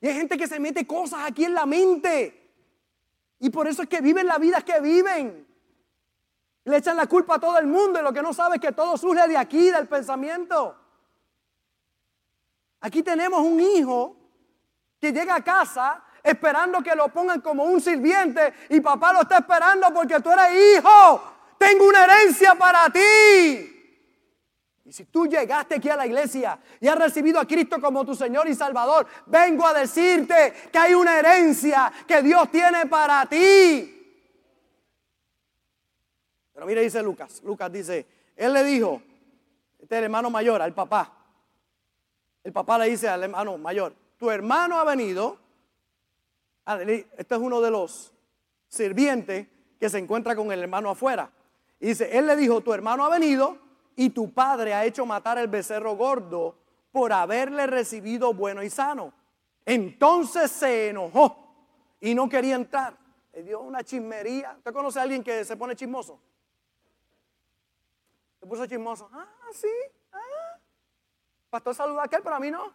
Y 0.00 0.08
hay 0.08 0.14
gente 0.14 0.38
que 0.38 0.46
se 0.46 0.58
mete 0.58 0.86
cosas 0.86 1.20
aquí 1.24 1.44
en 1.44 1.54
la 1.54 1.66
mente. 1.66 2.36
Y 3.38 3.50
por 3.50 3.66
eso 3.66 3.82
es 3.82 3.88
que 3.88 4.00
viven 4.00 4.26
la 4.26 4.38
vida 4.38 4.62
que 4.62 4.80
viven. 4.80 5.46
Le 6.64 6.76
echan 6.76 6.96
la 6.96 7.06
culpa 7.06 7.36
a 7.36 7.40
todo 7.40 7.58
el 7.58 7.66
mundo 7.66 8.00
y 8.00 8.02
lo 8.02 8.12
que 8.12 8.22
no 8.22 8.32
sabe 8.32 8.56
es 8.56 8.60
que 8.60 8.72
todo 8.72 8.96
surge 8.96 9.26
de 9.28 9.36
aquí, 9.36 9.70
del 9.70 9.88
pensamiento. 9.88 10.76
Aquí 12.80 13.02
tenemos 13.02 13.40
un 13.40 13.60
hijo 13.60 14.16
que 14.98 15.12
llega 15.12 15.34
a 15.34 15.44
casa 15.44 16.02
esperando 16.22 16.82
que 16.82 16.94
lo 16.94 17.08
pongan 17.08 17.40
como 17.40 17.64
un 17.64 17.80
sirviente 17.80 18.52
y 18.68 18.80
papá 18.80 19.12
lo 19.12 19.22
está 19.22 19.38
esperando 19.38 19.92
porque 19.92 20.20
tú 20.20 20.30
eres 20.30 20.78
hijo. 20.78 21.22
Tengo 21.58 21.88
una 21.88 22.04
herencia 22.04 22.54
para 22.54 22.90
ti. 22.90 23.79
Y 24.90 24.92
si 24.92 25.04
tú 25.04 25.28
llegaste 25.28 25.76
aquí 25.76 25.88
a 25.88 25.94
la 25.94 26.04
iglesia 26.04 26.58
y 26.80 26.88
has 26.88 26.98
recibido 26.98 27.38
a 27.38 27.46
Cristo 27.46 27.80
como 27.80 28.04
tu 28.04 28.12
Señor 28.16 28.48
y 28.48 28.56
Salvador, 28.56 29.06
vengo 29.26 29.64
a 29.64 29.72
decirte 29.72 30.52
que 30.72 30.76
hay 30.76 30.94
una 30.94 31.16
herencia 31.16 31.92
que 32.08 32.20
Dios 32.20 32.50
tiene 32.50 32.86
para 32.86 33.24
ti. 33.26 34.18
Pero 36.52 36.66
mire, 36.66 36.82
dice 36.82 37.00
Lucas. 37.04 37.40
Lucas 37.44 37.70
dice, 37.70 38.04
él 38.34 38.52
le 38.52 38.64
dijo, 38.64 39.00
este 39.78 39.94
es 39.94 39.98
el 39.98 40.04
hermano 40.06 40.28
mayor, 40.28 40.60
al 40.60 40.74
papá. 40.74 41.16
El 42.42 42.52
papá 42.52 42.76
le 42.78 42.90
dice 42.90 43.08
al 43.08 43.22
hermano 43.22 43.58
mayor, 43.58 43.94
tu 44.18 44.28
hermano 44.28 44.76
ha 44.76 44.82
venido. 44.82 45.38
Este 47.16 47.36
es 47.36 47.40
uno 47.40 47.60
de 47.60 47.70
los 47.70 48.12
sirvientes 48.66 49.46
que 49.78 49.88
se 49.88 49.98
encuentra 49.98 50.34
con 50.34 50.50
el 50.50 50.60
hermano 50.60 50.90
afuera. 50.90 51.30
Y 51.78 51.86
dice, 51.86 52.18
él 52.18 52.26
le 52.26 52.34
dijo, 52.34 52.60
tu 52.60 52.74
hermano 52.74 53.04
ha 53.04 53.08
venido 53.08 53.69
y 53.96 54.10
tu 54.10 54.32
padre 54.32 54.74
ha 54.74 54.84
hecho 54.84 55.04
matar 55.06 55.38
el 55.38 55.48
becerro 55.48 55.96
gordo 55.96 56.56
por 56.92 57.12
haberle 57.12 57.66
recibido 57.66 58.32
bueno 58.34 58.62
y 58.62 58.70
sano. 58.70 59.12
Entonces 59.64 60.50
se 60.50 60.88
enojó 60.88 61.36
y 62.00 62.14
no 62.14 62.28
quería 62.28 62.56
entrar. 62.56 62.96
Le 63.32 63.42
dio 63.42 63.60
una 63.60 63.84
chismería. 63.84 64.54
¿Usted 64.58 64.72
conoce 64.72 64.98
a 64.98 65.02
alguien 65.02 65.22
que 65.22 65.44
se 65.44 65.56
pone 65.56 65.76
chismoso? 65.76 66.20
Se 68.40 68.46
puso 68.46 68.66
chismoso. 68.66 69.08
Ah, 69.12 69.26
sí. 69.52 69.68
Ah. 70.12 70.58
Pastor 71.50 71.74
saluda 71.74 72.02
a 72.02 72.04
aquel, 72.06 72.22
pero 72.22 72.36
a 72.36 72.40
mí 72.40 72.50
no. 72.50 72.72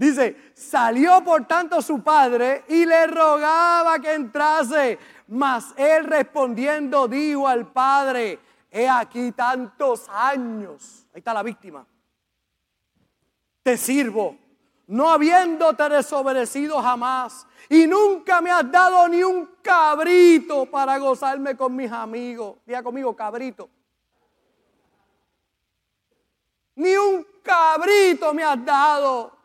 Dice, 0.00 0.52
salió 0.54 1.22
por 1.22 1.46
tanto 1.46 1.82
su 1.82 2.02
padre 2.02 2.64
y 2.68 2.86
le 2.86 3.06
rogaba 3.06 3.98
que 3.98 4.14
entrase. 4.14 4.98
Mas 5.30 5.72
él 5.76 6.04
respondiendo 6.06 7.06
dijo 7.06 7.46
al 7.46 7.70
padre, 7.70 8.40
he 8.68 8.88
aquí 8.88 9.30
tantos 9.30 10.08
años. 10.08 11.06
Ahí 11.14 11.20
está 11.20 11.32
la 11.32 11.44
víctima. 11.44 11.86
Te 13.62 13.76
sirvo, 13.76 14.36
no 14.88 15.08
habiéndote 15.08 15.88
desobedecido 15.88 16.82
jamás. 16.82 17.46
Y 17.68 17.86
nunca 17.86 18.40
me 18.40 18.50
has 18.50 18.68
dado 18.72 19.06
ni 19.06 19.22
un 19.22 19.46
cabrito 19.62 20.66
para 20.66 20.98
gozarme 20.98 21.56
con 21.56 21.76
mis 21.76 21.92
amigos. 21.92 22.56
Diga 22.66 22.82
conmigo, 22.82 23.14
cabrito. 23.14 23.70
Ni 26.74 26.96
un 26.96 27.24
cabrito 27.40 28.34
me 28.34 28.42
has 28.42 28.64
dado 28.64 29.38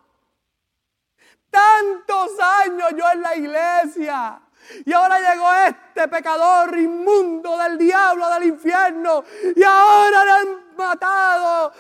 tantos 1.52 2.32
años 2.40 2.90
yo 2.98 3.12
en 3.12 3.22
la 3.22 3.36
iglesia. 3.36 4.42
Y 4.86 4.94
ahora 4.94 5.20
llegó 5.20 5.54
este 5.54 6.08
pecador 6.08 6.78
inmundo 6.78 7.58
del 7.58 7.78
diablo, 7.78 8.30
del 8.32 8.44
infierno. 8.44 9.24
Y 9.56 9.64
ahora 9.64 10.26
le 10.26 10.32
han 10.32 10.76
matado 10.76 11.74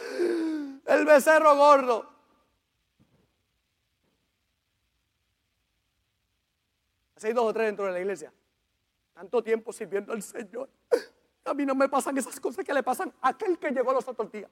el 0.85 1.05
becerro 1.05 1.55
gordo. 1.55 2.15
Hace 7.15 7.33
dos 7.33 7.45
o 7.45 7.53
tres 7.53 7.67
dentro 7.67 7.85
de 7.85 7.91
la 7.91 7.99
iglesia. 7.99 8.33
Tanto 9.13 9.41
tiempo 9.41 9.71
sirviendo 9.71 10.13
al 10.13 10.21
Señor. 10.21 10.69
A 11.45 11.53
mí 11.53 11.65
no 11.65 11.75
me 11.75 11.87
pasan 11.87 12.17
esas 12.17 12.39
cosas 12.39 12.65
que 12.65 12.73
le 12.73 12.83
pasan 12.83 13.13
a 13.21 13.29
aquel 13.29 13.57
que 13.57 13.71
llegó 13.71 13.93
los 13.93 14.07
otros 14.07 14.31
días. 14.31 14.49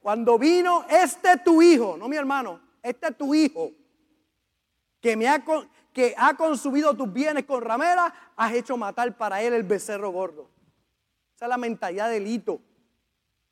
Cuando 0.00 0.38
vino 0.38 0.86
este 0.88 1.36
tu 1.38 1.60
hijo, 1.60 1.96
no 1.96 2.08
mi 2.08 2.16
hermano, 2.16 2.60
este 2.82 3.12
tu 3.12 3.34
hijo, 3.34 3.70
que, 5.00 5.16
me 5.16 5.28
ha, 5.28 5.44
que 5.92 6.14
ha 6.16 6.34
consumido 6.34 6.96
tus 6.96 7.12
bienes 7.12 7.44
con 7.44 7.62
ramera, 7.62 8.32
has 8.36 8.52
hecho 8.52 8.76
matar 8.76 9.16
para 9.16 9.42
él 9.42 9.52
el 9.52 9.62
becerro 9.62 10.10
gordo. 10.10 10.48
Esa 11.36 11.44
es 11.46 11.48
la 11.48 11.58
mentalidad 11.58 12.10
del 12.10 12.26
hito, 12.26 12.60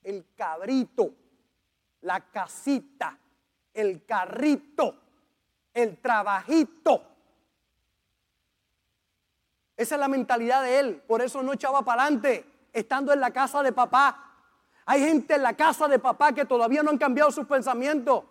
el 0.02 0.26
cabrito, 0.34 1.14
la 2.02 2.20
casita, 2.30 3.18
el 3.74 4.04
carrito, 4.04 4.94
el 5.74 5.98
trabajito. 5.98 7.02
Esa 9.76 9.94
es 9.94 10.00
la 10.00 10.08
mentalidad 10.08 10.62
de 10.62 10.78
él, 10.78 11.02
por 11.06 11.22
eso 11.22 11.42
no 11.42 11.52
echaba 11.52 11.82
para 11.84 12.02
adelante, 12.02 12.44
estando 12.72 13.12
en 13.12 13.20
la 13.20 13.30
casa 13.30 13.62
de 13.62 13.72
papá. 13.72 14.27
Hay 14.90 15.04
gente 15.04 15.34
en 15.34 15.42
la 15.42 15.52
casa 15.52 15.86
de 15.86 15.98
papá 15.98 16.32
que 16.32 16.46
todavía 16.46 16.82
no 16.82 16.88
han 16.88 16.96
cambiado 16.96 17.30
sus 17.30 17.46
pensamientos. 17.46 18.24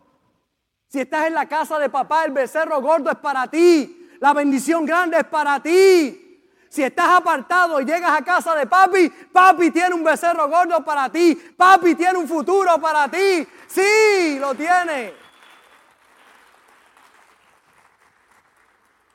Si 0.87 0.99
estás 0.99 1.27
en 1.27 1.35
la 1.35 1.47
casa 1.47 1.77
de 1.77 1.87
papá, 1.87 2.25
el 2.25 2.31
becerro 2.31 2.81
gordo 2.81 3.11
es 3.11 3.17
para 3.17 3.45
ti. 3.45 4.09
La 4.19 4.33
bendición 4.33 4.83
grande 4.83 5.17
es 5.19 5.25
para 5.25 5.61
ti. 5.61 6.41
Si 6.67 6.81
estás 6.81 7.09
apartado 7.09 7.79
y 7.79 7.85
llegas 7.85 8.11
a 8.11 8.25
casa 8.25 8.55
de 8.55 8.65
papi, 8.65 9.07
papi 9.07 9.69
tiene 9.69 9.93
un 9.93 10.03
becerro 10.03 10.49
gordo 10.49 10.83
para 10.83 11.11
ti. 11.11 11.35
Papi 11.55 11.93
tiene 11.93 12.17
un 12.17 12.27
futuro 12.27 12.81
para 12.81 13.07
ti. 13.07 13.47
Sí, 13.67 14.39
lo 14.39 14.55
tiene. 14.55 15.13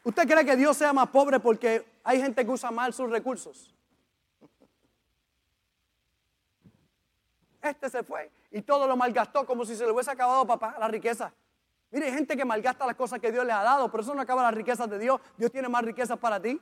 ¿Usted 0.04 0.28
cree 0.28 0.44
que 0.44 0.54
Dios 0.54 0.76
sea 0.76 0.92
más 0.92 1.08
pobre 1.08 1.40
porque 1.40 1.98
hay 2.04 2.22
gente 2.22 2.44
que 2.44 2.52
usa 2.52 2.70
mal 2.70 2.94
sus 2.94 3.10
recursos? 3.10 3.71
Este 7.62 7.88
se 7.88 8.02
fue 8.02 8.28
y 8.50 8.60
todo 8.62 8.88
lo 8.88 8.96
malgastó 8.96 9.46
como 9.46 9.64
si 9.64 9.76
se 9.76 9.86
le 9.86 9.92
hubiese 9.92 10.10
acabado 10.10 10.44
papá 10.44 10.76
la 10.80 10.88
riqueza. 10.88 11.32
Mire, 11.92 12.06
hay 12.06 12.12
gente 12.12 12.36
que 12.36 12.44
malgasta 12.44 12.84
las 12.86 12.96
cosas 12.96 13.20
que 13.20 13.30
Dios 13.30 13.46
le 13.46 13.52
ha 13.52 13.62
dado, 13.62 13.90
pero 13.90 14.02
eso 14.02 14.14
no 14.14 14.20
acaba 14.20 14.42
las 14.42 14.54
riquezas 14.54 14.90
de 14.90 14.98
Dios. 14.98 15.20
Dios 15.36 15.52
tiene 15.52 15.68
más 15.68 15.84
riquezas 15.84 16.18
para 16.18 16.40
ti. 16.40 16.60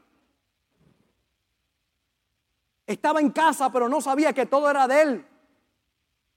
Estaba 2.87 3.21
en 3.21 3.31
casa, 3.31 3.71
pero 3.71 3.89
no 3.89 4.01
sabía 4.01 4.33
que 4.33 4.45
todo 4.45 4.69
era 4.69 4.87
de 4.87 5.03
él. 5.03 5.27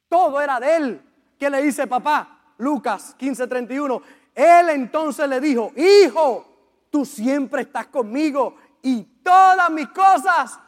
Todo 0.08 0.40
era 0.40 0.60
de 0.60 0.76
él. 0.76 1.10
¿Qué 1.40 1.50
le 1.50 1.62
dice 1.62 1.88
papá? 1.88 2.54
Lucas 2.60 3.16
15:31. 3.18 4.02
Él 4.36 4.70
entonces 4.70 5.28
le 5.28 5.42
dijo, 5.42 5.74
hijo, 5.76 6.86
tú 6.90 7.04
siempre 7.04 7.64
estás 7.64 7.88
conmigo 7.88 8.56
y 8.82 9.04
todas 9.24 9.70
mis 9.72 9.88
cosas 9.90 10.60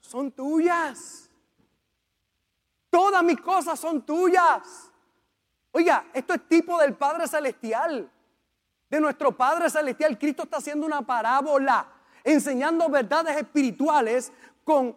son 0.00 0.32
tuyas. 0.32 1.23
Todas 2.94 3.24
mis 3.24 3.40
cosas 3.40 3.80
son 3.80 4.02
tuyas. 4.02 4.88
Oiga, 5.72 6.04
esto 6.12 6.32
es 6.32 6.46
tipo 6.46 6.78
del 6.78 6.94
Padre 6.94 7.26
Celestial. 7.26 8.08
De 8.88 9.00
nuestro 9.00 9.32
Padre 9.32 9.68
Celestial. 9.68 10.16
Cristo 10.16 10.44
está 10.44 10.58
haciendo 10.58 10.86
una 10.86 11.02
parábola, 11.02 11.88
enseñando 12.22 12.88
verdades 12.88 13.36
espirituales 13.36 14.32
con 14.62 14.96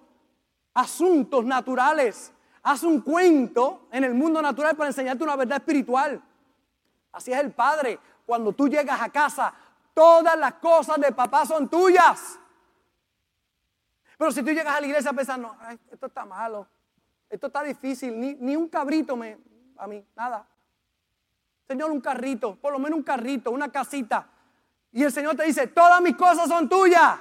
asuntos 0.76 1.44
naturales. 1.44 2.32
Haz 2.62 2.84
un 2.84 3.02
cuento 3.02 3.88
en 3.92 4.04
el 4.04 4.14
mundo 4.14 4.44
natural 4.44 4.76
para 4.76 4.92
enseñarte 4.92 5.24
una 5.24 5.36
verdad 5.36 5.58
espiritual. 5.58 6.22
Así 7.14 7.34
es 7.34 7.40
el 7.40 7.52
Padre. 7.52 7.98
Cuando 8.28 8.54
tú 8.54 8.68
llegas 8.68 9.02
a 9.02 9.10
casa, 9.10 9.52
todas 9.96 10.38
las 10.38 10.54
cosas 10.54 10.98
de 10.98 11.12
papá 11.14 11.48
son 11.48 11.68
tuyas. 11.68 12.38
Pero 14.20 14.32
si 14.32 14.44
tú 14.44 14.52
llegas 14.52 14.76
a 14.76 14.82
la 14.82 14.86
iglesia 14.86 15.12
pensando, 15.14 15.56
esto 15.90 16.06
está 16.06 16.26
malo, 16.26 16.68
esto 17.30 17.48
está 17.48 17.64
difícil, 17.64 18.20
ni, 18.20 18.56
un 18.56 18.70
cabrito 18.70 19.16
me, 19.16 19.38
a 19.78 19.88
mí, 19.88 20.06
nada. 20.16 20.48
Señor, 21.68 21.92
un 21.92 22.00
carrito, 22.00 22.56
por 22.56 22.72
lo 22.72 22.80
menos 22.80 22.98
un 22.98 23.04
carrito, 23.04 23.52
una 23.52 23.70
casita. 23.70 24.30
Y 24.92 25.04
el 25.04 25.12
Señor 25.12 25.36
te 25.36 25.44
dice, 25.44 25.68
todas 25.68 26.02
mis 26.02 26.16
cosas 26.16 26.48
son 26.48 26.70
tuyas. 26.70 27.20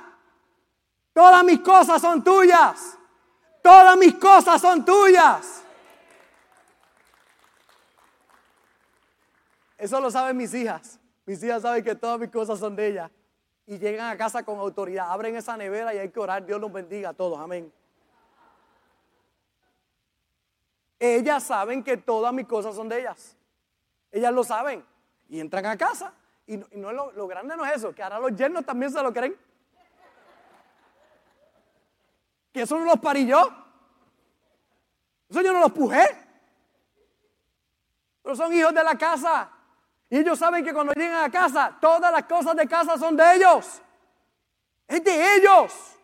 Todas 1.12 1.42
mis 1.44 1.60
cosas 1.60 2.00
son 2.00 2.22
tuyas. 2.22 2.96
Todas 3.62 3.96
mis 3.96 4.14
cosas 4.14 4.60
son 4.60 4.84
tuyas. 4.84 5.62
Eso 9.76 10.00
lo 10.00 10.10
saben 10.10 10.36
mis 10.36 10.54
hijas. 10.54 11.00
Mis 11.24 11.42
hijas 11.42 11.62
saben 11.62 11.82
que 11.82 11.96
todas 11.96 12.20
mis 12.20 12.30
cosas 12.30 12.60
son 12.60 12.76
de 12.76 12.86
ellas. 12.86 13.10
Y 13.66 13.78
llegan 13.78 14.08
a 14.08 14.16
casa 14.16 14.44
con 14.44 14.60
autoridad. 14.60 15.10
Abren 15.10 15.34
esa 15.34 15.56
nevera 15.56 15.92
y 15.92 15.98
hay 15.98 16.10
que 16.10 16.20
orar. 16.20 16.46
Dios 16.46 16.60
los 16.60 16.72
bendiga 16.72 17.08
a 17.08 17.14
todos. 17.14 17.40
Amén. 17.40 17.72
Ellas 20.98 21.42
saben 21.42 21.82
que 21.82 21.96
todas 21.96 22.32
mis 22.32 22.46
cosas 22.46 22.74
son 22.74 22.88
de 22.88 23.00
ellas. 23.00 23.36
Ellas 24.10 24.32
lo 24.32 24.44
saben. 24.44 24.84
Y 25.28 25.40
entran 25.40 25.66
a 25.66 25.76
casa. 25.76 26.12
Y 26.46 26.56
no, 26.56 26.92
lo, 26.92 27.26
grande 27.26 27.56
no 27.56 27.66
es 27.66 27.76
eso, 27.76 27.92
que 27.92 28.02
ahora 28.02 28.20
los 28.20 28.34
yernos 28.36 28.64
también 28.64 28.92
se 28.92 29.02
lo 29.02 29.12
creen. 29.12 29.36
Que 32.52 32.62
eso 32.62 32.78
no 32.78 32.84
los 32.84 33.00
parí 33.00 33.26
yo. 33.26 33.50
Eso 35.28 35.42
yo 35.42 35.52
no 35.52 35.60
los 35.60 35.72
pujé. 35.72 36.06
Pero 38.22 38.36
son 38.36 38.52
hijos 38.52 38.72
de 38.72 38.84
la 38.84 38.96
casa. 38.96 39.50
Y 40.08 40.18
ellos 40.18 40.38
saben 40.38 40.64
que 40.64 40.72
cuando 40.72 40.92
llegan 40.92 41.24
a 41.24 41.30
casa, 41.30 41.76
todas 41.80 42.12
las 42.12 42.24
cosas 42.24 42.54
de 42.56 42.66
casa 42.68 42.96
son 42.96 43.16
de 43.16 43.34
ellos. 43.34 43.82
Es 44.86 45.02
de 45.02 45.36
ellos. 45.36 45.95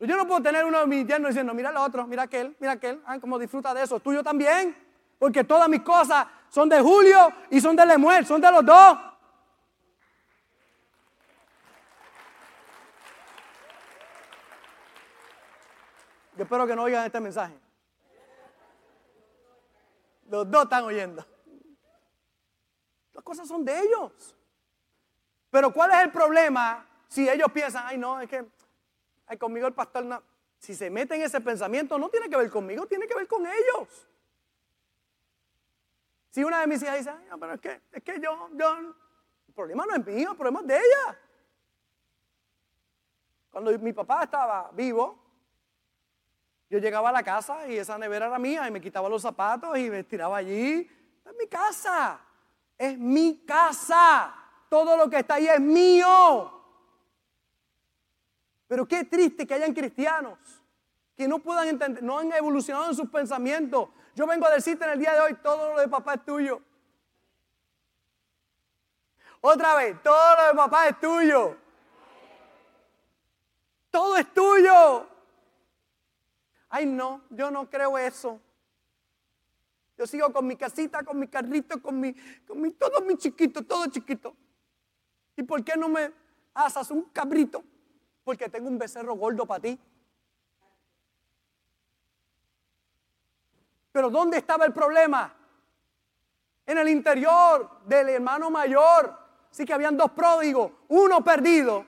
Yo 0.00 0.16
no 0.16 0.26
puedo 0.28 0.40
tener 0.40 0.64
uno 0.64 0.78
de 0.80 0.86
mis 0.86 1.06
diciendo, 1.06 1.52
mira 1.54 1.70
el 1.70 1.76
otro, 1.76 2.06
mira 2.06 2.22
aquel, 2.22 2.56
mira 2.60 2.72
aquel, 2.72 3.02
ah, 3.04 3.18
como 3.18 3.38
disfruta 3.38 3.74
de 3.74 3.82
eso. 3.82 3.98
Tuyo 3.98 4.22
también, 4.22 4.76
porque 5.18 5.42
todas 5.42 5.68
mis 5.68 5.82
cosas 5.82 6.26
son 6.48 6.68
de 6.68 6.80
Julio 6.80 7.32
y 7.50 7.60
son 7.60 7.74
de 7.74 7.84
Lemuel, 7.84 8.24
son 8.24 8.40
de 8.40 8.52
los 8.52 8.64
dos. 8.64 8.98
Yo 16.36 16.44
espero 16.44 16.64
que 16.68 16.76
no 16.76 16.84
oigan 16.84 17.04
este 17.04 17.18
mensaje. 17.18 17.58
Los 20.30 20.48
dos 20.48 20.62
están 20.62 20.84
oyendo. 20.84 21.26
Las 23.12 23.24
cosas 23.24 23.48
son 23.48 23.64
de 23.64 23.76
ellos. 23.80 24.36
Pero 25.50 25.72
¿cuál 25.72 25.90
es 25.90 26.00
el 26.02 26.12
problema 26.12 26.86
si 27.08 27.28
ellos 27.28 27.50
piensan, 27.50 27.84
ay 27.86 27.98
no, 27.98 28.20
es 28.20 28.28
que 28.28 28.46
ay, 29.28 29.38
conmigo 29.38 29.66
el 29.66 29.74
pastor 29.74 30.04
no. 30.04 30.22
Si 30.58 30.74
se 30.74 30.90
mete 30.90 31.14
en 31.14 31.22
ese 31.22 31.40
pensamiento, 31.40 31.98
no 31.98 32.08
tiene 32.08 32.28
que 32.28 32.36
ver 32.36 32.50
conmigo, 32.50 32.86
tiene 32.86 33.06
que 33.06 33.14
ver 33.14 33.28
con 33.28 33.46
ellos. 33.46 34.08
Si 36.30 36.42
una 36.42 36.60
de 36.60 36.66
mis 36.66 36.82
hijas 36.82 36.98
dice, 36.98 37.12
pero 37.38 37.54
es 37.54 37.60
que, 37.60 37.80
es 37.92 38.02
que 38.02 38.20
yo, 38.20 38.50
yo, 38.54 38.78
el 39.46 39.54
problema 39.54 39.86
no 39.86 39.94
es 39.96 40.06
mío, 40.06 40.32
el 40.32 40.36
problema 40.36 40.60
es 40.60 40.66
de 40.66 40.76
ella. 40.76 41.18
Cuando 43.50 43.78
mi 43.78 43.92
papá 43.92 44.24
estaba 44.24 44.70
vivo, 44.72 45.18
yo 46.70 46.78
llegaba 46.78 47.08
a 47.08 47.12
la 47.12 47.22
casa 47.22 47.66
y 47.66 47.78
esa 47.78 47.96
nevera 47.96 48.26
era 48.26 48.38
mía 48.38 48.68
y 48.68 48.70
me 48.70 48.80
quitaba 48.80 49.08
los 49.08 49.22
zapatos 49.22 49.78
y 49.78 49.88
me 49.88 50.04
tiraba 50.04 50.36
allí. 50.36 50.88
Es 51.24 51.36
mi 51.38 51.46
casa. 51.46 52.20
Es 52.76 52.98
mi 52.98 53.44
casa. 53.46 54.34
Todo 54.68 54.96
lo 54.96 55.08
que 55.08 55.20
está 55.20 55.34
ahí 55.34 55.48
es 55.48 55.60
mío. 55.60 56.57
Pero 58.68 58.86
qué 58.86 59.04
triste 59.04 59.46
que 59.46 59.54
hayan 59.54 59.72
cristianos 59.72 60.38
que 61.16 61.26
no 61.26 61.40
puedan 61.40 61.66
entender, 61.66 62.00
no 62.00 62.18
han 62.18 62.32
evolucionado 62.32 62.90
en 62.90 62.94
sus 62.94 63.08
pensamientos. 63.08 63.88
Yo 64.14 64.24
vengo 64.24 64.46
a 64.46 64.50
decirte 64.50 64.84
en 64.84 64.90
el 64.90 64.98
día 65.00 65.14
de 65.14 65.20
hoy, 65.20 65.34
todo 65.42 65.72
lo 65.72 65.80
de 65.80 65.88
papá 65.88 66.14
es 66.14 66.24
tuyo. 66.24 66.62
Otra 69.40 69.74
vez, 69.74 70.00
todo 70.02 70.36
lo 70.36 70.48
de 70.48 70.54
papá 70.54 70.86
es 70.86 71.00
tuyo. 71.00 71.56
Todo 73.90 74.16
es 74.16 74.32
tuyo. 74.32 75.08
Ay, 76.68 76.86
no, 76.86 77.22
yo 77.30 77.50
no 77.50 77.68
creo 77.68 77.98
eso. 77.98 78.40
Yo 79.96 80.06
sigo 80.06 80.32
con 80.32 80.46
mi 80.46 80.54
casita, 80.54 81.02
con 81.02 81.18
mi 81.18 81.26
carrito, 81.26 81.82
con 81.82 81.98
mi, 81.98 82.14
con 82.46 82.60
mi, 82.60 82.70
todo 82.70 83.00
mi 83.00 83.16
chiquito, 83.16 83.64
todo 83.64 83.86
chiquito. 83.86 84.36
¿Y 85.36 85.42
por 85.42 85.64
qué 85.64 85.76
no 85.76 85.88
me 85.88 86.12
asas 86.54 86.92
un 86.92 87.02
cabrito? 87.04 87.64
Porque 88.28 88.50
tengo 88.50 88.68
un 88.68 88.76
becerro 88.76 89.14
gordo 89.14 89.46
para 89.46 89.60
ti. 89.62 89.80
Pero 93.90 94.10
¿dónde 94.10 94.36
estaba 94.36 94.66
el 94.66 94.74
problema? 94.74 95.34
En 96.66 96.76
el 96.76 96.90
interior 96.90 97.80
del 97.86 98.10
hermano 98.10 98.50
mayor. 98.50 99.18
Sí 99.50 99.64
que 99.64 99.72
habían 99.72 99.96
dos 99.96 100.10
pródigos, 100.10 100.72
uno 100.88 101.24
perdido, 101.24 101.86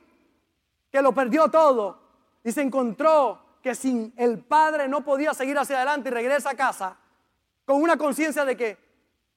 que 0.90 1.02
lo 1.02 1.12
perdió 1.12 1.50
todo 1.50 2.00
y 2.42 2.50
se 2.52 2.62
encontró 2.62 3.58
que 3.62 3.74
sin 3.74 4.14
el 4.16 4.38
padre 4.38 4.88
no 4.88 5.04
podía 5.04 5.34
seguir 5.34 5.58
hacia 5.58 5.76
adelante 5.76 6.08
y 6.08 6.12
regresa 6.12 6.52
a 6.52 6.54
casa 6.54 6.96
con 7.66 7.82
una 7.82 7.98
conciencia 7.98 8.46
de 8.46 8.56
que 8.56 8.78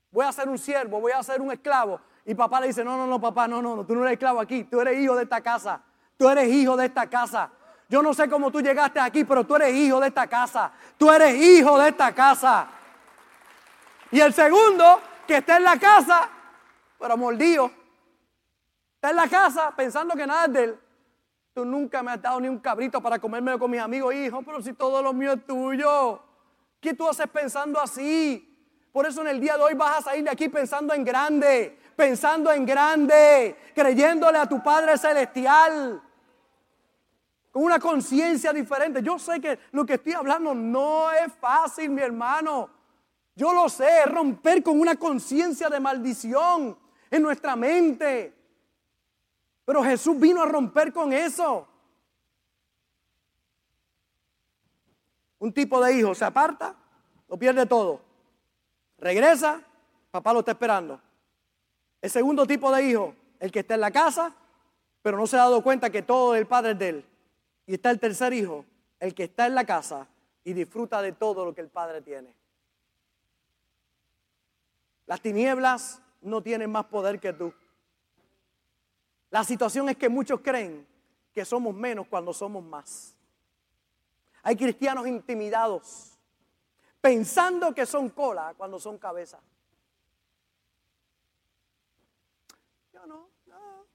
voy 0.09 0.25
a 0.25 0.31
ser 0.31 0.47
un 0.47 0.57
siervo, 0.57 1.01
voy 1.01 1.11
a 1.11 1.21
ser 1.21 1.41
un 1.41 1.51
esclavo. 1.51 1.99
Y 2.25 2.33
papá 2.33 2.61
le 2.61 2.67
dice, 2.67 2.81
no, 2.81 2.95
no, 2.95 3.05
no, 3.05 3.19
papá, 3.19 3.45
no, 3.45 3.61
no, 3.61 3.75
no, 3.75 3.85
tú 3.85 3.93
no 3.93 4.03
eres 4.03 4.13
esclavo 4.13 4.39
aquí, 4.39 4.63
tú 4.63 4.79
eres 4.79 4.97
hijo 4.97 5.17
de 5.17 5.23
esta 5.23 5.41
casa, 5.41 5.83
tú 6.23 6.29
eres 6.29 6.47
hijo 6.47 6.77
de 6.77 6.85
esta 6.85 7.05
casa. 7.07 7.49
Yo 7.89 8.01
no 8.01 8.13
sé 8.13 8.29
cómo 8.29 8.49
tú 8.49 8.61
llegaste 8.61 8.97
aquí, 8.97 9.25
pero 9.25 9.43
tú 9.43 9.57
eres 9.57 9.75
hijo 9.75 9.99
de 9.99 10.07
esta 10.07 10.25
casa, 10.25 10.71
tú 10.97 11.11
eres 11.11 11.35
hijo 11.35 11.77
de 11.77 11.89
esta 11.89 12.15
casa. 12.15 12.65
Y 14.09 14.21
el 14.21 14.33
segundo, 14.33 15.01
que 15.27 15.35
está 15.39 15.57
en 15.57 15.65
la 15.65 15.77
casa, 15.77 16.29
pero 16.97 17.17
mordido, 17.17 17.69
está 18.95 19.09
en 19.09 19.17
la 19.17 19.27
casa 19.27 19.73
pensando 19.75 20.15
que 20.15 20.25
nada 20.25 20.61
es. 20.61 20.69
Tú 21.53 21.65
nunca 21.65 22.01
me 22.01 22.11
has 22.11 22.21
dado 22.21 22.39
ni 22.39 22.47
un 22.47 22.59
cabrito 22.59 23.01
para 23.01 23.19
comérmelo 23.19 23.59
con 23.59 23.69
mis 23.69 23.81
amigos, 23.81 24.15
hijo, 24.15 24.41
pero 24.43 24.61
si 24.61 24.71
todo 24.71 25.03
lo 25.03 25.11
mío 25.11 25.33
es 25.33 25.45
tuyo. 25.45 26.23
¿Qué 26.79 26.93
tú 26.93 27.09
haces 27.09 27.27
pensando 27.27 27.81
así? 27.81 28.49
Por 28.93 29.05
eso 29.05 29.19
en 29.23 29.27
el 29.27 29.41
día 29.41 29.57
de 29.57 29.63
hoy 29.63 29.73
vas 29.73 29.97
a 29.97 30.01
salir 30.03 30.23
de 30.23 30.29
aquí 30.29 30.47
pensando 30.47 30.93
en 30.93 31.03
grande, 31.03 31.77
pensando 31.97 32.49
en 32.49 32.65
grande, 32.65 33.57
creyéndole 33.75 34.37
a 34.37 34.47
tu 34.47 34.63
Padre 34.63 34.97
Celestial, 34.97 36.01
con 37.53 37.63
una 37.63 37.77
conciencia 37.77 38.51
diferente. 38.51 39.03
Yo 39.03 39.19
sé 39.19 39.39
que 39.39 39.59
lo 39.73 39.85
que 39.85 39.93
estoy 39.93 40.13
hablando 40.13 40.55
no 40.55 41.11
es 41.11 41.31
fácil, 41.33 41.91
mi 41.91 42.01
hermano. 42.01 42.67
Yo 43.35 43.53
lo 43.53 43.69
sé, 43.69 44.05
romper 44.07 44.63
con 44.63 44.79
una 44.79 44.95
conciencia 44.95 45.69
de 45.69 45.79
maldición 45.79 46.75
en 47.11 47.21
nuestra 47.21 47.55
mente. 47.55 48.33
Pero 49.65 49.83
Jesús 49.83 50.19
vino 50.19 50.41
a 50.41 50.47
romper 50.47 50.91
con 50.91 51.13
eso. 51.13 51.67
Un 55.37 55.53
tipo 55.53 55.79
de 55.79 55.93
hijo 55.93 56.15
se 56.15 56.25
aparta, 56.25 56.75
lo 57.27 57.37
pierde 57.37 57.67
todo. 57.67 58.01
Regresa, 58.97 59.61
papá 60.09 60.33
lo 60.33 60.39
está 60.39 60.53
esperando. 60.53 60.99
El 62.01 62.09
segundo 62.09 62.47
tipo 62.47 62.71
de 62.71 62.83
hijo, 62.83 63.13
el 63.39 63.51
que 63.51 63.59
está 63.59 63.75
en 63.75 63.81
la 63.81 63.91
casa, 63.91 64.33
pero 65.03 65.17
no 65.17 65.27
se 65.27 65.35
ha 65.35 65.41
dado 65.41 65.61
cuenta 65.61 65.91
que 65.91 66.01
todo 66.01 66.35
el 66.35 66.47
padre 66.47 66.71
es 66.71 66.79
de 66.79 66.89
él. 66.89 67.12
Y 67.65 67.75
está 67.75 67.91
el 67.91 67.99
tercer 67.99 68.33
hijo, 68.33 68.65
el 68.99 69.13
que 69.13 69.23
está 69.23 69.47
en 69.47 69.55
la 69.55 69.65
casa 69.65 70.07
y 70.43 70.53
disfruta 70.53 71.01
de 71.01 71.13
todo 71.13 71.45
lo 71.45 71.53
que 71.53 71.61
el 71.61 71.69
padre 71.69 72.01
tiene. 72.01 72.35
Las 75.05 75.21
tinieblas 75.21 76.01
no 76.21 76.41
tienen 76.41 76.71
más 76.71 76.85
poder 76.85 77.19
que 77.19 77.33
tú. 77.33 77.53
La 79.29 79.43
situación 79.43 79.89
es 79.89 79.97
que 79.97 80.09
muchos 80.09 80.41
creen 80.41 80.87
que 81.33 81.43
somos 81.43 81.73
menos 81.73 82.07
cuando 82.07 82.33
somos 82.33 82.63
más. 82.63 83.15
Hay 84.43 84.55
cristianos 84.55 85.07
intimidados, 85.07 86.17
pensando 87.01 87.73
que 87.73 87.85
son 87.85 88.09
cola 88.09 88.53
cuando 88.57 88.79
son 88.79 88.97
cabeza. 88.97 89.39
Yo 92.93 93.05
no, 93.07 93.29
no. 93.47 93.85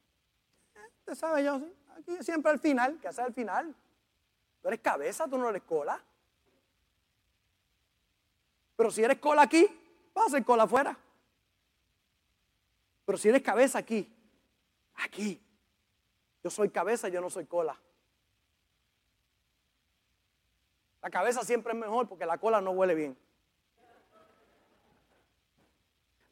Usted 1.00 1.14
sabe, 1.14 1.44
yo 1.44 1.60
aquí 1.98 2.22
siempre 2.22 2.50
al 2.50 2.58
final, 2.58 2.98
que 3.00 3.08
hace 3.08 3.22
al 3.22 3.32
final. 3.32 3.74
Tú 4.62 4.68
eres 4.68 4.80
cabeza, 4.80 5.28
tú 5.28 5.38
no 5.38 5.48
eres 5.48 5.62
cola. 5.62 6.02
Pero 8.76 8.90
si 8.90 9.02
eres 9.02 9.18
cola 9.18 9.42
aquí, 9.42 9.66
vas 10.14 10.26
a 10.26 10.30
ser 10.30 10.44
cola 10.44 10.64
afuera. 10.64 10.96
Pero 13.04 13.18
si 13.18 13.28
eres 13.28 13.42
cabeza 13.42 13.78
aquí, 13.78 14.14
Aquí. 14.98 15.40
Yo 16.42 16.50
soy 16.50 16.70
cabeza, 16.70 17.08
yo 17.08 17.20
no 17.20 17.30
soy 17.30 17.46
cola. 17.46 17.78
La 21.02 21.10
cabeza 21.10 21.42
siempre 21.44 21.72
es 21.72 21.78
mejor 21.78 22.08
porque 22.08 22.26
la 22.26 22.38
cola 22.38 22.60
no 22.60 22.72
huele 22.72 22.94
bien. 22.94 23.16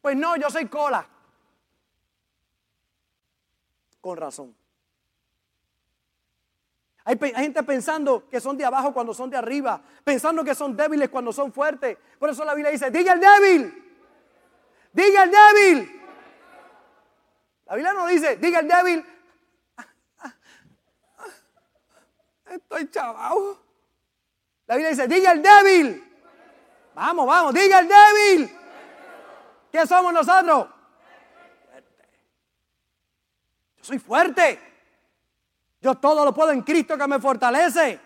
Pues 0.02 0.16
no, 0.16 0.36
yo 0.36 0.50
soy 0.50 0.68
cola. 0.68 1.06
Con 4.00 4.16
razón. 4.16 4.54
Hay, 7.08 7.16
gente 7.16 7.62
pensando 7.62 8.28
que 8.28 8.40
son 8.40 8.58
de 8.58 8.64
abajo 8.64 8.92
cuando 8.92 9.14
son 9.14 9.30
de 9.30 9.36
arriba, 9.36 9.80
pensando 10.02 10.42
que 10.42 10.56
son 10.56 10.76
débiles 10.76 11.08
cuando 11.08 11.32
son 11.32 11.52
fuertes. 11.52 11.96
Por 12.18 12.30
eso 12.30 12.44
la 12.44 12.52
Biblia 12.52 12.72
dice, 12.72 12.90
diga 12.90 13.12
el 13.12 13.20
débil, 13.20 13.94
diga 14.92 15.22
el 15.22 15.30
débil, 15.30 16.02
la 17.66 17.76
Biblia 17.76 17.92
no 17.92 18.08
dice, 18.08 18.36
diga 18.38 18.58
el 18.58 18.66
débil, 18.66 19.06
estoy 22.50 22.90
chavado. 22.90 23.62
La 24.66 24.74
Biblia 24.74 24.90
dice, 24.90 25.06
diga 25.06 25.30
el 25.30 25.42
débil. 25.42 26.02
Vamos, 26.92 27.24
vamos, 27.24 27.54
diga 27.54 27.78
el 27.78 27.88
débil. 27.88 28.58
¿Qué 29.70 29.86
somos 29.86 30.12
nosotros? 30.12 30.66
Yo 33.76 33.84
soy 33.84 34.00
fuerte. 34.00 34.75
Yo 35.80 35.94
todo 35.96 36.24
lo 36.24 36.32
puedo 36.32 36.50
en 36.50 36.62
Cristo 36.62 36.96
que 36.96 37.06
me 37.06 37.20
fortalece. 37.20 38.00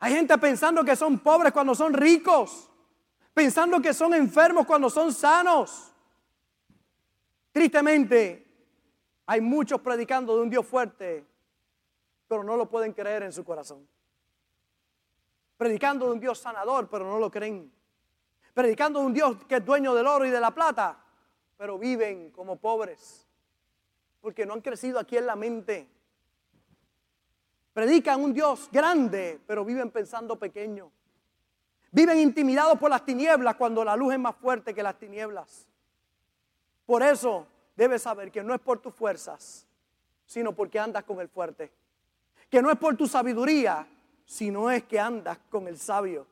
Hay 0.00 0.12
gente 0.12 0.38
pensando 0.38 0.84
que 0.84 0.94
son 0.94 1.18
pobres 1.18 1.52
cuando 1.52 1.74
son 1.74 1.92
ricos. 1.92 2.68
Pensando 3.34 3.80
que 3.80 3.94
son 3.94 4.14
enfermos 4.14 4.66
cuando 4.66 4.90
son 4.90 5.12
sanos. 5.12 5.92
Tristemente, 7.52 8.46
hay 9.26 9.40
muchos 9.40 9.80
predicando 9.80 10.36
de 10.36 10.42
un 10.42 10.50
Dios 10.50 10.66
fuerte, 10.66 11.26
pero 12.26 12.42
no 12.42 12.56
lo 12.56 12.68
pueden 12.68 12.92
creer 12.92 13.24
en 13.24 13.32
su 13.32 13.44
corazón. 13.44 13.86
Predicando 15.56 16.06
de 16.06 16.12
un 16.12 16.20
Dios 16.20 16.38
sanador, 16.38 16.88
pero 16.88 17.04
no 17.04 17.18
lo 17.18 17.30
creen. 17.30 17.72
Predicando 18.54 19.00
de 19.00 19.06
un 19.06 19.12
Dios 19.12 19.44
que 19.44 19.56
es 19.56 19.64
dueño 19.64 19.94
del 19.94 20.06
oro 20.06 20.24
y 20.24 20.30
de 20.30 20.40
la 20.40 20.52
plata, 20.52 20.98
pero 21.56 21.78
viven 21.78 22.30
como 22.30 22.56
pobres, 22.56 23.26
porque 24.20 24.46
no 24.46 24.54
han 24.54 24.60
crecido 24.60 24.98
aquí 24.98 25.16
en 25.16 25.26
la 25.26 25.36
mente. 25.36 25.88
Predican 27.78 28.20
un 28.20 28.34
Dios 28.34 28.68
grande, 28.72 29.38
pero 29.46 29.64
viven 29.64 29.92
pensando 29.92 30.36
pequeño. 30.36 30.90
Viven 31.92 32.18
intimidados 32.18 32.76
por 32.76 32.90
las 32.90 33.04
tinieblas 33.04 33.54
cuando 33.54 33.84
la 33.84 33.94
luz 33.94 34.14
es 34.14 34.18
más 34.18 34.34
fuerte 34.34 34.74
que 34.74 34.82
las 34.82 34.98
tinieblas. 34.98 35.64
Por 36.84 37.04
eso 37.04 37.46
debes 37.76 38.02
saber 38.02 38.32
que 38.32 38.42
no 38.42 38.52
es 38.52 38.60
por 38.60 38.80
tus 38.80 38.92
fuerzas, 38.92 39.64
sino 40.26 40.56
porque 40.56 40.80
andas 40.80 41.04
con 41.04 41.20
el 41.20 41.28
fuerte. 41.28 41.70
Que 42.50 42.60
no 42.60 42.68
es 42.68 42.76
por 42.78 42.96
tu 42.96 43.06
sabiduría, 43.06 43.86
sino 44.26 44.68
es 44.72 44.82
que 44.82 44.98
andas 44.98 45.38
con 45.48 45.68
el 45.68 45.78
sabio. 45.78 46.26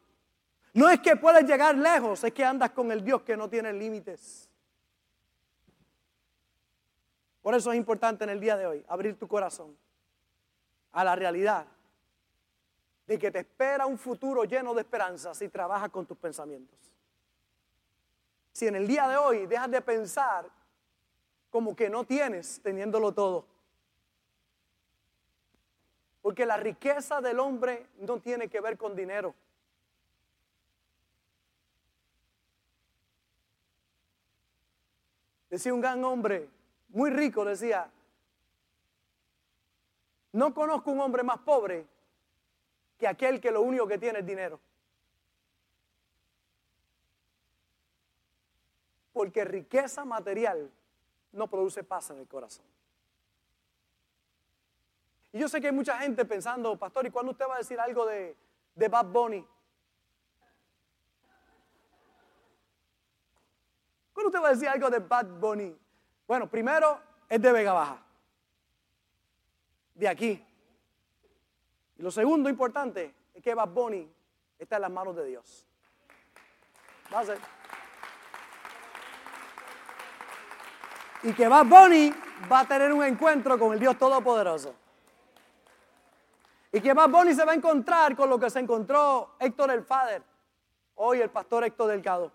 No 0.74 0.90
es 0.90 0.99
que 0.99 1.14
puedes 1.14 1.44
llegar 1.44 1.78
lejos, 1.78 2.24
es 2.24 2.32
que 2.32 2.44
andas 2.44 2.72
con 2.72 2.90
el 2.90 3.05
Dios 3.05 3.22
que 3.22 3.36
no 3.36 3.49
tiene 3.49 3.72
límites. 3.72 4.51
Por 7.40 7.55
eso 7.55 7.70
es 7.70 7.78
importante 7.78 8.24
en 8.24 8.30
el 8.30 8.40
día 8.40 8.57
de 8.57 8.66
hoy 8.66 8.84
abrir 8.88 9.16
tu 9.16 9.28
corazón 9.28 9.86
a 10.97 11.05
la 11.05 11.14
realidad 11.14 11.66
de 13.07 13.18
que 13.18 13.30
te 13.30 13.38
espera 13.40 13.86
un 13.86 13.97
futuro 13.97 14.44
lleno 14.44 14.74
de 14.74 14.80
esperanza 14.80 15.34
si 15.34 15.49
trabajas 15.49 15.90
con 15.90 16.05
tus 16.05 16.16
pensamientos 16.18 16.86
si 18.57 18.66
en 18.66 18.74
el 18.74 18.86
día 18.86 19.07
de 19.07 19.18
hoy 19.18 19.47
dejas 19.47 19.70
de 19.70 19.82
pensar 19.82 20.49
como 21.51 21.76
que 21.76 21.90
no 21.90 22.05
tienes 22.05 22.59
teniéndolo 22.62 23.12
todo. 23.12 23.44
Porque 26.22 26.47
la 26.47 26.57
riqueza 26.57 27.20
del 27.20 27.38
hombre 27.38 27.86
no 27.99 28.18
tiene 28.18 28.49
que 28.49 28.62
ver 28.62 28.78
con 28.78 28.97
dinero. 28.97 29.34
Decía 35.51 35.74
un 35.74 35.82
gran 35.82 36.03
hombre, 36.03 36.49
muy 36.88 37.11
rico, 37.11 37.44
decía, 37.44 37.90
no 40.33 40.53
conozco 40.55 40.91
un 40.91 41.01
hombre 41.01 41.22
más 41.22 41.39
pobre 41.39 41.87
que 42.99 43.07
aquel 43.07 43.41
que 43.41 43.51
lo 43.51 43.62
único 43.62 43.87
que 43.87 43.99
tiene 43.99 44.20
es 44.20 44.27
dinero. 44.27 44.61
Porque 49.12 49.45
riqueza 49.45 50.05
material 50.05 50.70
no 51.33 51.49
produce 51.49 51.85
paz 51.85 52.11
en 52.11 52.18
el 52.18 52.27
corazón. 52.27 52.64
Y 55.33 55.39
yo 55.39 55.49
sé 55.49 55.61
que 55.61 55.66
hay 55.68 55.72
mucha 55.72 55.99
gente 55.99 56.24
pensando, 56.24 56.79
pastor, 56.79 57.07
¿y 57.07 57.11
cuándo 57.11 57.33
usted 57.33 57.47
va 57.47 57.57
a 57.57 57.59
decir 57.59 57.79
algo 57.79 58.07
de, 58.07 58.37
de 58.74 58.89
Bad 58.89 59.07
Bunny? 59.07 59.47
¿Cuándo 64.12 64.29
usted 64.29 64.43
va 64.43 64.49
a 64.49 64.53
decir 64.53 64.68
algo 64.68 64.89
de 64.89 64.99
Bad 64.99 65.27
Bunny? 65.27 65.77
Bueno, 66.27 66.49
primero 66.49 66.99
es 67.29 67.41
de 67.41 67.53
Vega 67.53 67.74
Baja. 67.74 68.05
De 69.97 70.07
aquí. 70.07 70.44
Y 71.97 72.03
lo 72.03 72.11
segundo 72.11 72.51
importante 72.51 73.14
es 73.32 73.42
que 73.42 73.55
Bad 73.55 73.68
Bunny 73.68 74.09
está 74.59 74.76
en 74.76 74.82
las 74.82 74.90
manos 74.90 75.16
de 75.16 75.24
Dios. 75.24 75.66
A. 77.12 77.24
Y 81.22 81.32
que 81.32 81.49
Bad 81.49 81.64
Bunny 81.66 82.12
va 82.51 82.61
a 82.61 82.68
tener 82.68 82.92
un 82.92 83.03
encuentro 83.05 83.59
con 83.59 83.72
el 83.72 83.80
Dios 83.80 83.97
Todopoderoso. 83.97 84.74
Y 86.72 86.80
que 86.82 86.92
Bad 86.92 87.09
Bunny 87.09 87.32
se 87.32 87.44
va 87.47 87.53
a 87.53 87.55
encontrar 87.55 88.14
con 88.14 88.28
lo 88.28 88.38
que 88.38 88.51
se 88.51 88.61
encontró 88.61 89.36
Héctor 89.38 89.70
el 89.70 89.82
Fader, 89.82 90.22
hoy 90.97 91.22
el 91.22 91.30
pastor 91.30 91.64
Héctor 91.64 91.88
Delgado. 91.88 92.30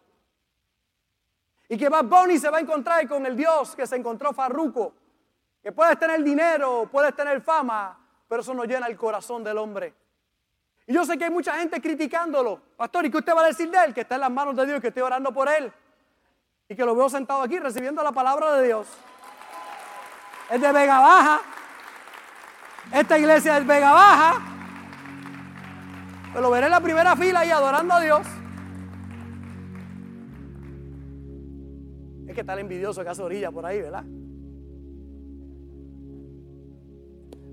Y 1.70 1.78
que 1.78 1.90
Bad 1.90 2.06
Bunny 2.06 2.40
se 2.40 2.50
va 2.50 2.58
a 2.58 2.62
encontrar 2.62 3.08
con 3.08 3.24
el 3.28 3.38
Dios 3.38 3.76
que 3.76 3.86
se 3.86 3.98
encontró 3.98 4.34
Farruco. 4.34 4.96
Que 5.62 5.72
puedes 5.72 5.98
tener 6.00 6.24
dinero, 6.24 6.90
puedes 6.92 7.16
tener 7.16 7.42
fama, 7.42 7.98
pero 8.28 8.42
eso 8.42 8.54
no 8.54 8.64
llena 8.66 8.88
el 8.88 8.98
corazón 8.98 9.44
del 9.44 9.58
hombre. 9.58 9.94
Y 10.88 10.94
yo 10.94 11.06
sé 11.06 11.18
que 11.18 11.26
hay 11.26 11.30
mucha 11.30 11.58
gente 11.58 11.80
criticándolo. 11.80 12.60
Pastor, 12.76 13.06
¿y 13.06 13.12
qué 13.12 13.18
usted 13.18 13.36
va 13.36 13.42
a 13.42 13.48
decir 13.48 13.70
de 13.70 13.78
él? 13.86 13.94
Que 13.94 14.02
está 14.02 14.16
en 14.16 14.22
las 14.22 14.32
manos 14.32 14.56
de 14.56 14.66
Dios 14.66 14.80
y 14.80 14.82
que 14.82 14.88
estoy 14.88 15.04
orando 15.04 15.32
por 15.32 15.48
él. 15.48 15.72
Y 16.68 16.76
que 16.76 16.84
lo 16.84 16.96
veo 16.96 17.10
sentado 17.10 17.42
aquí 17.44 17.60
recibiendo 17.60 18.02
la 18.02 18.12
palabra 18.12 18.54
de 18.56 18.68
Dios. 18.68 18.88
Es 20.50 20.60
de 20.60 20.72
Vega 20.72 21.00
Baja. 21.00 21.42
Esta 22.94 23.20
iglesia 23.20 23.58
es 23.58 23.68
Vega 23.68 23.92
Baja. 23.92 24.42
Pero 26.34 26.42
lo 26.42 26.50
veré 26.50 26.66
en 26.66 26.72
la 26.72 26.82
primera 26.82 27.16
fila 27.16 27.46
y 27.46 27.52
adorando 27.52 27.94
a 27.94 28.02
Dios. 28.02 28.28
Es 32.28 32.34
que 32.34 32.42
está 32.42 32.54
el 32.54 32.60
envidioso 32.60 33.04
que 33.04 33.10
hace 33.10 33.22
orilla 33.22 33.52
por 33.52 33.66
ahí, 33.66 33.82
¿verdad? 33.82 34.04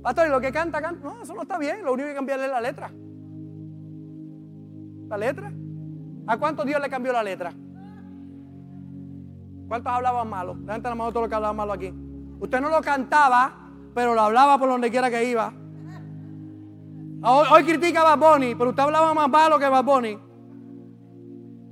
Pastor, 0.09 0.27
¿y 0.27 0.31
lo 0.31 0.41
que 0.41 0.51
canta, 0.51 0.81
canta? 0.81 1.07
No, 1.07 1.23
eso 1.23 1.35
no 1.35 1.43
está 1.43 1.59
bien. 1.59 1.85
Lo 1.85 1.93
único 1.93 2.09
que 2.09 2.15
cambiarle 2.15 2.47
es 2.47 2.51
la 2.51 2.63
letra. 2.63 2.91
¿La 5.07 5.19
letra? 5.19 5.53
¿A 6.27 6.39
cuánto 6.39 6.65
Dios 6.65 6.81
le 6.81 6.89
cambió 6.89 7.13
la 7.13 7.23
letra? 7.23 7.53
¿Cuántos 9.69 9.93
hablaban 9.93 10.31
malo? 10.31 10.57
La 10.65 10.73
gente 10.73 10.89
la 10.89 10.95
mano 10.95 11.13
todo 11.13 11.25
lo 11.25 11.29
que 11.29 11.35
hablaba 11.35 11.53
malo 11.53 11.75
aquí. 11.75 11.93
Usted 12.41 12.59
no 12.59 12.71
lo 12.71 12.81
cantaba, 12.81 13.53
pero 13.95 14.15
lo 14.15 14.23
hablaba 14.23 14.57
por 14.59 14.71
donde 14.71 14.91
quiera 14.91 15.11
que 15.11 15.29
iba. 15.29 15.53
Hoy, 17.23 17.65
critica 17.65 18.01
a 18.01 18.17
Bad 18.17 18.41
pero 18.57 18.71
usted 18.71 18.85
hablaba 18.85 19.13
más 19.13 19.29
malo 19.29 19.59
que 19.59 19.69
Bad 19.69 19.85
Bunny. 19.85 20.19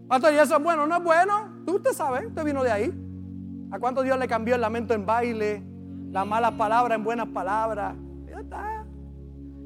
Pastor, 0.08 0.34
¿y 0.34 0.36
eso 0.36 0.58
es 0.58 0.62
bueno? 0.62 0.86
¿No 0.86 0.94
es 0.94 1.02
bueno? 1.02 1.62
Tú 1.64 1.76
usted 1.76 1.92
sabe, 1.92 2.26
usted 2.26 2.44
vino 2.44 2.62
de 2.62 2.70
ahí. 2.70 3.68
¿A 3.70 3.78
cuánto 3.78 4.02
Dios 4.02 4.18
le 4.18 4.28
cambió 4.28 4.56
el 4.56 4.60
lamento 4.60 4.92
en 4.92 5.06
baile? 5.06 5.64
Las 6.10 6.26
malas 6.26 6.52
palabras 6.52 6.98
en 6.98 7.02
buenas 7.02 7.28
palabras. 7.28 7.96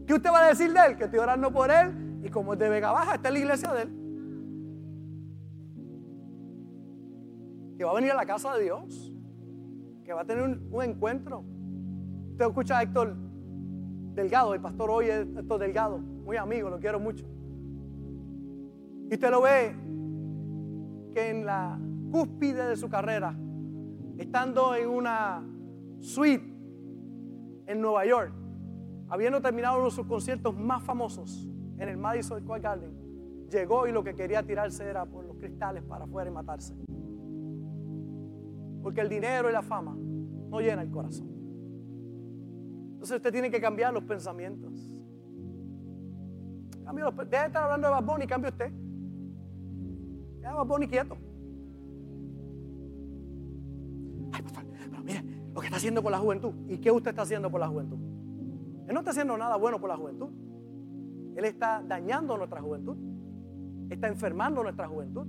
¿Qué 0.06 0.14
usted 0.14 0.30
va 0.30 0.44
a 0.44 0.48
decir 0.48 0.72
de 0.72 0.80
él? 0.86 0.96
Que 0.96 1.04
estoy 1.04 1.20
orando 1.20 1.52
por 1.52 1.70
él 1.70 2.20
y 2.24 2.28
como 2.30 2.54
es 2.54 2.58
de 2.58 2.68
Vega 2.68 2.92
Baja, 2.92 3.14
está 3.14 3.28
en 3.28 3.34
la 3.34 3.40
iglesia 3.40 3.72
de 3.72 3.82
él. 3.82 3.88
Que 7.78 7.84
va 7.84 7.92
a 7.92 7.94
venir 7.94 8.10
a 8.10 8.16
la 8.16 8.26
casa 8.26 8.54
de 8.54 8.64
Dios. 8.64 9.12
Que 10.04 10.12
va 10.12 10.22
a 10.22 10.24
tener 10.24 10.42
un, 10.42 10.68
un 10.70 10.82
encuentro. 10.82 11.44
Usted 12.32 12.46
escucha 12.46 12.78
a 12.78 12.82
Héctor 12.82 13.16
Delgado, 14.14 14.54
el 14.54 14.60
pastor 14.60 14.90
hoy 14.90 15.06
es 15.06 15.26
Héctor 15.36 15.60
Delgado, 15.60 15.98
muy 15.98 16.36
amigo, 16.36 16.68
lo 16.68 16.78
quiero 16.78 16.98
mucho. 16.98 17.24
Y 19.10 19.14
usted 19.14 19.30
lo 19.30 19.42
ve 19.42 19.74
que 21.12 21.30
en 21.30 21.46
la 21.46 21.78
cúspide 22.10 22.66
de 22.66 22.76
su 22.76 22.88
carrera, 22.88 23.34
estando 24.18 24.74
en 24.74 24.88
una 24.88 25.42
suite 26.00 26.52
en 27.66 27.80
Nueva 27.80 28.04
York, 28.04 28.32
habiendo 29.11 29.42
terminado 29.42 29.76
uno 29.76 29.86
de 29.86 29.90
sus 29.90 30.06
conciertos 30.06 30.56
más 30.56 30.82
famosos 30.84 31.48
en 31.78 31.88
el 31.88 31.96
Madison 31.96 32.40
Square 32.40 32.62
Garden, 32.62 33.11
llegó 33.50 33.86
y 33.86 33.92
lo 33.92 34.04
que 34.04 34.14
quería 34.14 34.42
tirarse 34.44 34.84
era 34.84 35.04
por 35.04 35.24
los 35.24 35.36
cristales 35.36 35.82
para 35.82 36.04
afuera 36.04 36.30
y 36.30 36.32
matarse. 36.32 36.74
Porque 38.82 39.00
el 39.00 39.08
dinero 39.08 39.50
y 39.50 39.52
la 39.52 39.62
fama 39.62 39.96
no 39.96 40.61
llena 40.61 40.82
el 40.82 40.90
corazón. 40.90 41.28
Entonces 42.92 43.16
usted 43.16 43.32
tiene 43.32 43.50
que 43.50 43.61
cambiar 43.61 43.92
los 43.92 44.04
pensamientos. 44.04 44.72
Cambio 46.84 47.11
deja 47.11 47.42
de 47.42 47.46
estar 47.46 47.64
hablando 47.64 47.88
de 47.88 47.94
Bad 47.94 48.20
y 48.22 48.26
cambie 48.26 48.50
usted. 48.50 48.72
Deja 50.40 50.52
a 50.52 50.64
Bad 50.64 50.88
quieto. 50.88 51.16
Ay, 54.32 54.42
pero 54.90 55.02
mire 55.02 55.24
lo 55.52 55.61
que 55.61 55.66
está 55.66 55.76
haciendo 55.76 56.02
con 56.02 56.12
la 56.12 56.18
juventud. 56.18 56.52
¿Y 56.68 56.78
qué 56.78 56.90
usted 56.90 57.11
está 57.11 57.22
haciendo 57.22 57.50
por 57.50 57.61
la 57.61 57.68
juventud? 57.68 58.09
Él 58.91 58.95
no 58.95 59.03
está 59.03 59.12
haciendo 59.12 59.38
nada 59.38 59.55
bueno 59.55 59.78
por 59.78 59.88
la 59.88 59.97
juventud. 59.97 60.30
Él 61.36 61.45
está 61.45 61.80
dañando 61.80 62.36
nuestra 62.36 62.61
juventud. 62.61 62.97
Está 63.88 64.09
enfermando 64.09 64.64
nuestra 64.64 64.88
juventud. 64.88 65.28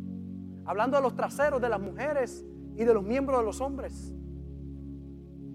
Hablando 0.66 0.98
de 0.98 1.04
los 1.04 1.16
traseros 1.16 1.62
de 1.62 1.70
las 1.70 1.80
mujeres 1.80 2.44
y 2.76 2.84
de 2.84 2.92
los 2.92 3.04
miembros 3.04 3.38
de 3.38 3.46
los 3.46 3.62
hombres. 3.62 4.16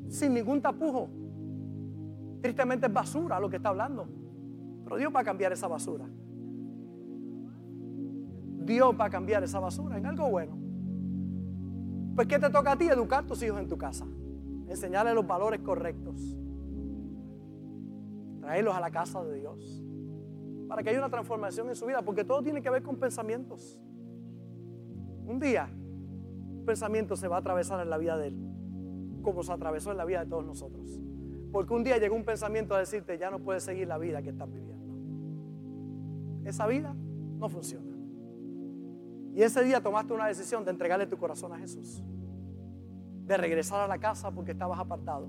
Sin 0.09 0.35
ningún 0.35 0.63
tapujo. 0.63 1.09
Tristemente 2.43 2.87
es 2.87 2.93
basura 2.93 3.41
lo 3.41 3.51
que 3.51 3.57
está 3.57 3.71
hablando. 3.71 4.07
Pero 4.85 4.99
Dios 4.99 5.13
va 5.13 5.23
a 5.23 5.25
cambiar 5.25 5.51
esa 5.51 5.67
basura. 5.67 6.07
Dios 8.65 8.95
va 9.01 9.07
a 9.07 9.11
cambiar 9.11 9.43
esa 9.43 9.59
basura 9.59 9.99
en 9.99 10.07
algo 10.07 10.31
bueno. 10.31 10.57
Pues 12.15 12.29
¿qué 12.29 12.39
te 12.39 12.51
toca 12.51 12.71
a 12.71 12.77
ti? 12.77 12.87
Educar 12.87 13.25
a 13.25 13.27
tus 13.27 13.43
hijos 13.43 13.61
en 13.61 13.69
tu 13.69 13.77
casa. 13.77 14.07
Enseñarles 14.69 15.13
los 15.13 15.27
valores 15.27 15.59
correctos. 15.59 16.37
Traerlos 18.47 18.77
a 18.77 18.81
la 18.81 18.93
casa 18.93 19.25
de 19.25 19.41
Dios. 19.41 19.83
Para 20.69 20.81
que 20.85 20.91
haya 20.91 21.01
una 21.01 21.11
transformación 21.11 21.69
en 21.69 21.75
su 21.75 21.85
vida. 21.85 22.03
Porque 22.03 22.23
todo 22.23 22.45
tiene 22.45 22.63
que 22.63 22.71
ver 22.71 22.81
con 22.81 22.97
pensamientos. 22.97 23.77
Un 25.27 25.41
día, 25.41 25.69
un 25.69 26.63
pensamiento 26.65 27.17
se 27.17 27.27
va 27.27 27.39
a 27.39 27.41
atravesar 27.41 27.81
en 27.81 27.91
la 27.91 27.99
vida 27.99 28.17
de 28.17 28.29
él. 28.29 28.37
Como 29.21 29.43
se 29.43 29.51
atravesó 29.53 29.91
en 29.91 29.97
la 29.97 30.05
vida 30.05 30.21
de 30.21 30.31
todos 30.31 30.45
nosotros. 30.45 31.01
Porque 31.51 31.75
un 31.75 31.83
día 31.83 31.99
llegó 31.99 32.15
un 32.15 32.25
pensamiento 32.25 32.77
a 32.77 32.79
decirte, 32.79 33.19
ya 33.19 33.33
no 33.33 33.41
puedes 33.41 33.65
seguir 33.65 33.89
la 33.89 33.99
vida 33.99 34.23
que 34.23 34.29
estás 34.29 34.49
viviendo. 34.49 34.95
Esa 36.45 36.69
vida 36.69 36.95
no 36.95 37.49
funciona. 37.49 37.97
Y 39.35 39.43
ese 39.43 39.65
día 39.65 39.83
tomaste 39.83 40.13
una 40.13 40.29
decisión 40.29 40.65
de 40.65 40.71
entregarle 40.71 41.09
tu 41.09 41.19
corazón 41.19 41.53
a 41.53 41.59
Jesús. 41.59 42.01
De 43.25 43.37
regresar 43.37 43.81
a 43.81 43.89
la 43.89 43.99
casa 43.99 44.31
porque 44.31 44.53
estabas 44.53 44.79
apartado. 44.79 45.29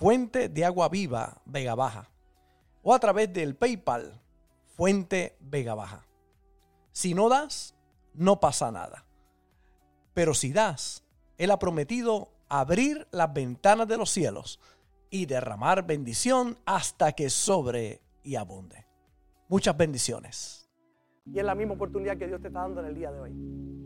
Fuente 0.00 0.48
de 0.48 0.64
Agua 0.64 0.88
Viva 0.88 1.42
Vega 1.44 1.74
Baja, 1.74 2.08
o 2.82 2.94
a 2.94 2.98
través 2.98 3.30
del 3.34 3.54
PayPal, 3.54 4.18
Fuente 4.74 5.36
Vega 5.40 5.74
Baja. 5.74 6.06
Si 6.90 7.12
no 7.12 7.28
das, 7.28 7.74
no 8.14 8.40
pasa 8.40 8.72
nada. 8.72 9.04
Pero 10.14 10.32
si 10.32 10.54
das, 10.54 11.04
Él 11.36 11.50
ha 11.50 11.58
prometido 11.58 12.32
abrir 12.48 13.08
las 13.10 13.30
ventanas 13.34 13.86
de 13.88 13.98
los 13.98 14.08
cielos 14.08 14.58
y 15.10 15.26
derramar 15.26 15.86
bendición 15.86 16.56
hasta 16.64 17.12
que 17.12 17.28
sobre 17.28 18.00
y 18.22 18.36
abunde. 18.36 18.86
Muchas 19.50 19.76
bendiciones. 19.76 20.70
Y 21.26 21.40
es 21.40 21.44
la 21.44 21.54
misma 21.54 21.74
oportunidad 21.74 22.16
que 22.16 22.26
Dios 22.26 22.40
te 22.40 22.48
está 22.48 22.60
dando 22.60 22.80
en 22.80 22.86
el 22.86 22.94
día 22.94 23.12
de 23.12 23.20
hoy. 23.20 23.70